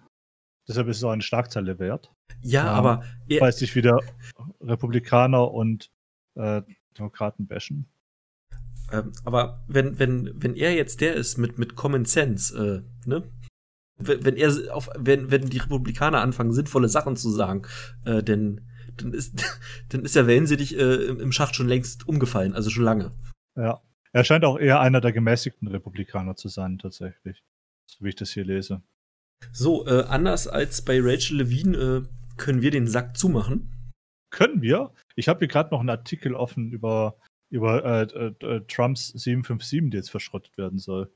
[0.68, 2.10] Deshalb ist es auch eine Schlagzeile wert.
[2.40, 2.72] Ja, Ja.
[2.72, 4.00] aber er, Falls sich wieder
[4.60, 5.90] Republikaner und
[6.36, 6.62] äh,
[6.98, 7.86] Demokraten bashen.
[8.92, 13.24] ähm, aber wenn, wenn, wenn er jetzt der ist mit, mit Common Sense, äh, ne?
[13.96, 17.62] Wenn, wenn er auf, wenn, wenn die Republikaner anfangen, sinnvolle Sachen zu sagen,
[18.04, 18.62] äh, denn
[18.96, 19.44] dann ist,
[19.90, 23.12] dann ist der Wellensittich äh, im, im Schacht schon längst umgefallen, also schon lange.
[23.56, 23.80] Ja.
[24.12, 27.42] Er scheint auch eher einer der gemäßigten Republikaner zu sein, tatsächlich.
[27.86, 28.80] So wie ich das hier lese.
[29.52, 32.02] So, äh, anders als bei Rachel Levine äh,
[32.36, 33.70] können wir den Sack zumachen.
[34.30, 34.92] Können wir?
[35.16, 37.16] Ich habe hier gerade noch einen Artikel offen über,
[37.50, 41.12] über äh, äh, äh, Trumps 757, die jetzt verschrottet werden soll.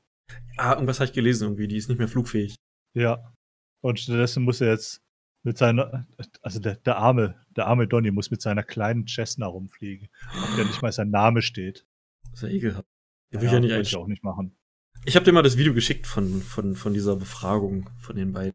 [0.57, 2.55] Ah, irgendwas habe ich gelesen irgendwie, die ist nicht mehr flugfähig.
[2.93, 3.33] Ja.
[3.81, 5.01] Und stattdessen muss er jetzt
[5.43, 6.07] mit seiner,
[6.41, 10.65] also der, der arme, der arme Donny muss mit seiner kleinen Cessna rumfliegen, auf der
[10.65, 11.85] nicht mal sein Name steht.
[12.31, 12.87] Das ist ja ekelhaft.
[13.33, 14.57] Den will ich ja nicht ich auch nicht machen.
[15.05, 18.53] Ich habe dir mal das Video geschickt von, von, von dieser Befragung von den beiden.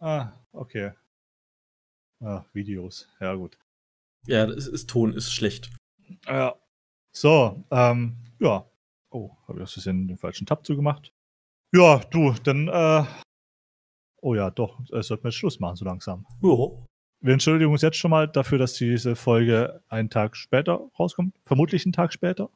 [0.00, 0.92] Ah, okay.
[2.20, 3.08] Ah, Videos.
[3.20, 3.58] Ja, gut.
[4.26, 5.70] Ja, das ist Ton, ist schlecht.
[6.26, 6.56] Ja.
[7.14, 8.68] So, ähm, ja.
[9.10, 11.12] Oh, habe ich aus Versehen den falschen Tab zugemacht?
[11.72, 13.04] Ja, du, dann, äh,
[14.20, 16.26] oh ja, doch, äh, sollten wir jetzt Schluss machen, so langsam.
[16.42, 16.86] Jo.
[17.20, 21.38] Wir entschuldigen uns jetzt schon mal dafür, dass diese Folge einen Tag später rauskommt.
[21.44, 22.50] Vermutlich einen Tag später.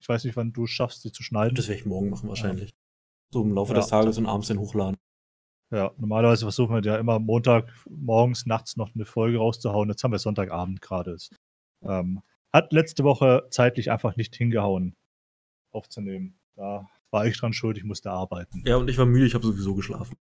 [0.00, 1.54] Ich weiß nicht, wann du schaffst, sie zu schneiden.
[1.54, 2.74] Das werde ich morgen machen wahrscheinlich.
[3.30, 3.80] So im Laufe Ja.
[3.80, 4.96] des Tages und abends den hochladen.
[5.70, 9.90] Ja, normalerweise versuchen wir ja immer Montag morgens, nachts noch eine Folge rauszuhauen.
[9.90, 11.16] Jetzt haben wir Sonntagabend gerade.
[11.82, 12.22] Ähm,
[12.52, 14.96] hat letzte Woche zeitlich einfach nicht hingehauen,
[15.70, 16.38] aufzunehmen.
[16.56, 18.62] Da war ich dran schuld, ich musste arbeiten.
[18.66, 20.16] Ja, und ich war müde, ich habe sowieso geschlafen.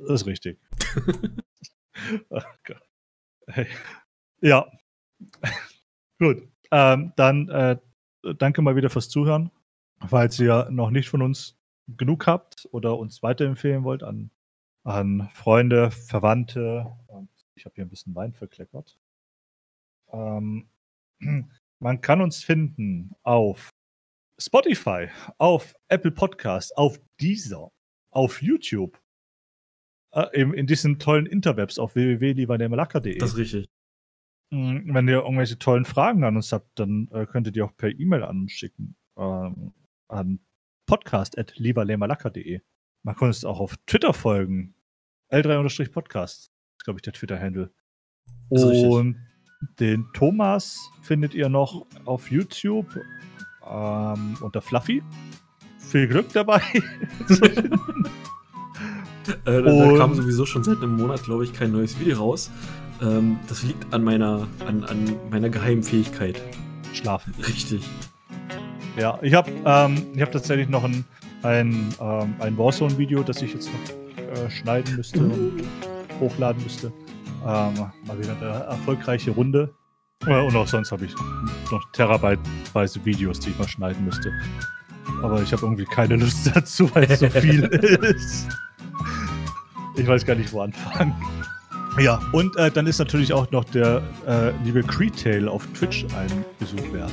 [0.00, 0.60] Das ist richtig.
[3.46, 3.66] Hey.
[4.42, 4.70] Ja.
[6.20, 6.48] Gut.
[6.70, 7.78] Ähm, dann äh,
[8.38, 9.50] danke mal wieder fürs Zuhören.
[10.06, 11.58] Falls ihr noch nicht von uns
[11.96, 14.30] genug habt oder uns weiterempfehlen wollt an,
[14.84, 16.96] an Freunde, Verwandte.
[17.54, 18.98] Ich habe hier ein bisschen Wein verkleckert.
[20.12, 20.68] Ähm,
[21.78, 23.70] man kann uns finden auf
[24.38, 25.08] Spotify,
[25.38, 27.70] auf Apple Podcast, auf Deezer,
[28.10, 28.98] auf YouTube,
[30.12, 33.18] äh, eben in diesen tollen Interwebs auf www.liebernemalaka.de.
[33.18, 33.68] Das ist richtig.
[34.50, 37.76] Mm, Wenn ihr irgendwelche tollen Fragen an uns habt, dann äh, könnt ihr die auch
[37.76, 38.96] per E-Mail an uns schicken.
[39.16, 39.72] Ähm,
[40.08, 40.40] an
[40.86, 42.60] podcast.lieberlemalaka.de.
[43.02, 44.74] Man kann uns auch auf Twitter folgen.
[45.30, 47.72] L3-Podcast ist, glaube ich, der Twitter-Handle.
[48.48, 49.16] Und
[49.78, 52.86] den Thomas findet ihr noch auf YouTube
[53.68, 55.02] ähm, unter Fluffy.
[55.78, 56.60] Viel Glück dabei.
[59.44, 62.50] Äh, da, kam sowieso schon seit einem Monat, glaube ich, kein neues Video raus.
[63.02, 66.40] Ähm, das liegt an meiner, an, an meiner geheimen Fähigkeit.
[66.92, 67.34] Schlafen.
[67.46, 67.88] Richtig.
[68.96, 71.04] Ja, ich habe ähm, ich hab tatsächlich noch ein,
[71.42, 75.62] ein, ähm, ein Warzone-Video, das ich jetzt noch äh, schneiden müsste und
[76.18, 76.92] hochladen müsste.
[77.46, 77.74] Ähm,
[78.06, 79.72] mal wieder eine erfolgreiche Runde.
[80.26, 81.14] Äh, und auch sonst habe ich
[81.70, 84.32] noch terabyteweise Videos, die ich mal schneiden müsste.
[85.22, 88.48] Aber ich habe irgendwie keine Lust dazu, weil es so viel ist.
[89.96, 91.14] Ich weiß gar nicht, wo anfangen.
[91.98, 96.44] Ja, und äh, dann ist natürlich auch noch der äh, liebe Creedtail auf Twitch ein
[96.58, 97.10] Besuch wert.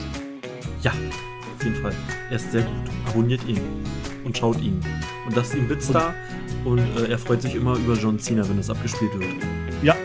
[0.83, 1.93] Ja, auf jeden Fall.
[2.29, 2.73] Er ist sehr gut.
[3.07, 3.59] Abonniert ihn
[4.23, 4.79] und schaut ihn.
[5.25, 6.13] Und lasst ihm Bits da.
[6.63, 9.29] Und äh, er freut sich immer über John Cena, wenn das abgespielt wird.
[9.81, 9.95] Ja,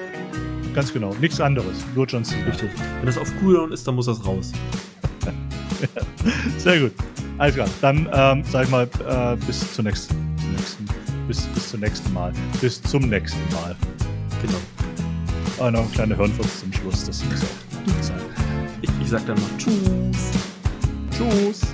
[0.75, 1.15] ganz genau.
[1.21, 1.85] Nichts anderes.
[1.95, 2.47] Nur John Cena.
[2.47, 2.71] Richtig.
[2.99, 4.53] Wenn das auf Cooldown ist, dann muss das raus.
[6.59, 6.93] Sehr gut.
[7.39, 7.69] Alles klar.
[7.81, 10.09] Dann ähm, sag ich mal äh, bis nächsten,
[10.39, 10.89] zum nächsten
[11.29, 12.33] bis, bis zum nächsten Mal.
[12.61, 13.77] Bis zum nächsten Mal.
[14.43, 14.59] Genau.
[15.61, 17.07] Ah, noch ein kleiner Hirnfurz zum Schluss.
[17.07, 18.21] Das muss auch sein.
[18.83, 20.33] Ich, ich sag dann mal Tschüss.
[21.11, 21.73] Tschüss.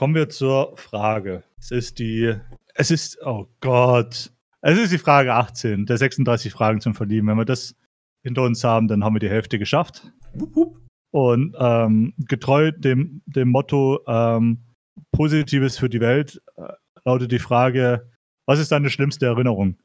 [0.00, 1.42] kommen wir zur Frage.
[1.58, 2.34] Es ist die,
[2.74, 4.32] es ist, oh Gott,
[4.62, 7.28] es ist die Frage 18, der 36 Fragen zum Verlieben.
[7.28, 7.74] Wenn wir das
[8.22, 10.10] hinter uns haben, dann haben wir die Hälfte geschafft.
[10.32, 10.79] Wupp, wupp.
[11.12, 14.64] Und ähm, getreu dem, dem Motto ähm,
[15.12, 16.72] Positives für die Welt äh,
[17.04, 18.10] lautet die Frage,
[18.46, 19.76] was ist deine schlimmste Erinnerung?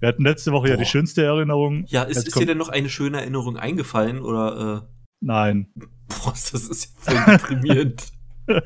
[0.00, 0.90] Wir hatten letzte Woche ja die Boah.
[0.90, 1.84] schönste Erinnerung.
[1.88, 4.88] Ja, ist, ist dir denn noch eine schöne Erinnerung eingefallen oder
[5.20, 5.72] Nein.
[5.76, 8.12] äh, boah, das ist voll deprimierend.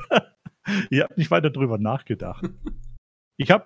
[0.91, 2.49] Ich habe nicht weiter drüber nachgedacht.
[3.39, 3.65] Ich habe,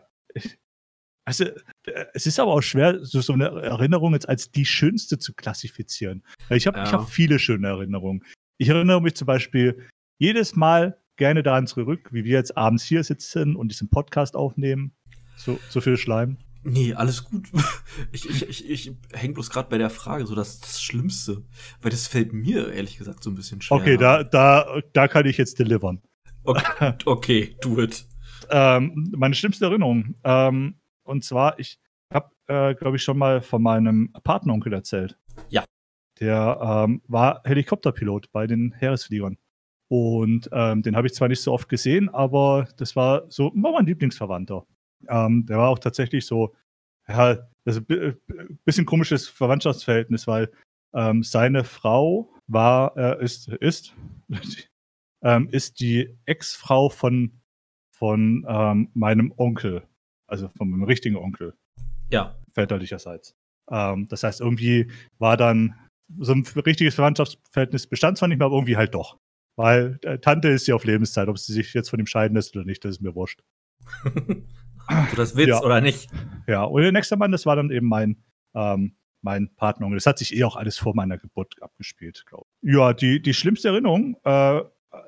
[1.24, 5.18] also äh, es ist aber auch schwer, so, so eine Erinnerung jetzt als die schönste
[5.18, 6.22] zu klassifizieren.
[6.50, 6.92] Ich habe ich Ja.
[6.92, 8.24] hab viele schöne Erinnerungen.
[8.58, 9.82] Ich erinnere mich zum Beispiel
[10.18, 14.92] jedes Mal gerne daran zurück, wie wir jetzt abends hier sitzen und diesen Podcast aufnehmen.
[15.36, 16.36] So, so viel Schleim.
[16.62, 17.48] Nee, alles gut.
[18.10, 21.44] Ich, ich, ich, ich häng bloß gerade bei der Frage, so das, das Schlimmste.
[21.80, 23.76] Weil das fällt mir ehrlich gesagt so ein bisschen schwer.
[23.76, 26.02] Okay, da, da, da kann ich jetzt delivern.
[26.42, 28.06] Okay, okay do it.
[28.50, 30.16] Ähm, meine schlimmste Erinnerung.
[30.22, 30.74] Ähm,
[31.04, 31.78] und zwar, ich
[32.12, 35.18] habe, äh, glaube ich, schon mal von meinem Patenonkel erzählt.
[35.48, 35.64] Ja.
[36.20, 39.36] Der ähm, war Helikopterpilot bei den Heeresfliegern.
[39.88, 43.72] Und ähm, den habe ich zwar nicht so oft gesehen, aber das war so, war
[43.72, 44.66] mein Lieblingsverwandter.
[45.08, 46.54] Ähm, der war auch tatsächlich so,
[47.08, 50.50] ja, das ist ein bisschen komisches Verwandtschaftsverhältnis, weil
[50.94, 53.94] ähm, seine Frau war, äh, ist, ist,
[55.22, 57.40] ähm, ist die Ex-Frau von
[57.94, 59.86] von ähm, meinem Onkel,
[60.26, 61.54] also von meinem richtigen Onkel,
[62.10, 63.34] Ja, väterlicherseits.
[63.70, 65.74] Ähm, das heißt, irgendwie war dann
[66.18, 69.18] so ein richtiges Verwandtschaftsverhältnis bestand zwar nicht mehr, aber irgendwie halt doch.
[69.56, 72.54] Weil äh, Tante ist ja auf Lebenszeit, ob sie sich jetzt von ihm scheiden lässt
[72.56, 73.42] oder nicht, das ist mir wurscht.
[74.86, 75.62] Ob du das willst Ja.
[75.62, 76.10] oder nicht.
[76.46, 78.22] Ja, und der nächste Mann, das war dann eben mein,
[78.54, 79.96] ähm, mein Partneronkel.
[79.96, 82.74] Das hat sich eh auch alles vor meiner Geburt abgespielt, glaube ich.
[82.74, 84.60] Ja, die, die schlimmste Erinnerung äh,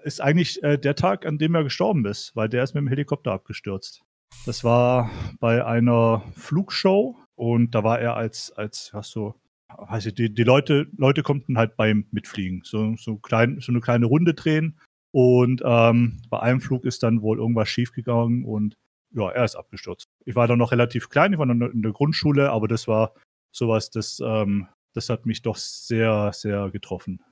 [0.04, 2.88] ist eigentlich äh, der Tag, an dem er gestorben ist, weil der ist mit dem
[2.88, 4.02] Helikopter abgestürzt.
[4.44, 9.34] Das war bei einer Flugshow und da war er als, als hast du,
[9.76, 13.80] weiß ich, die, die Leute, Leute konnten halt beim Mitfliegen, so, so, klein, so eine
[13.80, 14.78] kleine Runde drehen.
[15.12, 18.74] Und ähm, bei einem Flug ist dann wohl irgendwas schiefgegangen und
[19.14, 20.06] ja, er ist abgestürzt.
[20.26, 23.14] Ich war da noch relativ klein, ich war noch in der Grundschule, aber das war
[23.54, 27.22] sowas, das, ähm, das hat mich doch sehr, sehr getroffen.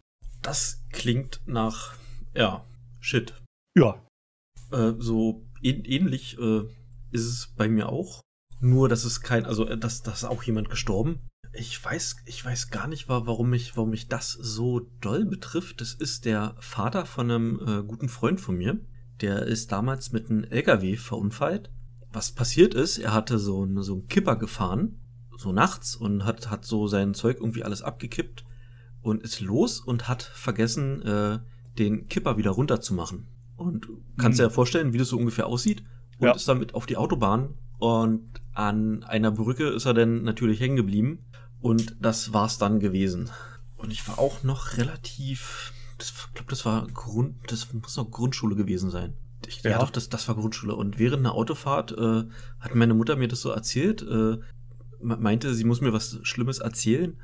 [0.43, 1.97] Das klingt nach,
[2.35, 2.65] ja,
[3.01, 3.35] shit.
[3.77, 4.01] Ja,
[4.73, 6.63] Äh, so ähn- ähnlich äh,
[7.15, 8.21] ist es bei mir auch.
[8.61, 11.21] Nur, dass es kein, also äh, dass, dass auch jemand gestorben.
[11.53, 15.81] Ich weiß, ich weiß gar nicht, wa- warum mich, warum mich das so doll betrifft.
[15.81, 18.81] Das ist der Vater von einem äh, guten Freund von mir.
[19.21, 21.71] Der ist damals mit einem LKW verunfallt.
[22.13, 25.01] Was passiert ist, er hatte so einen, so einen Kipper gefahren,
[25.37, 28.45] so nachts, und hat, hat so sein Zeug irgendwie alles abgekippt
[29.03, 31.39] und ist los und hat vergessen, äh,
[31.79, 33.27] den Kipper wieder runterzumachen.
[33.57, 33.87] Und
[34.17, 34.43] kannst Mhm.
[34.43, 35.85] dir ja vorstellen, wie das so ungefähr aussieht.
[36.25, 36.35] Und Ja.
[36.37, 37.55] ist damit auf die Autobahn.
[37.79, 41.19] Und an einer Brücke ist er dann natürlich hängen geblieben.
[41.61, 43.31] Und das war's dann gewesen.
[43.77, 45.73] Und ich war auch noch relativ.
[45.99, 47.37] Das, ich glaube, das war Grund.
[47.49, 49.15] Das muss noch Grundschule gewesen sein.
[49.47, 49.73] Ich, ja.
[49.73, 49.79] Ja.
[49.79, 50.75] doch, das, das war Grundschule.
[50.75, 52.25] Und während einer Autofahrt äh,
[52.61, 54.03] hat meine Mutter mir das so erzählt.
[54.03, 54.39] Äh,
[55.01, 57.17] me- meinte, sie muss mir was Schlimmes erzählen.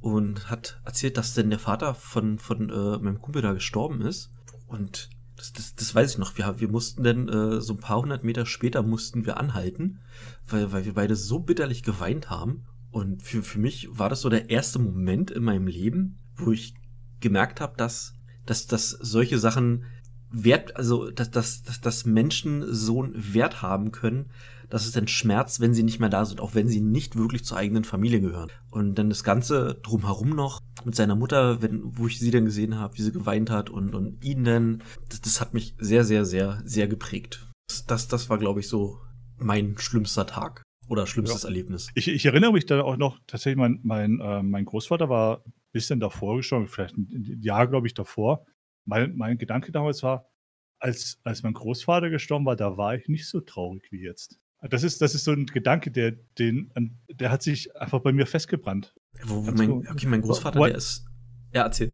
[0.00, 4.30] Und hat erzählt, dass denn der Vater von, von äh, meinem Kumpel da gestorben ist.
[4.68, 6.36] Und das, das, das weiß ich noch.
[6.36, 10.00] Wir, wir mussten dann äh, so ein paar hundert Meter später mussten wir anhalten,
[10.46, 12.64] weil, weil wir beide so bitterlich geweint haben.
[12.90, 16.74] Und für, für mich war das so der erste Moment in meinem Leben, wo ich
[17.20, 18.14] gemerkt habe, dass,
[18.46, 19.84] dass, dass solche Sachen
[20.30, 24.26] Wert, also dass, dass, dass, dass Menschen so einen Wert haben können,
[24.68, 27.44] dass es dann schmerzt, wenn sie nicht mehr da sind, auch wenn sie nicht wirklich
[27.44, 28.50] zur eigenen Familie gehören.
[28.70, 32.78] Und dann das Ganze drumherum noch mit seiner Mutter, wenn, wo ich sie dann gesehen
[32.78, 36.24] habe, wie sie geweint hat und, und ihn dann, das, das hat mich sehr, sehr,
[36.24, 37.48] sehr, sehr geprägt.
[37.68, 39.00] Das, das, das war, glaube ich, so
[39.38, 41.90] mein schlimmster Tag oder schlimmstes Erlebnis.
[41.94, 45.52] ich, ich erinnere mich da auch noch, tatsächlich, mein, mein, äh, mein Großvater war ein
[45.72, 48.46] bisschen davor gestorben, vielleicht ein, ein Jahr, glaube ich, davor.
[48.86, 50.30] Mein, mein Gedanke damals war,
[50.78, 54.40] als, als mein Großvater gestorben war, da war ich nicht so traurig wie jetzt.
[54.60, 56.72] Das ist, das ist so ein Gedanke, der, den,
[57.08, 58.94] der hat sich einfach bei mir festgebrannt.
[59.22, 60.70] Wo, Ganz mein, okay, mein Großvater, What?
[60.70, 61.06] der ist,
[61.52, 61.92] er erzählt.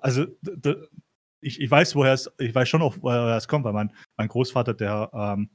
[0.00, 0.26] Also
[1.40, 4.28] ich, ich weiß, woher es, ich weiß schon auch, woher es kommt, weil mein, mein
[4.28, 5.50] Großvater, der, ähm,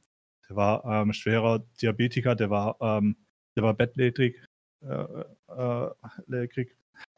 [0.48, 3.18] der war ähm, schwerer Diabetiker, der war, ähm,
[3.56, 4.42] der war bettlägerig,
[4.82, 6.66] äh, äh.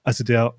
[0.04, 0.56] Also der,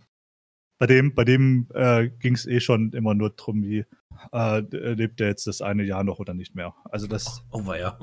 [0.78, 3.84] bei dem, bei dem äh, ging es eh schon immer nur drum, wie
[4.32, 4.60] äh,
[4.94, 6.74] lebt er jetzt das eine Jahr noch oder nicht mehr.
[6.84, 7.98] Also das, Oh, war ja.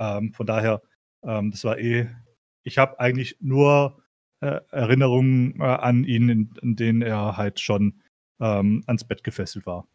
[0.00, 0.82] Ähm, von daher,
[1.22, 2.08] ähm, das war eh,
[2.64, 4.02] ich habe eigentlich nur
[4.40, 8.00] äh, Erinnerungen äh, an ihn, in, in denen er halt schon
[8.40, 9.86] ähm, ans Bett gefesselt war.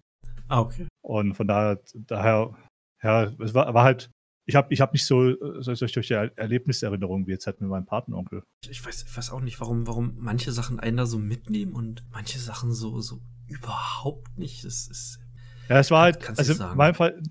[0.48, 0.88] Ah, okay.
[1.02, 2.56] Und von daher, daher,
[3.02, 4.12] ja, es war, war halt,
[4.48, 8.44] ich habe ich hab nicht so solche er Erlebniserinnerungen wie jetzt halt mit meinem Patenonkel.
[8.70, 12.04] Ich weiß, ich weiß auch nicht, warum, warum manche Sachen einen da so mitnehmen und
[12.12, 14.64] manche Sachen so, so überhaupt nicht.
[14.64, 15.20] Das ist.
[15.68, 17.24] Ja, es war halt, also in meinem Fall,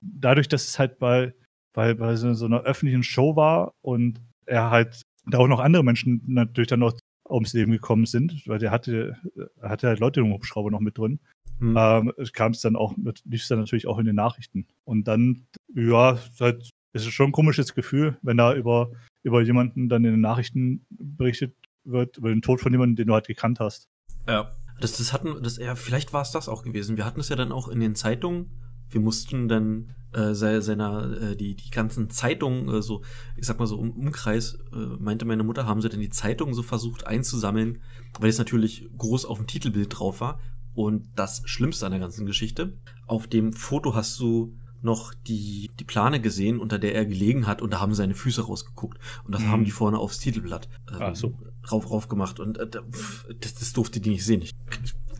[0.00, 1.32] dadurch, dass es halt bei,
[1.72, 5.84] bei, bei so, so einer öffentlichen Show war und er halt da auch noch andere
[5.84, 6.94] Menschen natürlich dann noch
[7.28, 9.16] ums Leben gekommen sind, weil der hatte,
[9.62, 11.20] hatte halt Leute im Hubschrauber noch mit drin.
[11.58, 11.76] Hm.
[11.78, 14.66] Ähm, kam es dann auch, lief es dann natürlich auch in den Nachrichten.
[14.84, 18.90] Und dann, ja, halt, ist es schon ein komisches Gefühl, wenn da über,
[19.22, 23.14] über jemanden dann in den Nachrichten berichtet wird, über den Tod von jemandem, den du
[23.14, 23.88] halt gekannt hast.
[24.26, 24.50] Ja.
[24.80, 26.96] Das, das hatten, das, ja, vielleicht war es das auch gewesen.
[26.96, 28.50] Wir hatten es ja dann auch in den Zeitungen.
[28.90, 33.02] Wir mussten dann äh, seiner, äh, die, die ganzen Zeitungen, äh, so,
[33.36, 36.54] ich sag mal so im Umkreis, äh, meinte meine Mutter, haben sie denn die Zeitungen
[36.54, 37.78] so versucht einzusammeln,
[38.18, 40.40] weil es natürlich groß auf dem Titelbild drauf war.
[40.74, 42.74] Und das Schlimmste an der ganzen Geschichte,
[43.06, 47.60] auf dem Foto hast du noch die, die Plane gesehen, unter der er gelegen hat,
[47.60, 48.98] und da haben seine Füße rausgeguckt.
[49.24, 49.48] Und das mhm.
[49.48, 50.68] haben die vorne aufs Titelblatt
[50.98, 51.38] ähm, so.
[51.70, 52.40] rauf, rauf gemacht.
[52.40, 54.42] Und äh, das, das durfte die nicht sehen.
[54.42, 54.54] Ich,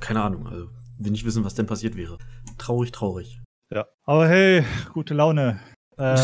[0.00, 0.68] keine Ahnung, also
[0.98, 2.18] will nicht wissen, was denn passiert wäre.
[2.58, 3.39] Traurig, traurig.
[3.72, 3.86] Ja.
[4.04, 5.60] Aber hey, gute Laune.
[6.00, 6.16] Äh,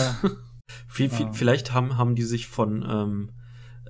[0.88, 3.32] viel, Vielleicht haben, haben die sich von, ähm,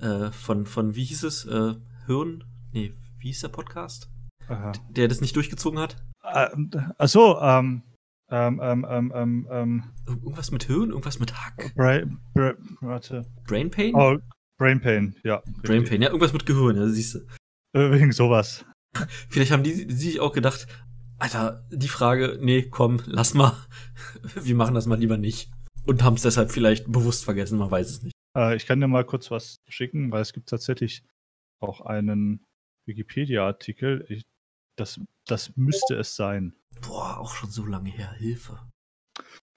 [0.01, 1.75] äh, von, von, wie hieß es, äh,
[2.07, 2.43] Hirn?
[2.73, 4.09] Nee, wie hieß der Podcast?
[4.49, 4.73] Aha.
[4.89, 5.95] Der das nicht durchgezogen hat?
[6.23, 6.49] Äh,
[6.97, 7.83] ach so, ähm,
[8.29, 11.73] ähm, ähm, ähm, ähm, ähm, Irgendwas mit Hirn, irgendwas mit Hack.
[11.75, 12.01] Bra
[12.33, 13.25] Bra warte.
[13.47, 13.95] Brain Pain?
[13.95, 14.17] Oh,
[14.57, 15.41] Brain Pain, ja.
[15.63, 17.19] Brain Pain, ja, irgendwas mit Gehirn, ja, siehst du.
[17.73, 18.65] Wegen sowas.
[19.29, 20.67] Vielleicht haben die sich auch gedacht,
[21.19, 23.55] Alter, die Frage, nee, komm, lass mal.
[24.35, 25.51] Wir machen das mal lieber nicht.
[25.85, 28.13] Und haben es deshalb vielleicht bewusst vergessen, man weiß es nicht.
[28.37, 31.03] Äh, ich kann dir mal kurz was schicken, weil es gibt tatsächlich
[31.59, 32.43] auch einen
[32.87, 34.21] Wikipedia-Artikel.
[34.77, 36.53] Das, das müsste es sein.
[36.81, 38.11] Boah, auch schon so lange her.
[38.13, 38.59] Hilfe.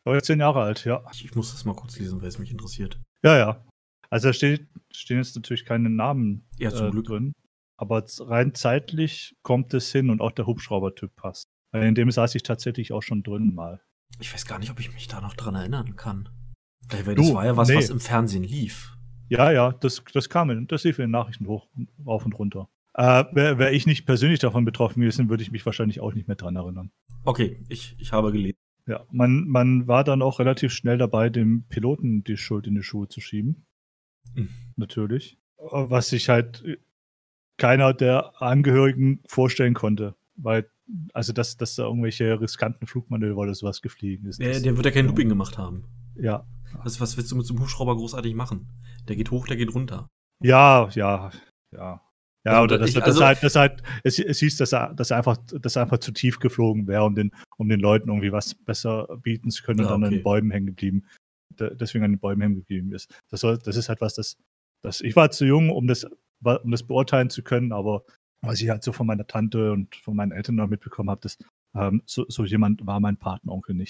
[0.07, 1.05] Aber jetzt zehn Jahre alt, ja.
[1.13, 2.99] Ich, ich muss das mal kurz lesen, weil es mich interessiert.
[3.23, 3.67] Ja, ja.
[4.09, 7.07] Also da steht, stehen jetzt natürlich keine Namen ja, zum äh, Glück.
[7.07, 7.33] drin.
[7.81, 11.49] Aber rein zeitlich kommt es hin und auch der Hubschraubertyp passt.
[11.73, 13.81] In dem saß ich tatsächlich auch schon drin mal.
[14.19, 16.29] Ich weiß gar nicht, ob ich mich da noch dran erinnern kann.
[16.91, 17.77] Weil das war ja was, nee.
[17.77, 18.99] was im Fernsehen lief.
[19.31, 21.69] Ja, ja, das, das kam, das lief in den Nachrichten hoch,
[22.05, 22.69] rauf und runter.
[22.93, 26.29] Äh, Wäre wär ich nicht persönlich davon betroffen gewesen, würde ich mich wahrscheinlich auch nicht
[26.29, 26.91] mehr dran erinnern.
[27.25, 28.59] Okay, ich, ich habe gelesen.
[28.87, 32.83] Ja, man, man war dann auch relativ schnell dabei, dem Piloten die Schuld in die
[32.83, 33.65] Schuhe zu schieben.
[34.35, 34.51] Mhm.
[34.77, 35.39] Natürlich.
[35.57, 36.63] Was sich halt
[37.61, 40.17] keiner der Angehörigen vorstellen konnte.
[40.35, 40.69] Weil,
[41.13, 44.41] also, dass, dass da irgendwelche riskanten Flugmanöver oder sowas gefliegen ist.
[44.41, 45.85] Der, der wird ja kein Looping gemacht haben.
[46.17, 46.47] Ja.
[46.83, 48.69] Was, was willst du mit so einem Hubschrauber großartig machen?
[49.09, 50.09] Der geht hoch, der geht runter.
[50.43, 51.31] Ja, ja,
[51.73, 52.01] ja.
[52.43, 54.95] Ja, also, oder das, ich, also, das halt, das halt, es, es hieß, dass er,
[54.95, 58.09] dass er einfach, dass er einfach zu tief geflogen wäre, um den, um den Leuten
[58.09, 60.07] irgendwie was besser bieten zu können und dann okay.
[60.07, 61.05] an den Bäumen hängen geblieben,
[61.51, 63.15] deswegen an den Bäumen hängen geblieben ist.
[63.29, 64.39] Das, soll, das ist halt was, das,
[64.83, 66.07] das, ich war zu jung, um das,
[66.43, 68.05] um das beurteilen zu können, aber
[68.43, 71.39] was ich halt so von meiner Tante und von meinen Eltern noch mitbekommen habe, dass
[71.75, 73.89] ähm, so, so jemand war mein Patenonkel nicht.